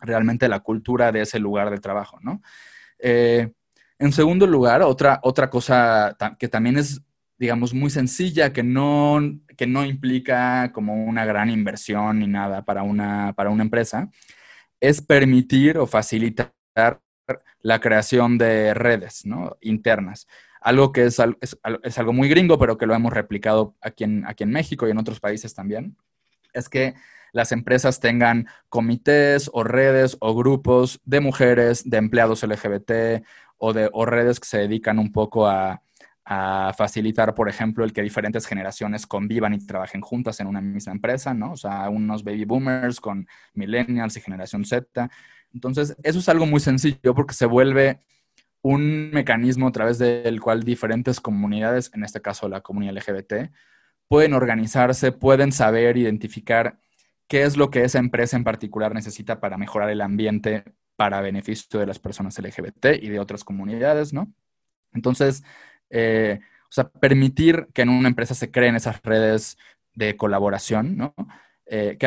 realmente 0.00 0.48
la 0.48 0.60
cultura 0.60 1.10
de 1.10 1.22
ese 1.22 1.40
lugar 1.40 1.70
de 1.70 1.78
trabajo, 1.78 2.18
¿no? 2.22 2.40
Eh, 3.00 3.50
en 3.98 4.12
segundo 4.12 4.46
lugar, 4.46 4.82
otra, 4.82 5.18
otra 5.24 5.50
cosa 5.50 6.16
que 6.38 6.46
también 6.46 6.78
es, 6.78 7.02
digamos, 7.36 7.74
muy 7.74 7.90
sencilla, 7.90 8.52
que 8.52 8.62
no, 8.62 9.18
que 9.56 9.66
no 9.66 9.84
implica 9.84 10.70
como 10.72 11.04
una 11.04 11.24
gran 11.24 11.50
inversión 11.50 12.20
ni 12.20 12.28
nada 12.28 12.64
para 12.64 12.84
una, 12.84 13.32
para 13.32 13.50
una 13.50 13.64
empresa, 13.64 14.08
es 14.78 15.02
permitir 15.02 15.78
o 15.78 15.86
facilitar 15.88 16.52
la 17.60 17.80
creación 17.80 18.38
de 18.38 18.72
redes 18.72 19.26
¿no? 19.26 19.56
internas. 19.62 20.28
Algo 20.60 20.92
que 20.92 21.04
es, 21.04 21.20
es, 21.40 21.58
es, 21.82 21.98
algo 21.98 22.12
muy 22.12 22.28
gringo, 22.28 22.58
pero 22.58 22.78
que 22.78 22.86
lo 22.86 22.94
hemos 22.94 23.12
replicado 23.12 23.76
aquí 23.80 24.04
en, 24.04 24.26
aquí 24.26 24.44
en 24.44 24.50
México 24.50 24.86
y 24.86 24.90
en 24.90 24.98
otros 24.98 25.20
países 25.20 25.54
también, 25.54 25.96
es 26.52 26.68
que 26.68 26.94
las 27.32 27.52
empresas 27.52 28.00
tengan 28.00 28.48
comités 28.68 29.50
o 29.52 29.64
redes 29.64 30.16
o 30.20 30.34
grupos 30.34 31.00
de 31.04 31.20
mujeres, 31.20 31.88
de 31.88 31.98
empleados 31.98 32.42
LGBT 32.42 33.24
o, 33.58 33.72
de, 33.72 33.90
redes 34.06 34.40
que 34.40 34.48
se 34.48 34.58
dedican 34.58 34.98
un 34.98 35.12
poco 35.12 35.46
a, 35.46 35.82
facilitar, 36.76 37.34
por 37.34 37.48
ejemplo, 37.48 37.86
el 37.86 37.94
que 37.94 38.02
diferentes 38.02 38.44
generaciones 38.44 39.06
convivan 39.06 39.54
y 39.54 39.64
trabajen 39.64 40.02
juntas 40.02 40.38
en 40.40 40.46
una 40.46 40.60
misma 40.60 40.92
empresa, 40.92 41.32
¿no? 41.32 41.52
O 41.52 41.56
sea, 41.56 41.88
unos 41.88 42.22
baby 42.22 42.44
boomers 42.44 43.00
con 43.00 43.26
millennials 43.54 44.14
y 44.18 44.20
generación 44.20 44.66
Z. 44.66 45.08
Entonces, 45.54 45.96
eso 46.02 46.18
es 46.18 46.28
algo 46.28 46.44
muy 46.44 46.60
sencillo 46.60 47.14
porque 47.14 47.32
se 47.32 47.46
vuelve 47.46 48.00
un 48.62 49.10
mecanismo 49.10 49.68
a 49.68 49.72
través 49.72 49.98
del 49.98 50.40
cual 50.40 50.62
diferentes 50.62 51.20
comunidades, 51.20 51.90
en 51.94 52.04
este 52.04 52.20
caso 52.20 52.48
la 52.48 52.60
comunidad 52.60 52.94
LGBT, 52.94 53.50
pueden 54.08 54.34
organizarse, 54.34 55.12
pueden 55.12 55.52
saber 55.52 55.96
identificar 55.96 56.78
qué 57.28 57.42
es 57.44 57.56
lo 57.56 57.70
que 57.70 57.84
esa 57.84 57.98
empresa 57.98 58.36
en 58.36 58.44
particular 58.44 58.94
necesita 58.94 59.40
para 59.40 59.58
mejorar 59.58 59.90
el 59.90 60.00
ambiente 60.00 60.64
para 60.96 61.20
beneficio 61.20 61.78
de 61.78 61.86
las 61.86 61.98
personas 61.98 62.38
LGBT 62.38 62.86
y 63.00 63.08
de 63.08 63.20
otras 63.20 63.44
comunidades, 63.44 64.12
¿no? 64.12 64.32
Entonces, 64.92 65.44
eh, 65.90 66.40
o 66.64 66.72
sea, 66.72 66.88
permitir 66.88 67.68
que 67.72 67.82
en 67.82 67.90
una 67.90 68.08
empresa 68.08 68.34
se 68.34 68.50
creen 68.50 68.76
esas 68.76 69.00
redes 69.02 69.56
de 69.94 70.16
colaboración, 70.16 70.96
¿no? 70.96 71.14
Eh, 71.66 71.96
que 71.98 72.06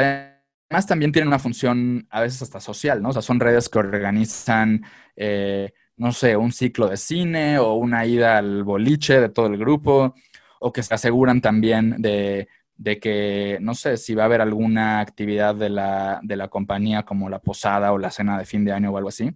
además 0.70 0.88
también 0.88 1.12
tienen 1.12 1.28
una 1.28 1.40
función 1.40 2.08
a 2.10 2.22
veces 2.22 2.42
hasta 2.42 2.60
social, 2.60 3.02
¿no? 3.02 3.10
O 3.10 3.14
sea, 3.14 3.22
son 3.22 3.40
redes 3.40 3.70
que 3.70 3.80
organizan, 3.80 4.84
eh, 5.16 5.74
no 6.02 6.12
sé, 6.12 6.36
un 6.36 6.52
ciclo 6.52 6.88
de 6.88 6.98
cine 6.98 7.60
o 7.60 7.74
una 7.74 8.06
ida 8.06 8.38
al 8.38 8.64
boliche 8.64 9.22
de 9.22 9.30
todo 9.30 9.48
el 9.48 9.58
grupo, 9.58 10.16
o 10.60 10.74
que 10.74 10.84
se 10.84 10.94
aseguran 10.94 11.42
también 11.42 12.02
de 12.02 12.48
de 12.82 13.00
que, 13.00 13.60
no 13.62 13.76
sé, 13.76 13.96
si 13.96 14.16
va 14.16 14.24
a 14.24 14.26
haber 14.26 14.42
alguna 14.42 15.02
actividad 15.02 15.54
de 15.54 15.70
la, 15.70 16.20
de 16.24 16.36
la 16.36 16.48
compañía 16.48 17.04
como 17.04 17.30
la 17.30 17.38
posada 17.38 17.94
o 17.94 18.00
la 18.00 18.10
cena 18.10 18.40
de 18.40 18.46
fin 18.46 18.66
de 18.66 18.72
año 18.72 18.90
o 18.90 18.98
algo 18.98 19.10
así, 19.10 19.30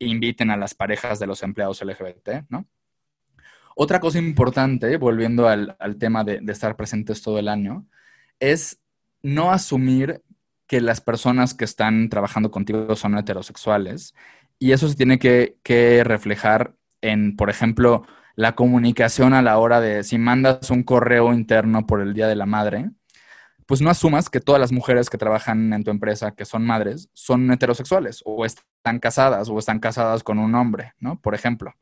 inviten 0.00 0.50
a 0.50 0.56
las 0.56 0.74
parejas 0.74 1.20
de 1.20 1.28
los 1.28 1.44
empleados 1.44 1.80
LGBT, 1.80 2.46
¿no? 2.48 2.66
Otra 3.76 4.00
cosa 4.00 4.18
importante, 4.18 4.96
volviendo 4.96 5.48
al, 5.48 5.76
tema 6.00 6.24
de, 6.24 6.40
estar 6.48 6.74
presentes 6.74 7.22
todo 7.22 7.38
el 7.38 7.46
año, 7.46 7.86
es 8.40 8.82
no 9.22 9.52
asumir 9.52 10.20
que 10.66 10.80
las 10.80 11.00
personas 11.00 11.54
que 11.54 11.64
están 11.64 12.08
trabajando 12.08 12.50
contigo 12.50 12.96
son 12.96 13.16
heterosexuales. 13.16 14.12
Y 14.62 14.70
eso 14.70 14.88
se 14.88 14.94
tiene 14.94 15.18
que, 15.18 15.56
que 15.64 16.04
reflejar 16.04 16.76
en, 17.00 17.34
por 17.34 17.50
ejemplo, 17.50 18.06
la 18.36 18.54
comunicación 18.54 19.34
a 19.34 19.42
la 19.42 19.58
hora 19.58 19.80
de 19.80 20.04
si 20.04 20.18
mandas 20.18 20.70
un 20.70 20.84
correo 20.84 21.32
interno 21.32 21.84
por 21.84 22.00
el 22.00 22.14
Día 22.14 22.28
de 22.28 22.36
la 22.36 22.46
Madre, 22.46 22.88
pues 23.66 23.80
no 23.80 23.90
asumas 23.90 24.30
que 24.30 24.38
todas 24.38 24.60
las 24.60 24.70
mujeres 24.70 25.10
que 25.10 25.18
trabajan 25.18 25.72
en 25.72 25.82
tu 25.82 25.90
empresa, 25.90 26.36
que 26.36 26.44
son 26.44 26.64
madres, 26.64 27.08
son 27.12 27.50
heterosexuales 27.50 28.22
o 28.24 28.46
están 28.46 29.00
casadas 29.00 29.48
o 29.48 29.58
están 29.58 29.80
casadas 29.80 30.22
con 30.22 30.38
un 30.38 30.54
hombre, 30.54 30.92
¿no? 31.00 31.20
Por 31.20 31.34
ejemplo. 31.34 31.74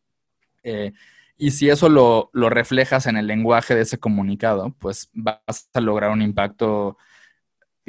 Eh, 0.62 0.94
y 1.36 1.50
si 1.50 1.68
eso 1.68 1.90
lo, 1.90 2.30
lo, 2.32 2.48
reflejas 2.48 3.04
en 3.04 3.18
el 3.18 3.26
lenguaje 3.26 3.74
de 3.74 3.82
ese 3.82 3.98
comunicado, 3.98 4.74
pues 4.78 5.10
vas 5.12 5.68
a 5.74 5.80
lograr 5.82 6.12
un 6.12 6.22
impacto, 6.22 6.96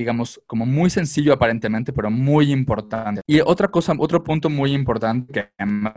digamos, 0.01 0.41
como 0.47 0.65
muy 0.65 0.89
sencillo 0.89 1.33
aparentemente, 1.33 1.93
pero 1.93 2.09
muy 2.09 2.51
importante. 2.51 3.21
Y 3.27 3.39
otra 3.39 3.67
cosa, 3.67 3.93
otro 3.97 4.23
punto 4.23 4.49
muy 4.49 4.73
importante 4.73 5.31
que 5.31 5.49
además 5.57 5.93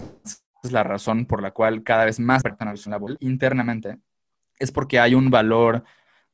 es 0.63 0.73
la 0.73 0.83
razón 0.83 1.27
por 1.27 1.43
la 1.43 1.51
cual 1.51 1.83
cada 1.83 2.05
vez 2.05 2.21
más 2.21 2.43
personas 2.43 2.87
internamente, 3.21 3.99
es 4.59 4.71
porque 4.71 5.01
hay 5.01 5.15
un 5.15 5.31
valor 5.31 5.85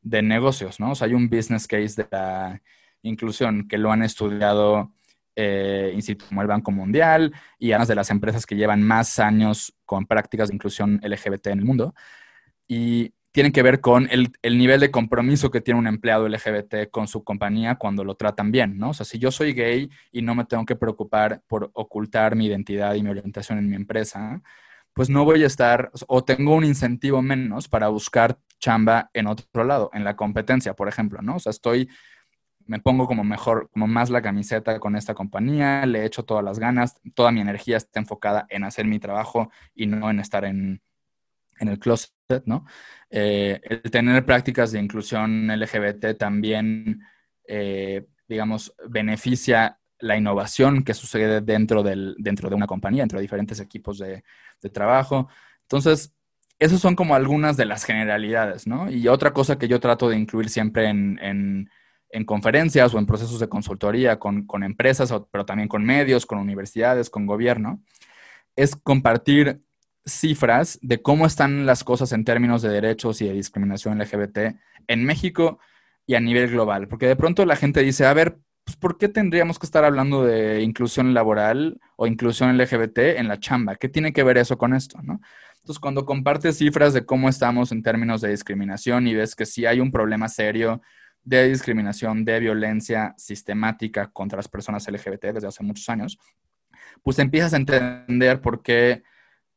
de 0.02 0.22
negocios, 0.22 0.80
¿no? 0.80 0.92
O 0.92 0.94
sea, 0.94 1.06
hay 1.06 1.14
un 1.14 1.28
business 1.28 1.66
case 1.66 2.02
de 2.02 2.08
la 2.10 2.60
inclusión 3.02 3.68
que 3.68 3.78
lo 3.78 3.92
han 3.92 4.02
estudiado 4.02 4.92
eh, 5.36 5.98
como 6.28 6.42
el 6.42 6.48
Banco 6.48 6.70
Mundial 6.70 7.32
y 7.58 7.72
además 7.72 7.88
de 7.88 7.94
las 7.94 8.10
empresas 8.10 8.46
que 8.46 8.56
llevan 8.56 8.82
más 8.82 9.18
años 9.18 9.74
con 9.84 10.06
prácticas 10.06 10.48
de 10.48 10.56
inclusión 10.56 11.00
LGBT 11.02 11.48
en 11.48 11.60
el 11.60 11.64
mundo. 11.64 11.94
Y 12.68 13.12
tienen 13.32 13.52
que 13.52 13.62
ver 13.62 13.80
con 13.80 14.08
el, 14.10 14.32
nivel 14.42 14.80
de 14.80 14.90
compromiso 14.90 15.50
que 15.50 15.60
tiene 15.60 15.78
un 15.78 15.86
empleado 15.86 16.28
LGBT 16.28 16.90
con 16.90 17.06
su 17.06 17.22
compañía 17.22 17.76
cuando 17.76 18.04
lo 18.04 18.16
tratan 18.16 18.50
bien, 18.50 18.78
¿no? 18.78 18.90
O 18.90 18.94
sea, 18.94 19.06
si 19.06 19.18
yo 19.18 19.30
soy 19.30 19.52
gay 19.52 19.88
y 20.10 20.22
no 20.22 20.34
me 20.34 20.44
tengo 20.44 20.64
que 20.64 20.76
preocupar 20.76 21.42
por 21.46 21.70
ocultar 21.74 22.34
mi 22.34 22.46
identidad 22.46 22.94
y 22.94 23.02
mi 23.02 23.10
orientación 23.10 23.58
en 23.58 23.68
mi 23.68 23.76
empresa, 23.76 24.42
pues 24.92 25.08
no 25.10 25.24
voy 25.24 25.44
a 25.44 25.46
estar, 25.46 25.90
o 26.08 26.24
tengo 26.24 26.54
un 26.54 26.64
incentivo 26.64 27.22
menos 27.22 27.68
para 27.68 27.88
buscar 27.88 28.38
chamba 28.58 29.10
en 29.14 29.28
otro 29.28 29.64
lado, 29.64 29.90
en 29.94 30.02
la 30.04 30.16
competencia, 30.16 30.74
por 30.74 30.88
ejemplo, 30.88 31.22
¿no? 31.22 31.36
O 31.36 31.38
sea, 31.38 31.50
estoy, 31.50 31.88
me 32.66 32.80
pongo 32.80 33.06
como 33.06 33.22
mejor, 33.22 33.70
como 33.72 33.86
más 33.86 34.10
la 34.10 34.22
camiseta 34.22 34.80
con 34.80 34.96
esta 34.96 35.14
compañía, 35.14 35.86
le 35.86 36.04
echo 36.04 36.24
todas 36.24 36.44
las 36.44 36.58
ganas, 36.58 37.00
toda 37.14 37.30
mi 37.30 37.40
energía 37.40 37.76
está 37.76 38.00
enfocada 38.00 38.46
en 38.50 38.64
hacer 38.64 38.86
mi 38.86 38.98
trabajo 38.98 39.50
y 39.74 39.86
no 39.86 40.10
en 40.10 40.18
estar 40.18 40.44
en, 40.44 40.82
en 41.60 41.68
el 41.68 41.78
closet 41.78 42.12
¿no? 42.46 42.64
Eh, 43.10 43.60
el 43.64 43.90
tener 43.90 44.24
prácticas 44.24 44.70
de 44.72 44.78
inclusión 44.78 45.48
LGBT 45.48 46.16
también, 46.16 47.02
eh, 47.46 48.06
digamos, 48.28 48.74
beneficia 48.88 49.78
la 49.98 50.16
innovación 50.16 50.84
que 50.84 50.94
sucede 50.94 51.40
dentro, 51.40 51.82
del, 51.82 52.14
dentro 52.18 52.48
de 52.48 52.54
una 52.54 52.66
compañía, 52.66 53.02
dentro 53.02 53.18
de 53.18 53.22
diferentes 53.22 53.60
equipos 53.60 53.98
de, 53.98 54.22
trabajo. 54.72 55.28
Entonces, 55.62 56.14
esas 56.58 56.80
son 56.80 56.94
como 56.94 57.14
algunas 57.14 57.56
de 57.56 57.64
las 57.64 57.84
generalidades, 57.84 58.66
¿no? 58.66 58.90
Y 58.90 59.08
otra 59.08 59.32
cosa 59.32 59.58
que 59.58 59.68
yo 59.68 59.80
trato 59.80 60.08
de 60.08 60.16
incluir 60.16 60.48
siempre 60.48 60.88
en, 60.88 61.68
conferencias 62.26 62.94
o 62.94 62.98
en 62.98 63.06
procesos 63.06 63.40
de 63.40 63.48
consultoría 63.48 64.18
con, 64.18 64.46
con, 64.46 64.62
empresas, 64.62 65.12
pero 65.30 65.46
también 65.46 65.68
con 65.68 65.84
medios, 65.84 66.26
con 66.26 66.38
universidades, 66.38 67.08
con 67.10 67.26
gobierno, 67.26 67.82
es 68.56 68.76
compartir 68.76 69.62
cifras 70.12 70.78
de 70.82 71.02
cómo 71.02 71.26
están 71.26 71.66
las 71.66 71.84
cosas 71.84 72.12
en 72.12 72.24
términos 72.24 72.62
de 72.62 72.68
derechos 72.68 73.20
y 73.22 73.26
de 73.26 73.34
discriminación 73.34 73.98
LGBT 73.98 74.56
en 74.86 75.04
México 75.04 75.58
y 76.06 76.14
a 76.14 76.20
nivel 76.20 76.50
global. 76.50 76.88
Porque 76.88 77.06
de 77.06 77.16
pronto 77.16 77.44
la 77.44 77.56
gente 77.56 77.82
dice, 77.82 78.06
a 78.06 78.14
ver, 78.14 78.38
pues, 78.64 78.76
¿por 78.76 78.98
qué 78.98 79.08
tendríamos 79.08 79.58
que 79.58 79.66
estar 79.66 79.84
hablando 79.84 80.24
de 80.24 80.62
inclusión 80.62 81.14
laboral 81.14 81.80
o 81.96 82.06
inclusión 82.06 82.56
LGBT 82.56 82.98
en 83.18 83.28
la 83.28 83.38
chamba? 83.40 83.76
¿Qué 83.76 83.88
tiene 83.88 84.12
que 84.12 84.22
ver 84.22 84.38
eso 84.38 84.58
con 84.58 84.74
esto? 84.74 85.00
¿no? 85.02 85.20
Entonces, 85.56 85.80
cuando 85.80 86.04
compartes 86.06 86.58
cifras 86.58 86.94
de 86.94 87.04
cómo 87.04 87.28
estamos 87.28 87.72
en 87.72 87.82
términos 87.82 88.20
de 88.20 88.30
discriminación 88.30 89.06
y 89.06 89.14
ves 89.14 89.34
que 89.34 89.46
sí 89.46 89.66
hay 89.66 89.80
un 89.80 89.90
problema 89.90 90.28
serio 90.28 90.80
de 91.22 91.48
discriminación, 91.48 92.24
de 92.24 92.40
violencia 92.40 93.14
sistemática 93.18 94.10
contra 94.10 94.38
las 94.38 94.48
personas 94.48 94.88
LGBT 94.88 95.26
desde 95.26 95.48
hace 95.48 95.62
muchos 95.62 95.88
años, 95.88 96.18
pues 97.02 97.18
empiezas 97.18 97.52
a 97.54 97.56
entender 97.56 98.40
por 98.40 98.62
qué, 98.62 99.02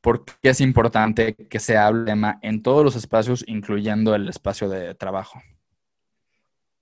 por 0.04 0.26
qué 0.26 0.50
es 0.50 0.60
importante 0.60 1.34
que 1.34 1.60
se 1.62 1.78
hable 1.78 2.14
en 2.42 2.62
todos 2.62 2.84
los 2.84 2.98
espacios, 2.98 3.46
incluyendo 3.48 4.14
el 4.14 4.28
espacio 4.28 4.68
de 4.68 4.94
trabajo. 4.96 5.42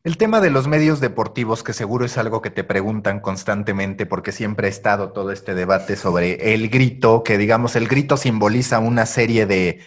El 0.03 0.17
tema 0.17 0.41
de 0.41 0.49
los 0.49 0.67
medios 0.67 0.99
deportivos, 0.99 1.61
que 1.61 1.73
seguro 1.73 2.03
es 2.03 2.17
algo 2.17 2.41
que 2.41 2.49
te 2.49 2.63
preguntan 2.63 3.19
constantemente 3.19 4.07
porque 4.07 4.31
siempre 4.31 4.65
ha 4.65 4.69
estado 4.71 5.11
todo 5.11 5.31
este 5.31 5.53
debate 5.53 5.97
sobre 5.97 6.55
el 6.55 6.69
grito, 6.69 7.21
que 7.21 7.37
digamos 7.37 7.75
el 7.75 7.87
grito 7.87 8.17
simboliza 8.17 8.79
una 8.79 9.05
serie 9.05 9.45
de 9.45 9.81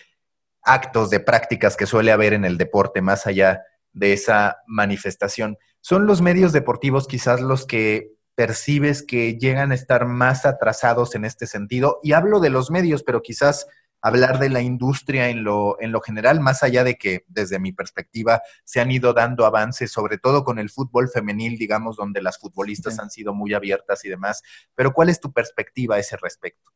actos, 0.63 1.11
de 1.11 1.19
prácticas 1.19 1.77
que 1.77 1.87
suele 1.87 2.13
haber 2.13 2.35
en 2.35 2.45
el 2.45 2.57
deporte 2.57 3.03
más 3.03 3.27
allá 3.27 3.65
de 3.93 4.13
esa 4.13 4.59
manifestación. 4.69 5.59
¿Son 5.81 6.07
los 6.07 6.23
medios 6.23 6.53
deportivos 6.53 7.09
quizás 7.09 7.41
los 7.41 7.67
que 7.67 8.13
percibes 8.35 9.03
que 9.03 9.39
llegan 9.39 9.73
a 9.73 9.75
estar 9.75 10.07
más 10.07 10.47
atrasados 10.47 11.15
en 11.15 11.25
este 11.25 11.47
sentido? 11.47 12.01
Y 12.03 12.13
hablo 12.13 12.41
de 12.41 12.51
los 12.51 12.71
medios, 12.71 13.03
pero 13.03 13.23
quizás 13.23 13.67
hablar 14.05 14.39
de 14.39 14.51
la 14.51 14.61
industria 14.61 15.31
en 15.31 15.45
lo, 15.45 15.81
en 15.81 15.91
lo 15.91 16.03
general, 16.03 16.39
más 16.39 16.63
allá 16.63 16.85
de 16.85 16.97
que 16.97 17.25
desde 17.27 17.59
mi 17.59 17.73
perspectiva 17.73 18.43
se 18.63 18.83
han 18.83 18.91
ido 18.91 19.15
dando 19.15 19.47
avances, 19.47 19.91
sobre 19.91 20.19
todo 20.19 20.45
con 20.45 20.59
el 20.59 20.69
fútbol 20.69 21.09
femenil, 21.09 21.57
digamos, 21.57 21.97
donde 21.97 22.21
las 22.21 22.39
futbolistas 22.39 22.99
han 22.99 23.09
sido 23.09 23.33
muy 23.33 23.55
abiertas 23.55 24.05
y 24.05 24.11
demás. 24.11 24.43
Pero 24.75 24.93
¿cuál 24.93 25.09
es 25.09 25.21
tu 25.21 25.33
perspectiva 25.33 25.97
a 25.97 26.01
ese 26.01 26.19
respecto? 26.19 26.71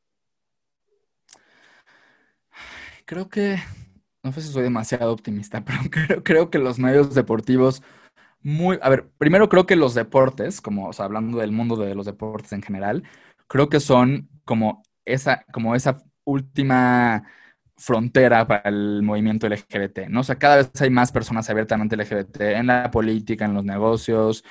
Creo 3.05 3.29
que, 3.29 3.59
no 4.23 4.33
sé 4.33 4.41
si 4.41 4.51
soy 4.51 4.63
demasiado 4.63 5.13
optimista, 5.13 5.63
pero 5.67 5.81
creo, 5.91 6.25
creo 6.25 6.51
que 6.51 6.59
los 6.59 6.79
medios 6.79 7.15
deportivos 7.15 7.83
muy, 8.43 8.79
a 8.83 8.89
ver, 8.89 9.09
primero 9.19 9.49
creo 9.49 9.67
que 9.67 9.77
los 9.77 9.95
deportes, 9.95 10.61
como, 10.61 10.89
o 10.89 10.93
sea, 10.93 11.07
hablando 11.07 11.39
del 11.39 11.53
mundo 11.53 11.77
de 11.77 11.95
los 11.95 12.07
deportes 12.07 12.53
en 12.53 12.63
general, 12.63 13.05
creo 13.49 13.69
que 13.69 13.81
son 13.81 14.29
como 14.45 14.83
esa, 15.05 15.45
como 15.53 15.75
esa 15.75 16.03
última 16.25 17.25
frontera 17.77 18.47
para 18.47 18.69
el 18.69 19.03
movimiento 19.03 19.49
LGBT, 19.49 20.09
¿no? 20.09 20.21
O 20.21 20.25
sea, 20.25 20.37
cada 20.37 20.57
vez 20.57 20.71
hay 20.81 20.91
más 20.91 21.13
personas 21.13 21.49
abiertamente 21.51 21.97
LGBT 21.97 22.41
en 22.41 22.67
la 22.69 22.91
política, 22.91 23.45
en 23.45 23.55
los 23.55 23.65
negocios, 23.65 24.45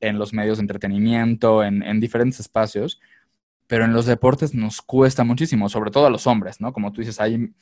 en 0.00 0.18
los 0.18 0.32
medios 0.32 0.58
de 0.58 0.62
entretenimiento, 0.62 1.62
en, 1.62 1.82
en 1.82 2.00
diferentes 2.00 2.40
espacios, 2.40 3.00
pero 3.66 3.84
en 3.84 3.92
los 3.92 4.06
deportes 4.06 4.54
nos 4.54 4.82
cuesta 4.82 5.24
muchísimo, 5.24 5.68
sobre 5.68 5.90
todo 5.90 6.06
a 6.06 6.10
los 6.10 6.26
hombres, 6.26 6.60
¿no? 6.60 6.72
Como 6.72 6.92
tú 6.92 7.02
dices, 7.02 7.20
hay, 7.20 7.52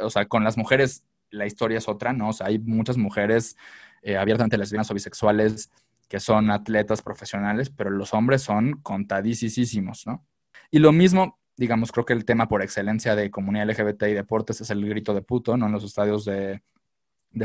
o 0.00 0.10
sea, 0.10 0.26
con 0.26 0.44
las 0.44 0.56
mujeres 0.56 1.04
la 1.30 1.46
historia 1.46 1.78
es 1.78 1.88
otra, 1.88 2.12
¿no? 2.12 2.30
O 2.30 2.32
sea, 2.32 2.48
hay 2.48 2.58
muchas 2.58 2.96
mujeres 2.98 3.56
eh, 4.02 4.16
abiertamente 4.16 4.58
lesbianas 4.58 4.90
o 4.90 4.94
bisexuales 4.94 5.70
que 6.08 6.20
son 6.20 6.50
atletas 6.50 7.00
profesionales, 7.00 7.70
pero 7.70 7.90
los 7.90 8.12
hombres 8.12 8.42
son 8.42 8.80
contadísimos, 8.82 10.06
¿no? 10.06 10.26
Y 10.70 10.78
lo 10.78 10.92
mismo 10.92 11.38
digamos, 11.56 11.92
creo 11.92 12.04
que 12.04 12.12
el 12.12 12.24
tema 12.24 12.48
por 12.48 12.62
excelencia 12.62 13.14
de 13.14 13.30
comunidad 13.30 13.70
LGBT 13.70 14.04
y 14.04 14.14
deportes 14.14 14.60
es 14.60 14.70
el 14.70 14.86
grito 14.88 15.14
de 15.14 15.22
puto, 15.22 15.56
¿no? 15.56 15.66
En 15.66 15.72
los 15.72 15.84
estadios 15.84 16.24
de, 16.24 16.62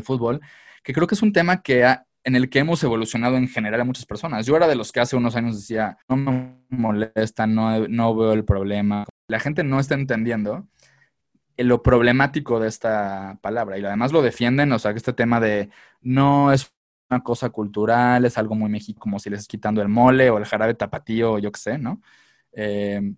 fútbol, 0.03 0.41
que 0.83 0.93
creo 0.93 1.07
que 1.07 1.15
es 1.15 1.21
un 1.21 1.33
tema 1.33 1.61
que 1.61 1.85
en 2.23 2.35
el 2.35 2.49
que 2.49 2.59
hemos 2.59 2.83
evolucionado 2.83 3.37
en 3.37 3.47
general 3.47 3.81
a 3.81 3.85
muchas 3.85 4.05
personas. 4.05 4.45
Yo 4.45 4.55
era 4.57 4.67
de 4.67 4.75
los 4.75 4.91
que 4.91 4.99
hace 4.99 5.15
unos 5.15 5.35
años 5.35 5.55
decía, 5.55 5.97
no 6.09 6.17
me 6.17 6.57
molesta, 6.69 7.47
no, 7.47 7.87
no 7.87 8.15
veo 8.15 8.33
el 8.33 8.43
problema. 8.43 9.05
La 9.29 9.39
gente 9.39 9.63
no 9.63 9.79
está 9.79 9.95
entendiendo 9.95 10.67
lo 11.57 11.81
problemático 11.83 12.59
de 12.59 12.67
esta 12.67 13.39
palabra 13.41 13.77
y 13.77 13.85
además 13.85 14.11
lo 14.11 14.21
defienden, 14.21 14.71
o 14.71 14.79
sea, 14.79 14.93
que 14.93 14.97
este 14.97 15.13
tema 15.13 15.39
de 15.39 15.69
no 16.01 16.51
es 16.51 16.71
una 17.09 17.23
cosa 17.23 17.49
cultural, 17.49 18.25
es 18.25 18.37
algo 18.37 18.55
muy 18.55 18.69
México, 18.69 18.99
como 18.99 19.19
si 19.19 19.29
les 19.29 19.39
estés 19.39 19.49
quitando 19.49 19.81
el 19.81 19.87
mole 19.87 20.29
o 20.29 20.37
el 20.37 20.45
jarabe 20.45 20.73
tapatío 20.73 21.33
o 21.33 21.39
yo 21.39 21.51
qué 21.51 21.59
sé, 21.59 21.77
¿no? 21.77 22.01
Eh, 22.51 23.13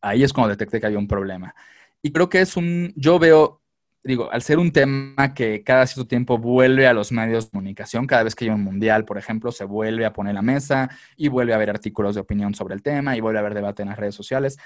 ahí 0.00 0.22
es 0.22 0.32
cuando 0.32 0.50
detecté 0.50 0.80
que 0.80 0.86
había 0.86 0.98
un 0.98 1.08
problema. 1.08 1.54
Y 2.02 2.12
creo 2.12 2.28
que 2.28 2.40
es 2.40 2.56
un, 2.56 2.92
yo 2.96 3.18
veo, 3.18 3.62
digo, 4.04 4.30
al 4.30 4.42
ser 4.42 4.58
un 4.58 4.72
tema 4.72 5.34
que 5.34 5.64
cada 5.64 5.86
cierto 5.86 6.06
tiempo 6.06 6.38
vuelve 6.38 6.86
a 6.86 6.92
los 6.92 7.10
medios 7.12 7.46
de 7.46 7.50
comunicación, 7.50 8.06
cada 8.06 8.22
vez 8.22 8.34
que 8.34 8.44
hay 8.44 8.50
un 8.50 8.62
mundial, 8.62 9.04
por 9.04 9.18
ejemplo, 9.18 9.50
se 9.52 9.64
vuelve 9.64 10.06
a 10.06 10.12
poner 10.12 10.34
la 10.34 10.42
mesa 10.42 10.88
y 11.16 11.28
vuelve 11.28 11.52
a 11.52 11.56
haber 11.56 11.70
artículos 11.70 12.14
de 12.14 12.20
opinión 12.20 12.54
sobre 12.54 12.74
el 12.74 12.82
tema 12.82 13.16
y 13.16 13.20
vuelve 13.20 13.38
a 13.38 13.40
haber 13.40 13.54
debate 13.54 13.82
en 13.82 13.88
las 13.88 13.98
redes 13.98 14.14
sociales. 14.14 14.58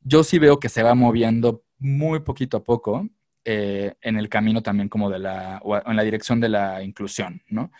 Yo 0.00 0.24
sí 0.24 0.38
veo 0.38 0.58
que 0.58 0.68
se 0.68 0.82
va 0.82 0.94
moviendo 0.94 1.62
muy 1.78 2.20
poquito 2.20 2.58
a 2.58 2.64
poco 2.64 3.08
eh, 3.44 3.94
en 4.02 4.18
el 4.18 4.28
camino 4.28 4.62
también 4.62 4.88
como 4.88 5.08
de 5.10 5.18
la, 5.18 5.60
o 5.64 5.76
en 5.76 5.96
la 5.96 6.02
dirección 6.02 6.40
de 6.40 6.48
la 6.48 6.82
inclusión, 6.82 7.42
¿no? 7.48 7.70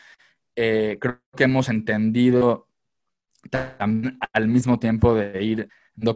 Eh, 0.56 0.98
creo 1.00 1.20
que 1.36 1.44
hemos 1.44 1.68
entendido 1.68 2.68
al 3.52 4.48
mismo 4.48 4.78
tiempo 4.78 5.14
de 5.14 5.42
ir 5.44 5.68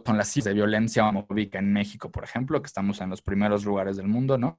con 0.04 0.16
las 0.16 0.28
cifras 0.28 0.46
de 0.46 0.54
violencia 0.54 1.06
homofóbica 1.06 1.58
en 1.58 1.72
México, 1.72 2.10
por 2.10 2.24
ejemplo, 2.24 2.60
que 2.62 2.66
estamos 2.66 3.00
en 3.00 3.10
los 3.10 3.22
primeros 3.22 3.64
lugares 3.64 3.96
del 3.96 4.08
mundo, 4.08 4.38
¿no? 4.38 4.58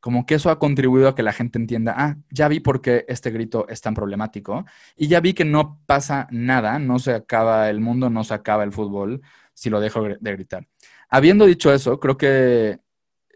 Como 0.00 0.26
que 0.26 0.34
eso 0.34 0.50
ha 0.50 0.58
contribuido 0.58 1.08
a 1.08 1.14
que 1.14 1.22
la 1.22 1.32
gente 1.32 1.58
entienda, 1.58 1.94
ah, 1.96 2.16
ya 2.30 2.48
vi 2.48 2.60
por 2.60 2.82
qué 2.82 3.06
este 3.08 3.30
grito 3.30 3.66
es 3.68 3.80
tan 3.80 3.94
problemático 3.94 4.66
y 4.96 5.08
ya 5.08 5.20
vi 5.20 5.32
que 5.32 5.44
no 5.44 5.80
pasa 5.86 6.28
nada, 6.30 6.78
no 6.78 6.98
se 6.98 7.14
acaba 7.14 7.70
el 7.70 7.80
mundo, 7.80 8.10
no 8.10 8.24
se 8.24 8.34
acaba 8.34 8.64
el 8.64 8.72
fútbol 8.72 9.22
si 9.54 9.70
lo 9.70 9.80
dejo 9.80 10.02
de 10.02 10.32
gritar. 10.32 10.66
Habiendo 11.14 11.46
dicho 11.46 11.72
eso, 11.72 12.00
creo 12.00 12.16
que, 12.16 12.80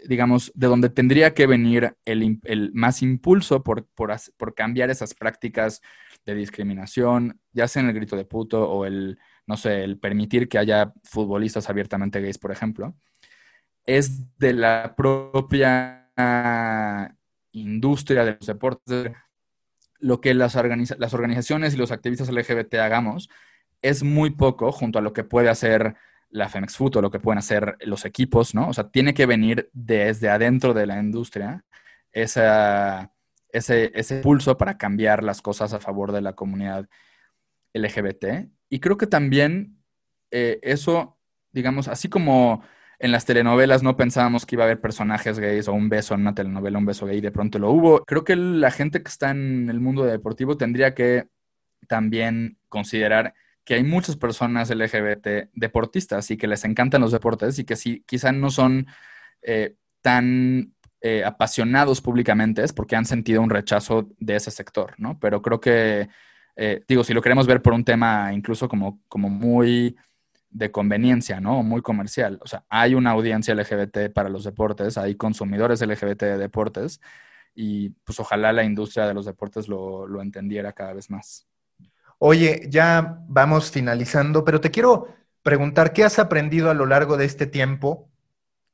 digamos, 0.08 0.50
de 0.56 0.66
donde 0.66 0.88
tendría 0.88 1.32
que 1.32 1.46
venir 1.46 1.96
el, 2.04 2.40
el 2.42 2.72
más 2.72 3.02
impulso 3.02 3.62
por, 3.62 3.86
por, 3.86 4.54
cambiar 4.56 4.90
esas 4.90 5.14
prácticas 5.14 5.80
de 6.26 6.34
discriminación, 6.34 7.40
ya 7.52 7.68
sea 7.68 7.82
en 7.82 7.90
el 7.90 7.94
grito 7.94 8.16
de 8.16 8.24
puto 8.24 8.68
o 8.68 8.84
el 8.84 9.16
no 9.46 9.56
sé, 9.56 9.84
el 9.84 9.96
permitir 9.96 10.48
que 10.48 10.58
haya 10.58 10.92
futbolistas 11.04 11.70
abiertamente 11.70 12.20
gays, 12.20 12.38
por 12.38 12.50
ejemplo, 12.50 12.96
es 13.86 14.36
de 14.38 14.54
la 14.54 14.94
propia 14.96 16.10
industria 17.52 18.24
de 18.24 18.32
los 18.32 18.46
deportes. 18.46 19.12
Lo 20.00 20.20
que 20.20 20.34
las, 20.34 20.56
las 20.98 21.14
organizaciones 21.14 21.74
y 21.74 21.76
los 21.76 21.92
activistas 21.92 22.28
LGBT 22.28 22.74
hagamos 22.74 23.30
es 23.82 24.02
muy 24.02 24.30
poco 24.30 24.72
junto 24.72 24.98
a 24.98 25.02
lo 25.02 25.12
que 25.12 25.22
puede 25.22 25.48
hacer 25.48 25.94
la 26.30 26.48
Femex 26.48 26.76
Foot 26.76 26.96
o 26.96 27.02
lo 27.02 27.10
que 27.10 27.20
pueden 27.20 27.38
hacer 27.38 27.76
los 27.80 28.04
equipos, 28.04 28.54
¿no? 28.54 28.68
O 28.68 28.72
sea, 28.72 28.90
tiene 28.90 29.14
que 29.14 29.26
venir 29.26 29.70
desde 29.72 30.28
adentro 30.28 30.74
de 30.74 30.86
la 30.86 30.98
industria 30.98 31.64
ese, 32.12 33.08
ese 33.52 34.20
pulso 34.20 34.58
para 34.58 34.76
cambiar 34.76 35.22
las 35.22 35.42
cosas 35.42 35.72
a 35.72 35.80
favor 35.80 36.12
de 36.12 36.20
la 36.20 36.34
comunidad 36.34 36.88
LGBT 37.72 38.48
y 38.68 38.80
creo 38.80 38.96
que 38.96 39.06
también 39.06 39.78
eh, 40.30 40.58
eso, 40.62 41.18
digamos, 41.52 41.88
así 41.88 42.08
como 42.08 42.62
en 42.98 43.12
las 43.12 43.24
telenovelas 43.24 43.82
no 43.82 43.96
pensábamos 43.96 44.44
que 44.44 44.56
iba 44.56 44.64
a 44.64 44.66
haber 44.66 44.80
personajes 44.80 45.38
gays 45.38 45.68
o 45.68 45.72
un 45.72 45.88
beso 45.88 46.14
en 46.14 46.22
una 46.22 46.34
telenovela, 46.34 46.78
un 46.78 46.86
beso 46.86 47.06
gay, 47.06 47.20
de 47.20 47.30
pronto 47.30 47.58
lo 47.58 47.70
hubo. 47.70 48.04
Creo 48.04 48.24
que 48.24 48.36
la 48.36 48.70
gente 48.70 49.02
que 49.02 49.08
está 49.08 49.30
en 49.30 49.70
el 49.70 49.80
mundo 49.80 50.04
deportivo 50.04 50.56
tendría 50.56 50.94
que 50.94 51.28
también 51.86 52.58
considerar 52.68 53.34
que 53.68 53.74
hay 53.74 53.84
muchas 53.84 54.16
personas 54.16 54.70
LGBT 54.70 55.50
deportistas 55.52 56.30
y 56.30 56.38
que 56.38 56.46
les 56.46 56.64
encantan 56.64 57.02
los 57.02 57.12
deportes 57.12 57.58
y 57.58 57.64
que 57.64 57.76
si 57.76 58.00
quizá 58.06 58.32
no 58.32 58.48
son 58.48 58.86
eh, 59.42 59.76
tan 60.00 60.72
eh, 61.02 61.22
apasionados 61.22 62.00
públicamente 62.00 62.64
es 62.64 62.72
porque 62.72 62.96
han 62.96 63.04
sentido 63.04 63.42
un 63.42 63.50
rechazo 63.50 64.08
de 64.20 64.36
ese 64.36 64.50
sector, 64.50 64.94
¿no? 64.96 65.20
Pero 65.20 65.42
creo 65.42 65.60
que 65.60 66.08
eh, 66.56 66.82
digo, 66.88 67.04
si 67.04 67.12
lo 67.12 67.20
queremos 67.20 67.46
ver 67.46 67.60
por 67.60 67.74
un 67.74 67.84
tema 67.84 68.32
incluso 68.32 68.70
como, 68.70 69.02
como 69.06 69.28
muy 69.28 69.96
de 70.48 70.70
conveniencia, 70.70 71.38
¿no? 71.38 71.62
Muy 71.62 71.82
comercial. 71.82 72.38
O 72.40 72.46
sea, 72.46 72.64
hay 72.70 72.94
una 72.94 73.10
audiencia 73.10 73.54
LGBT 73.54 74.14
para 74.14 74.30
los 74.30 74.44
deportes, 74.44 74.96
hay 74.96 75.14
consumidores 75.16 75.82
LGBT 75.82 76.22
de 76.22 76.38
deportes 76.38 77.02
y 77.54 77.90
pues 77.90 78.18
ojalá 78.18 78.50
la 78.54 78.64
industria 78.64 79.06
de 79.06 79.12
los 79.12 79.26
deportes 79.26 79.68
lo, 79.68 80.06
lo 80.06 80.22
entendiera 80.22 80.72
cada 80.72 80.94
vez 80.94 81.10
más. 81.10 81.47
Oye, 82.20 82.66
ya 82.68 83.22
vamos 83.28 83.70
finalizando, 83.70 84.44
pero 84.44 84.60
te 84.60 84.72
quiero 84.72 85.06
preguntar, 85.42 85.92
¿qué 85.92 86.02
has 86.02 86.18
aprendido 86.18 86.68
a 86.68 86.74
lo 86.74 86.84
largo 86.84 87.16
de 87.16 87.24
este 87.24 87.46
tiempo 87.46 88.10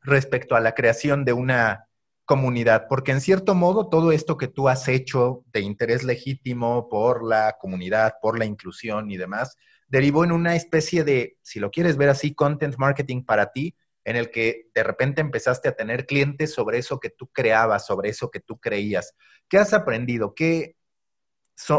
respecto 0.00 0.56
a 0.56 0.60
la 0.60 0.72
creación 0.72 1.26
de 1.26 1.34
una 1.34 1.88
comunidad? 2.24 2.86
Porque 2.88 3.12
en 3.12 3.20
cierto 3.20 3.54
modo 3.54 3.90
todo 3.90 4.12
esto 4.12 4.38
que 4.38 4.48
tú 4.48 4.68
has 4.70 4.88
hecho 4.88 5.44
de 5.52 5.60
interés 5.60 6.04
legítimo 6.04 6.88
por 6.88 7.22
la 7.22 7.56
comunidad, 7.60 8.14
por 8.22 8.38
la 8.38 8.46
inclusión 8.46 9.10
y 9.10 9.18
demás, 9.18 9.58
derivó 9.88 10.24
en 10.24 10.32
una 10.32 10.56
especie 10.56 11.04
de, 11.04 11.36
si 11.42 11.60
lo 11.60 11.70
quieres 11.70 11.98
ver 11.98 12.08
así, 12.08 12.34
content 12.34 12.76
marketing 12.78 13.24
para 13.24 13.52
ti, 13.52 13.76
en 14.04 14.16
el 14.16 14.30
que 14.30 14.70
de 14.74 14.82
repente 14.82 15.20
empezaste 15.20 15.68
a 15.68 15.76
tener 15.76 16.06
clientes 16.06 16.54
sobre 16.54 16.78
eso 16.78 16.98
que 16.98 17.10
tú 17.10 17.28
creabas, 17.28 17.84
sobre 17.84 18.08
eso 18.08 18.30
que 18.30 18.40
tú 18.40 18.58
creías. 18.58 19.14
¿Qué 19.48 19.58
has 19.58 19.74
aprendido? 19.74 20.34
¿Qué 20.34 20.76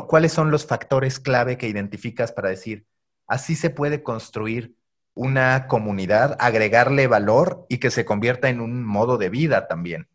¿Cuáles 0.07 0.31
son 0.31 0.51
los 0.51 0.65
factores 0.65 1.19
clave 1.19 1.57
que 1.57 1.67
identificas 1.67 2.31
para 2.31 2.49
decir, 2.49 2.85
así 3.27 3.55
se 3.55 3.69
puede 3.69 4.03
construir 4.03 4.75
una 5.13 5.67
comunidad, 5.67 6.35
agregarle 6.39 7.07
valor 7.07 7.65
y 7.69 7.77
que 7.77 7.91
se 7.91 8.05
convierta 8.05 8.49
en 8.49 8.61
un 8.61 8.83
modo 8.83 9.17
de 9.17 9.29
vida 9.29 9.67
también? 9.67 10.07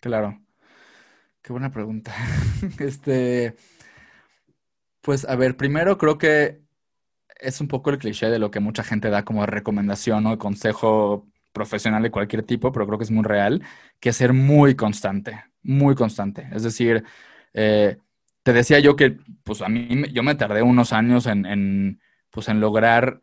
Claro. 0.00 0.40
Qué 1.42 1.52
buena 1.52 1.70
pregunta. 1.70 2.14
este, 2.80 3.56
pues 5.00 5.24
a 5.24 5.36
ver, 5.36 5.56
primero 5.56 5.98
creo 5.98 6.18
que 6.18 6.60
es 7.38 7.60
un 7.60 7.68
poco 7.68 7.90
el 7.90 7.98
cliché 7.98 8.28
de 8.28 8.38
lo 8.38 8.50
que 8.50 8.60
mucha 8.60 8.82
gente 8.82 9.10
da 9.10 9.24
como 9.24 9.46
recomendación 9.46 10.26
o 10.26 10.38
consejo 10.38 11.26
profesional 11.52 12.02
de 12.02 12.10
cualquier 12.10 12.42
tipo, 12.42 12.72
pero 12.72 12.86
creo 12.86 12.98
que 12.98 13.04
es 13.04 13.10
muy 13.10 13.24
real, 13.24 13.62
que 14.00 14.10
es 14.10 14.16
ser 14.16 14.32
muy 14.32 14.74
constante, 14.74 15.44
muy 15.62 15.94
constante. 15.94 16.48
Es 16.52 16.62
decir, 16.62 17.04
eh, 17.56 17.96
te 18.42 18.52
decía 18.52 18.78
yo 18.78 18.94
que, 18.94 19.16
pues 19.42 19.62
a 19.62 19.68
mí, 19.68 20.04
yo 20.12 20.22
me 20.22 20.36
tardé 20.36 20.62
unos 20.62 20.92
años 20.92 21.26
en, 21.26 22.00
pues, 22.30 22.48
en 22.48 22.60
lograr 22.60 23.22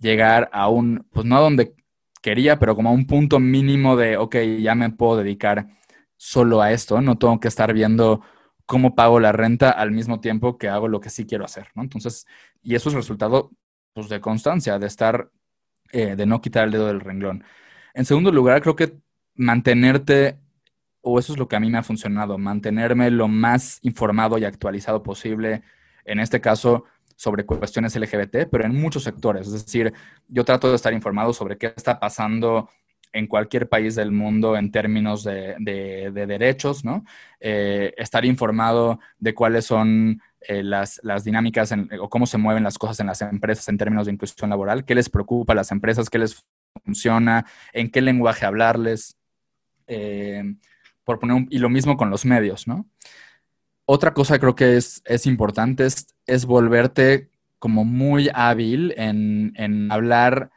llegar 0.00 0.48
a 0.52 0.68
un, 0.68 1.06
pues 1.12 1.26
no 1.26 1.36
a 1.36 1.40
donde 1.40 1.74
quería, 2.22 2.58
pero 2.58 2.74
como 2.76 2.88
a 2.88 2.92
un 2.92 3.06
punto 3.06 3.40
mínimo 3.40 3.96
de, 3.96 4.16
ok, 4.16 4.36
ya 4.60 4.74
me 4.74 4.88
puedo 4.90 5.18
dedicar 5.18 5.66
solo 6.16 6.62
a 6.62 6.72
esto, 6.72 7.00
no 7.02 7.18
tengo 7.18 7.40
que 7.40 7.48
estar 7.48 7.74
viendo 7.74 8.22
cómo 8.64 8.94
pago 8.94 9.18
la 9.20 9.32
renta 9.32 9.70
al 9.70 9.90
mismo 9.90 10.20
tiempo 10.20 10.56
que 10.56 10.68
hago 10.68 10.88
lo 10.88 11.00
que 11.00 11.10
sí 11.10 11.26
quiero 11.26 11.44
hacer, 11.44 11.68
¿no? 11.74 11.82
Entonces, 11.82 12.26
y 12.62 12.76
eso 12.76 12.88
es 12.88 12.94
resultado, 12.94 13.50
pues, 13.92 14.08
de 14.08 14.20
constancia, 14.20 14.78
de 14.78 14.86
estar, 14.86 15.28
eh, 15.90 16.14
de 16.16 16.24
no 16.24 16.40
quitar 16.40 16.64
el 16.64 16.70
dedo 16.70 16.86
del 16.86 17.00
renglón. 17.00 17.44
En 17.94 18.04
segundo 18.04 18.30
lugar, 18.30 18.62
creo 18.62 18.76
que 18.76 18.94
mantenerte 19.34 20.38
o 21.02 21.18
eso 21.18 21.32
es 21.32 21.38
lo 21.38 21.48
que 21.48 21.56
a 21.56 21.60
mí 21.60 21.70
me 21.70 21.78
ha 21.78 21.82
funcionado, 21.82 22.38
mantenerme 22.38 23.10
lo 23.10 23.28
más 23.28 23.78
informado 23.82 24.38
y 24.38 24.44
actualizado 24.44 25.02
posible, 25.02 25.62
en 26.04 26.20
este 26.20 26.40
caso 26.40 26.84
sobre 27.16 27.44
cuestiones 27.44 27.94
LGBT, 27.94 28.48
pero 28.50 28.64
en 28.64 28.80
muchos 28.80 29.04
sectores. 29.04 29.46
Es 29.46 29.52
decir, 29.52 29.92
yo 30.28 30.44
trato 30.44 30.70
de 30.70 30.76
estar 30.76 30.92
informado 30.92 31.32
sobre 31.32 31.58
qué 31.58 31.72
está 31.76 32.00
pasando 32.00 32.68
en 33.12 33.26
cualquier 33.26 33.68
país 33.68 33.94
del 33.94 34.10
mundo 34.10 34.56
en 34.56 34.70
términos 34.70 35.22
de, 35.22 36.10
derechos, 36.12 36.84
¿no? 36.84 37.04
Eh, 37.40 37.92
estar 37.96 38.24
informado 38.24 39.00
de 39.18 39.34
cuáles 39.34 39.66
son 39.66 40.20
eh, 40.40 40.62
las, 40.62 41.00
dinámicas 41.22 41.74
o 42.00 42.08
cómo 42.08 42.26
se 42.26 42.38
mueven 42.38 42.64
las 42.64 42.78
cosas 42.78 43.00
en 43.00 43.06
las 43.06 43.20
empresas 43.22 43.68
en 43.68 43.76
términos 43.76 44.06
de 44.06 44.12
inclusión 44.12 44.50
laboral, 44.50 44.84
qué 44.84 44.94
les 44.94 45.10
preocupa 45.10 45.52
a 45.52 45.56
las 45.56 45.70
empresas, 45.72 46.08
qué 46.08 46.18
les 46.18 46.44
funciona, 46.84 47.44
en 47.72 47.90
qué 47.90 48.00
lenguaje 48.00 48.46
hablarles. 48.46 49.16
Eh, 49.86 50.54
por 51.04 51.18
poner 51.18 51.46
y 51.50 51.58
lo 51.58 51.68
mismo 51.68 51.96
con 51.96 52.10
los 52.10 52.24
medios, 52.24 52.66
¿no? 52.66 52.86
Otra 53.84 54.14
cosa 54.14 54.34
que 54.34 54.40
creo 54.40 54.54
que 54.54 54.76
es, 54.76 55.02
es 55.04 55.26
importante 55.26 55.86
es, 56.26 56.46
volverte 56.46 57.30
como 57.58 57.84
muy 57.84 58.30
hábil 58.34 58.94
en, 58.96 59.52
en, 59.56 59.90
hablar, 59.90 60.50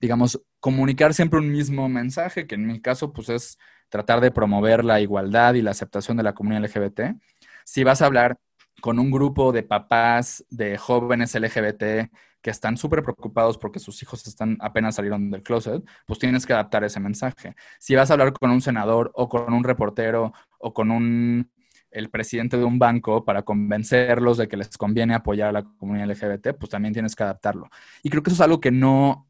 digamos, 0.00 0.40
comunicar 0.60 1.14
siempre 1.14 1.38
un 1.38 1.50
mismo 1.50 1.88
mensaje, 1.88 2.46
que 2.46 2.54
en 2.54 2.66
mi 2.66 2.80
caso, 2.80 3.12
pues 3.12 3.28
es 3.28 3.58
tratar 3.90 4.20
de 4.20 4.30
promover 4.30 4.84
la 4.84 5.00
igualdad 5.00 5.54
y 5.54 5.62
la 5.62 5.70
aceptación 5.72 6.16
de 6.16 6.22
la 6.22 6.34
comunidad 6.34 6.64
LGBT. 6.64 7.16
Si 7.64 7.84
vas 7.84 8.02
a 8.02 8.06
hablar 8.06 8.38
con 8.80 8.98
un 8.98 9.10
grupo 9.10 9.52
de 9.52 9.62
papás 9.62 10.44
de 10.50 10.76
jóvenes 10.78 11.34
LGBT 11.34 12.10
que 12.44 12.50
están 12.50 12.76
súper 12.76 13.02
preocupados 13.02 13.56
porque 13.56 13.78
sus 13.78 14.02
hijos 14.02 14.26
están 14.26 14.58
apenas 14.60 14.96
salieron 14.96 15.30
del 15.30 15.42
closet, 15.42 15.82
pues 16.04 16.18
tienes 16.18 16.44
que 16.44 16.52
adaptar 16.52 16.84
ese 16.84 17.00
mensaje. 17.00 17.56
Si 17.78 17.94
vas 17.94 18.10
a 18.10 18.12
hablar 18.12 18.34
con 18.34 18.50
un 18.50 18.60
senador 18.60 19.10
o 19.14 19.30
con 19.30 19.50
un 19.54 19.64
reportero 19.64 20.34
o 20.58 20.74
con 20.74 20.90
un 20.90 21.50
el 21.90 22.10
presidente 22.10 22.58
de 22.58 22.64
un 22.64 22.78
banco 22.78 23.24
para 23.24 23.44
convencerlos 23.44 24.36
de 24.36 24.46
que 24.46 24.58
les 24.58 24.76
conviene 24.76 25.14
apoyar 25.14 25.48
a 25.48 25.52
la 25.52 25.62
comunidad 25.62 26.10
LGBT, 26.10 26.48
pues 26.58 26.68
también 26.68 26.92
tienes 26.92 27.16
que 27.16 27.22
adaptarlo. 27.22 27.70
Y 28.02 28.10
creo 28.10 28.22
que 28.22 28.28
eso 28.28 28.34
es 28.34 28.40
algo 28.42 28.60
que 28.60 28.70
no, 28.70 29.26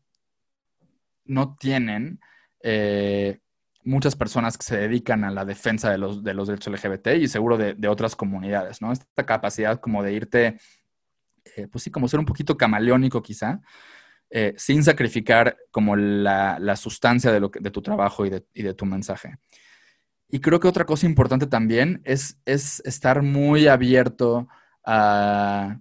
no 1.24 1.54
tienen 1.54 2.18
eh, 2.64 3.38
muchas 3.84 4.16
personas 4.16 4.58
que 4.58 4.64
se 4.64 4.76
dedican 4.76 5.22
a 5.22 5.30
la 5.30 5.44
defensa 5.44 5.88
de 5.88 5.98
los, 5.98 6.24
de 6.24 6.34
los 6.34 6.48
derechos 6.48 6.72
LGBT 6.72 7.08
y 7.20 7.28
seguro 7.28 7.58
de, 7.58 7.74
de 7.74 7.86
otras 7.86 8.16
comunidades, 8.16 8.82
¿no? 8.82 8.90
Esta 8.90 9.24
capacidad 9.24 9.78
como 9.78 10.02
de 10.02 10.14
irte 10.14 10.58
eh, 11.56 11.68
pues 11.68 11.84
sí, 11.84 11.90
como 11.90 12.08
ser 12.08 12.20
un 12.20 12.26
poquito 12.26 12.56
camaleónico 12.56 13.22
quizá, 13.22 13.60
eh, 14.30 14.54
sin 14.56 14.82
sacrificar 14.82 15.56
como 15.70 15.96
la, 15.96 16.76
sustancia 16.76 17.30
de, 17.30 17.40
lo 17.40 17.50
de 17.54 17.70
tu 17.70 17.82
trabajo 17.82 18.26
y 18.26 18.30
de, 18.30 18.74
tu 18.74 18.86
mensaje. 18.86 19.36
Y 20.28 20.40
creo 20.40 20.58
que 20.58 20.68
otra 20.68 20.84
cosa 20.86 21.06
importante 21.06 21.46
también 21.46 22.00
es, 22.04 22.38
es 22.44 22.80
estar 22.84 23.22
muy 23.22 23.68
abierto 23.68 24.48
a, 24.84 25.78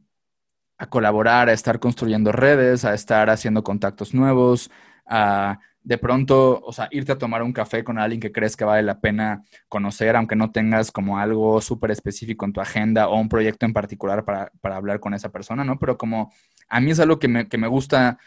a, 0.77 0.89
colaborar, 0.89 1.49
a 1.49 1.53
estar 1.53 1.79
construyendo 1.79 2.31
redes, 2.31 2.85
a 2.85 2.93
estar 2.93 3.29
haciendo 3.29 3.63
contactos 3.63 4.13
nuevos, 4.13 4.69
a 5.07 5.59
de 5.83 5.97
pronto, 5.97 6.61
o 6.63 6.71
sea, 6.71 6.87
irte 6.91 7.11
a 7.11 7.17
tomar 7.17 7.43
un 7.43 7.51
café 7.51 7.83
con 7.83 7.99
alguien 7.99 8.21
que 8.21 8.31
crees 8.31 8.55
que 8.55 8.63
vale 8.63 8.83
la 8.83 8.99
pena 9.01 9.43
conocer, 9.67 10.15
aunque 10.15 10.35
no 10.35 10.51
tengas 10.51 10.91
como 10.91 11.19
algo 11.19 11.59
súper 11.61 11.91
específico 11.91 12.45
en 12.45 12.53
tu 12.53 12.61
agenda 12.61 13.09
o 13.09 13.19
un 13.19 13.29
proyecto 13.29 13.65
en 13.65 13.73
particular 13.73 14.23
para, 14.23 14.51
hablar 14.63 14.99
con 14.99 15.13
esa 15.13 15.29
persona, 15.31 15.63
¿no? 15.63 15.77
Pero 15.79 15.97
como 15.97 16.31
a 16.69 16.79
mí 16.79 16.91
es 16.91 16.99
algo 16.99 17.19
que 17.19 17.27
me, 17.27 17.47
que 17.49 17.57
me 17.57 17.67
gusta 17.67 18.17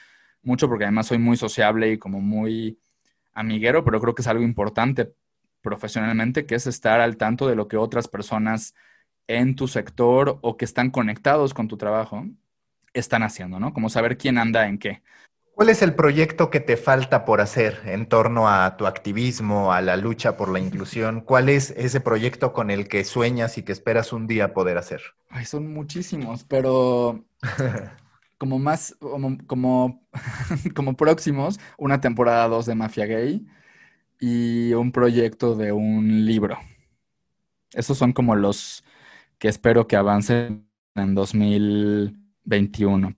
mucho 0.43 0.69
porque 0.69 0.85
además 0.85 1.07
soy 1.07 1.19
muy 1.19 1.37
sociable 1.37 1.93
y 1.93 1.99
como 1.99 2.21
muy 2.21 2.79
amiguero, 3.33 3.85
pero 3.85 4.01
creo 4.01 4.15
que 4.15 4.23
es 4.23 4.29
algo 4.29 4.45
importante 4.45 5.15
profesionalmente, 5.63 6.47
que 6.47 6.55
es 6.57 6.67
estar 6.67 7.01
al 7.01 7.17
tanto 7.17 7.49
de 7.49 7.57
lo 7.57 7.69
que 7.69 7.77
otras 7.77 8.09
personas 8.09 8.75
en 9.29 9.57
tu 9.57 9.67
sector 9.69 10.39
o 10.43 10.57
que 10.57 10.65
están 10.65 10.91
conectados 10.91 11.55
con 11.55 11.69
tu 11.69 11.77
trabajo 11.77 12.25
están 12.95 13.23
haciendo, 13.23 13.59
¿no? 13.61 13.73
Como 13.73 13.91
saber 13.91 14.17
quién 14.17 14.39
anda 14.39 14.69
en 14.69 14.79
qué. 14.79 15.03
¿Cuál 15.57 15.71
es 15.71 15.81
el 15.81 15.95
proyecto 15.95 16.51
que 16.51 16.61
te 16.61 16.77
falta 16.77 17.25
por 17.25 17.41
hacer 17.41 17.81
en 17.87 18.11
torno 18.11 18.47
a 18.47 18.77
tu 18.77 18.87
activismo, 18.87 19.73
a 19.73 19.81
la 19.81 19.97
lucha 19.97 20.37
por 20.37 20.51
la 20.51 20.61
inclusión? 20.61 21.23
¿Cuál 21.23 21.49
es 21.49 21.71
ese 21.79 22.03
proyecto 22.03 22.53
con 22.53 22.71
el 22.71 22.89
que 22.89 23.05
sueñas 23.05 23.57
y 23.57 23.63
que 23.63 23.73
esperas 23.73 24.13
un 24.13 24.27
día 24.27 24.53
poder 24.53 24.77
hacer? 24.77 25.01
Ay, 25.31 25.47
son 25.47 25.73
muchísimos, 25.73 26.45
pero 26.45 27.25
como 28.37 28.59
más, 28.59 28.97
como, 29.01 29.39
como, 29.47 30.07
próximos, 30.99 31.59
una 31.79 32.03
temporada 32.03 32.49
2 32.49 32.67
de 32.67 32.75
Mafia 32.75 33.07
Gay 33.07 33.47
y 34.21 34.75
un 34.75 34.93
proyecto 34.93 35.55
de 35.55 35.73
un 35.73 36.27
libro. 36.27 36.59
Esos 37.73 37.97
son 37.97 38.13
como 38.13 38.37
los 38.37 38.85
que 39.39 39.49
espero 39.49 39.87
que 39.87 39.97
avancen 39.97 40.69
en 40.95 41.15
2021. 41.15 43.17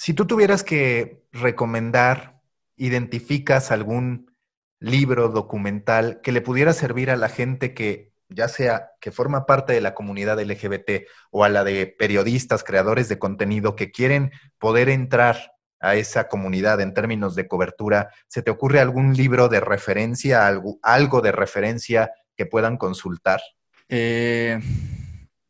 Si 0.00 0.14
tú 0.14 0.26
tuvieras 0.26 0.64
que 0.64 1.26
recomendar, 1.30 2.40
identificas 2.74 3.70
algún 3.70 4.34
libro 4.78 5.28
documental 5.28 6.22
que 6.22 6.32
le 6.32 6.40
pudiera 6.40 6.72
servir 6.72 7.10
a 7.10 7.16
la 7.16 7.28
gente 7.28 7.74
que 7.74 8.14
ya 8.30 8.48
sea 8.48 8.92
que 8.98 9.10
forma 9.10 9.44
parte 9.44 9.74
de 9.74 9.82
la 9.82 9.92
comunidad 9.92 10.40
LGBT 10.40 11.06
o 11.30 11.44
a 11.44 11.50
la 11.50 11.64
de 11.64 11.86
periodistas, 11.86 12.64
creadores 12.64 13.10
de 13.10 13.18
contenido 13.18 13.76
que 13.76 13.90
quieren 13.90 14.30
poder 14.56 14.88
entrar 14.88 15.52
a 15.80 15.96
esa 15.96 16.28
comunidad 16.28 16.80
en 16.80 16.94
términos 16.94 17.34
de 17.34 17.46
cobertura, 17.46 18.08
¿se 18.26 18.40
te 18.40 18.50
ocurre 18.50 18.80
algún 18.80 19.12
libro 19.12 19.50
de 19.50 19.60
referencia, 19.60 20.46
algo, 20.46 21.20
de 21.20 21.32
referencia 21.32 22.10
que 22.38 22.46
puedan 22.46 22.78
consultar? 22.78 23.42
Eh, 23.90 24.60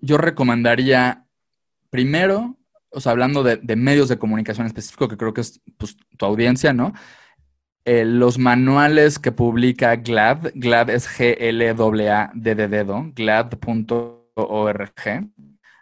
yo 0.00 0.18
recomendaría 0.18 1.24
primero 1.88 2.56
o 2.90 3.00
sea, 3.00 3.12
hablando 3.12 3.42
de, 3.42 3.76
medios 3.76 4.08
de 4.08 4.18
comunicación 4.18 4.66
específico, 4.66 5.08
que 5.08 5.16
creo 5.16 5.32
que 5.32 5.42
es 5.42 5.60
pues, 5.78 5.96
tu 6.16 6.26
audiencia, 6.26 6.72
¿no? 6.72 6.92
Eh, 7.84 8.04
los 8.04 8.38
manuales 8.38 9.18
que 9.18 9.32
publica 9.32 9.96
GLAD, 9.96 10.52
GLAD 10.54 10.90
es 10.90 11.08
G-L-A-D 11.08 12.54
de 12.54 12.68
dedo, 12.68 13.10
glad.org. 13.14 14.92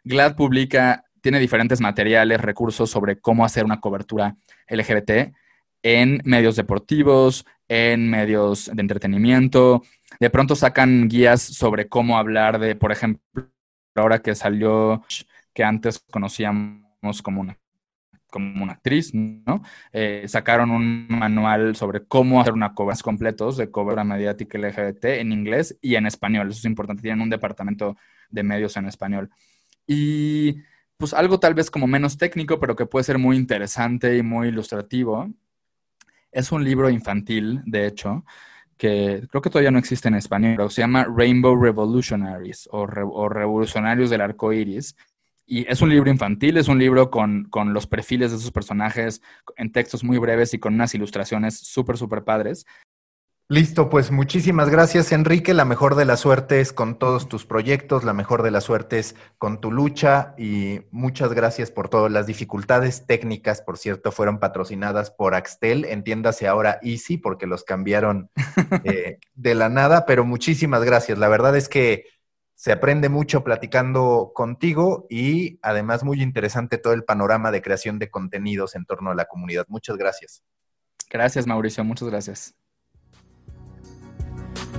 GLAD 0.04 0.36
publica, 0.36 1.04
tiene 1.20 1.40
diferentes 1.40 1.80
materiales, 1.80 2.40
recursos 2.40 2.88
sobre 2.90 3.18
cómo 3.20 3.44
hacer 3.44 3.64
una 3.64 3.80
cobertura 3.80 4.36
LGBT 4.68 5.34
en 5.82 6.20
medios 6.24 6.56
deportivos, 6.56 7.44
en 7.68 8.08
medios 8.08 8.70
de 8.72 8.80
entretenimiento. 8.80 9.82
De 10.20 10.30
pronto 10.30 10.54
sacan 10.56 11.08
guías 11.08 11.42
sobre 11.42 11.88
cómo 11.88 12.18
hablar 12.18 12.58
de, 12.58 12.76
por 12.76 12.92
ejemplo, 12.92 13.50
ahora 13.94 14.20
que 14.20 14.34
salió, 14.34 15.02
que 15.52 15.64
antes 15.64 15.98
conocíamos 16.10 16.87
como 17.22 17.40
una 17.40 17.58
como 18.30 18.62
una 18.62 18.74
actriz, 18.74 19.14
¿no? 19.14 19.62
Eh, 19.92 20.24
sacaron 20.28 20.70
un 20.70 21.06
manual 21.08 21.76
sobre 21.76 22.04
cómo 22.06 22.40
hacer 22.40 22.52
una 22.52 22.74
cobranza 22.74 23.02
completos 23.02 23.56
de 23.56 23.70
cobra 23.70 24.04
mediática 24.04 24.58
LGBT 24.58 25.04
en 25.04 25.32
inglés 25.32 25.78
y 25.80 25.94
en 25.96 26.06
español. 26.06 26.48
Eso 26.50 26.58
es 26.58 26.64
importante. 26.66 27.02
Tienen 27.02 27.22
un 27.22 27.30
departamento 27.30 27.96
de 28.30 28.42
medios 28.42 28.76
en 28.76 28.86
español. 28.86 29.30
Y 29.86 30.56
pues 30.98 31.14
algo 31.14 31.40
tal 31.40 31.54
vez 31.54 31.70
como 31.70 31.86
menos 31.86 32.18
técnico, 32.18 32.60
pero 32.60 32.76
que 32.76 32.86
puede 32.86 33.04
ser 33.04 33.18
muy 33.18 33.36
interesante 33.36 34.16
y 34.16 34.22
muy 34.22 34.48
ilustrativo. 34.48 35.30
Es 36.30 36.52
un 36.52 36.64
libro 36.64 36.90
infantil, 36.90 37.62
de 37.64 37.86
hecho, 37.86 38.24
que 38.76 39.26
creo 39.30 39.42
que 39.42 39.50
todavía 39.50 39.70
no 39.70 39.78
existe 39.78 40.08
en 40.08 40.14
español, 40.16 40.54
pero 40.56 40.70
se 40.70 40.82
llama 40.82 41.04
Rainbow 41.04 41.56
Revolutionaries 41.56 42.68
o, 42.70 42.82
o 42.82 43.28
Revolucionarios 43.28 44.10
del 44.10 44.20
Arco 44.20 44.52
Iris 44.52 44.94
y 45.48 45.66
es 45.68 45.80
un 45.80 45.88
libro 45.88 46.10
infantil, 46.10 46.58
es 46.58 46.68
un 46.68 46.78
libro 46.78 47.10
con, 47.10 47.48
los 47.72 47.86
perfiles 47.86 48.30
de 48.30 48.36
esos 48.36 48.52
personajes 48.52 49.22
en 49.56 49.72
textos 49.72 50.04
muy 50.04 50.18
breves 50.18 50.52
y 50.52 50.58
con 50.58 50.74
unas 50.74 50.94
ilustraciones 50.94 51.58
súper, 51.58 51.96
súper 51.96 52.22
padres. 52.22 52.66
Listo, 53.50 53.88
pues 53.88 54.10
muchísimas 54.10 54.68
gracias 54.68 55.10
Enrique. 55.10 55.54
La 55.54 55.64
mejor 55.64 55.94
de 55.94 56.04
las 56.04 56.20
suertes 56.20 56.74
con 56.74 56.98
todos 56.98 57.30
tus 57.30 57.46
proyectos, 57.46 58.04
la 58.04 58.12
mejor 58.12 58.42
de 58.42 58.50
las 58.50 58.64
suertes 58.64 59.16
con 59.38 59.58
tu 59.58 59.72
lucha 59.72 60.34
y 60.36 60.80
muchas 60.90 61.32
gracias 61.32 61.70
por 61.70 61.88
todas 61.88 62.12
las 62.12 62.26
dificultades 62.26 63.06
técnicas, 63.06 63.62
por 63.62 63.78
cierto, 63.78 64.12
fueron 64.12 64.40
patrocinadas 64.40 65.10
por 65.10 65.34
Axtel, 65.34 65.86
entiéndase 65.86 66.46
ahora 66.46 66.78
Easy 66.82 67.16
porque 67.16 67.46
los 67.46 67.64
cambiaron 67.64 68.28
eh, 68.84 69.18
de 69.34 69.54
la 69.54 69.70
nada, 69.70 70.04
pero 70.04 70.26
muchísimas 70.26 70.84
gracias. 70.84 71.16
La 71.16 71.28
verdad 71.28 71.56
es 71.56 71.70
que 71.70 72.04
se 72.58 72.72
aprende 72.72 73.08
mucho 73.08 73.44
platicando 73.44 74.32
contigo 74.34 75.06
y 75.08 75.60
además 75.62 76.02
muy 76.02 76.20
interesante 76.20 76.76
todo 76.76 76.92
el 76.92 77.04
panorama 77.04 77.52
de 77.52 77.62
creación 77.62 78.00
de 78.00 78.10
contenidos 78.10 78.74
en 78.74 78.84
torno 78.84 79.12
a 79.12 79.14
la 79.14 79.26
comunidad. 79.26 79.66
Muchas 79.68 79.96
gracias. 79.96 80.42
Gracias, 81.08 81.46
Mauricio. 81.46 81.84
Muchas 81.84 82.08
gracias. 82.08 82.56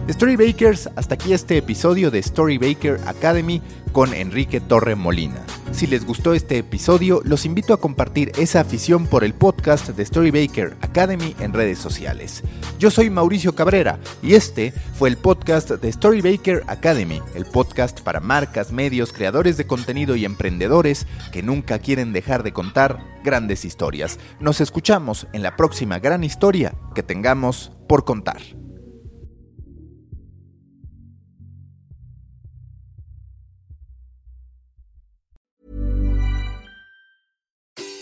Storybakers, 0.10 0.90
hasta 0.96 1.14
aquí 1.14 1.34
este 1.34 1.58
episodio 1.58 2.10
de 2.10 2.24
Storybaker 2.24 3.00
Academy 3.06 3.62
con 3.92 4.16
Enrique 4.16 4.60
Torre 4.60 4.96
Molina. 4.96 5.46
Si 5.72 5.86
les 5.86 6.04
gustó 6.04 6.34
este 6.34 6.58
episodio, 6.58 7.22
los 7.24 7.46
invito 7.46 7.76
a 7.76 7.80
compartir 7.80 8.32
esa 8.36 8.62
afición 8.62 9.06
por 9.06 9.24
el 9.24 9.36
podcast 9.36 9.90
de 9.90 10.04
Storybaker 10.04 10.76
Academy 10.82 11.36
en 11.40 11.54
redes 11.54 11.78
sociales. 11.78 12.44
Yo 12.80 12.90
soy 12.90 13.12
Mauricio 13.12 13.54
Cabrera 13.54 14.00
y 14.24 14.34
este 14.34 14.72
fue 14.72 15.10
el 15.10 15.18
podcast 15.18 15.70
de 15.70 15.92
Storybaker 15.92 16.64
Academy, 16.66 17.22
el 17.36 17.46
podcast 17.46 18.02
para 18.02 18.20
marcas, 18.20 18.72
medios, 18.72 19.14
creadores 19.14 19.58
de 19.58 19.68
contenido 19.68 20.16
y 20.16 20.26
emprendedores 20.26 21.06
que 21.32 21.44
nunca 21.44 21.78
quieren 21.78 22.14
dejar 22.14 22.42
de 22.42 22.52
contar 22.52 23.00
grandes 23.24 23.64
historias. 23.64 24.18
Nos 24.40 24.60
escuchamos 24.60 25.28
en 25.34 25.44
la 25.44 25.56
próxima 25.56 26.00
gran 26.00 26.24
historia 26.24 26.74
que 26.96 27.04
tengamos 27.04 27.72
por 27.88 28.06
contar. 28.06 28.40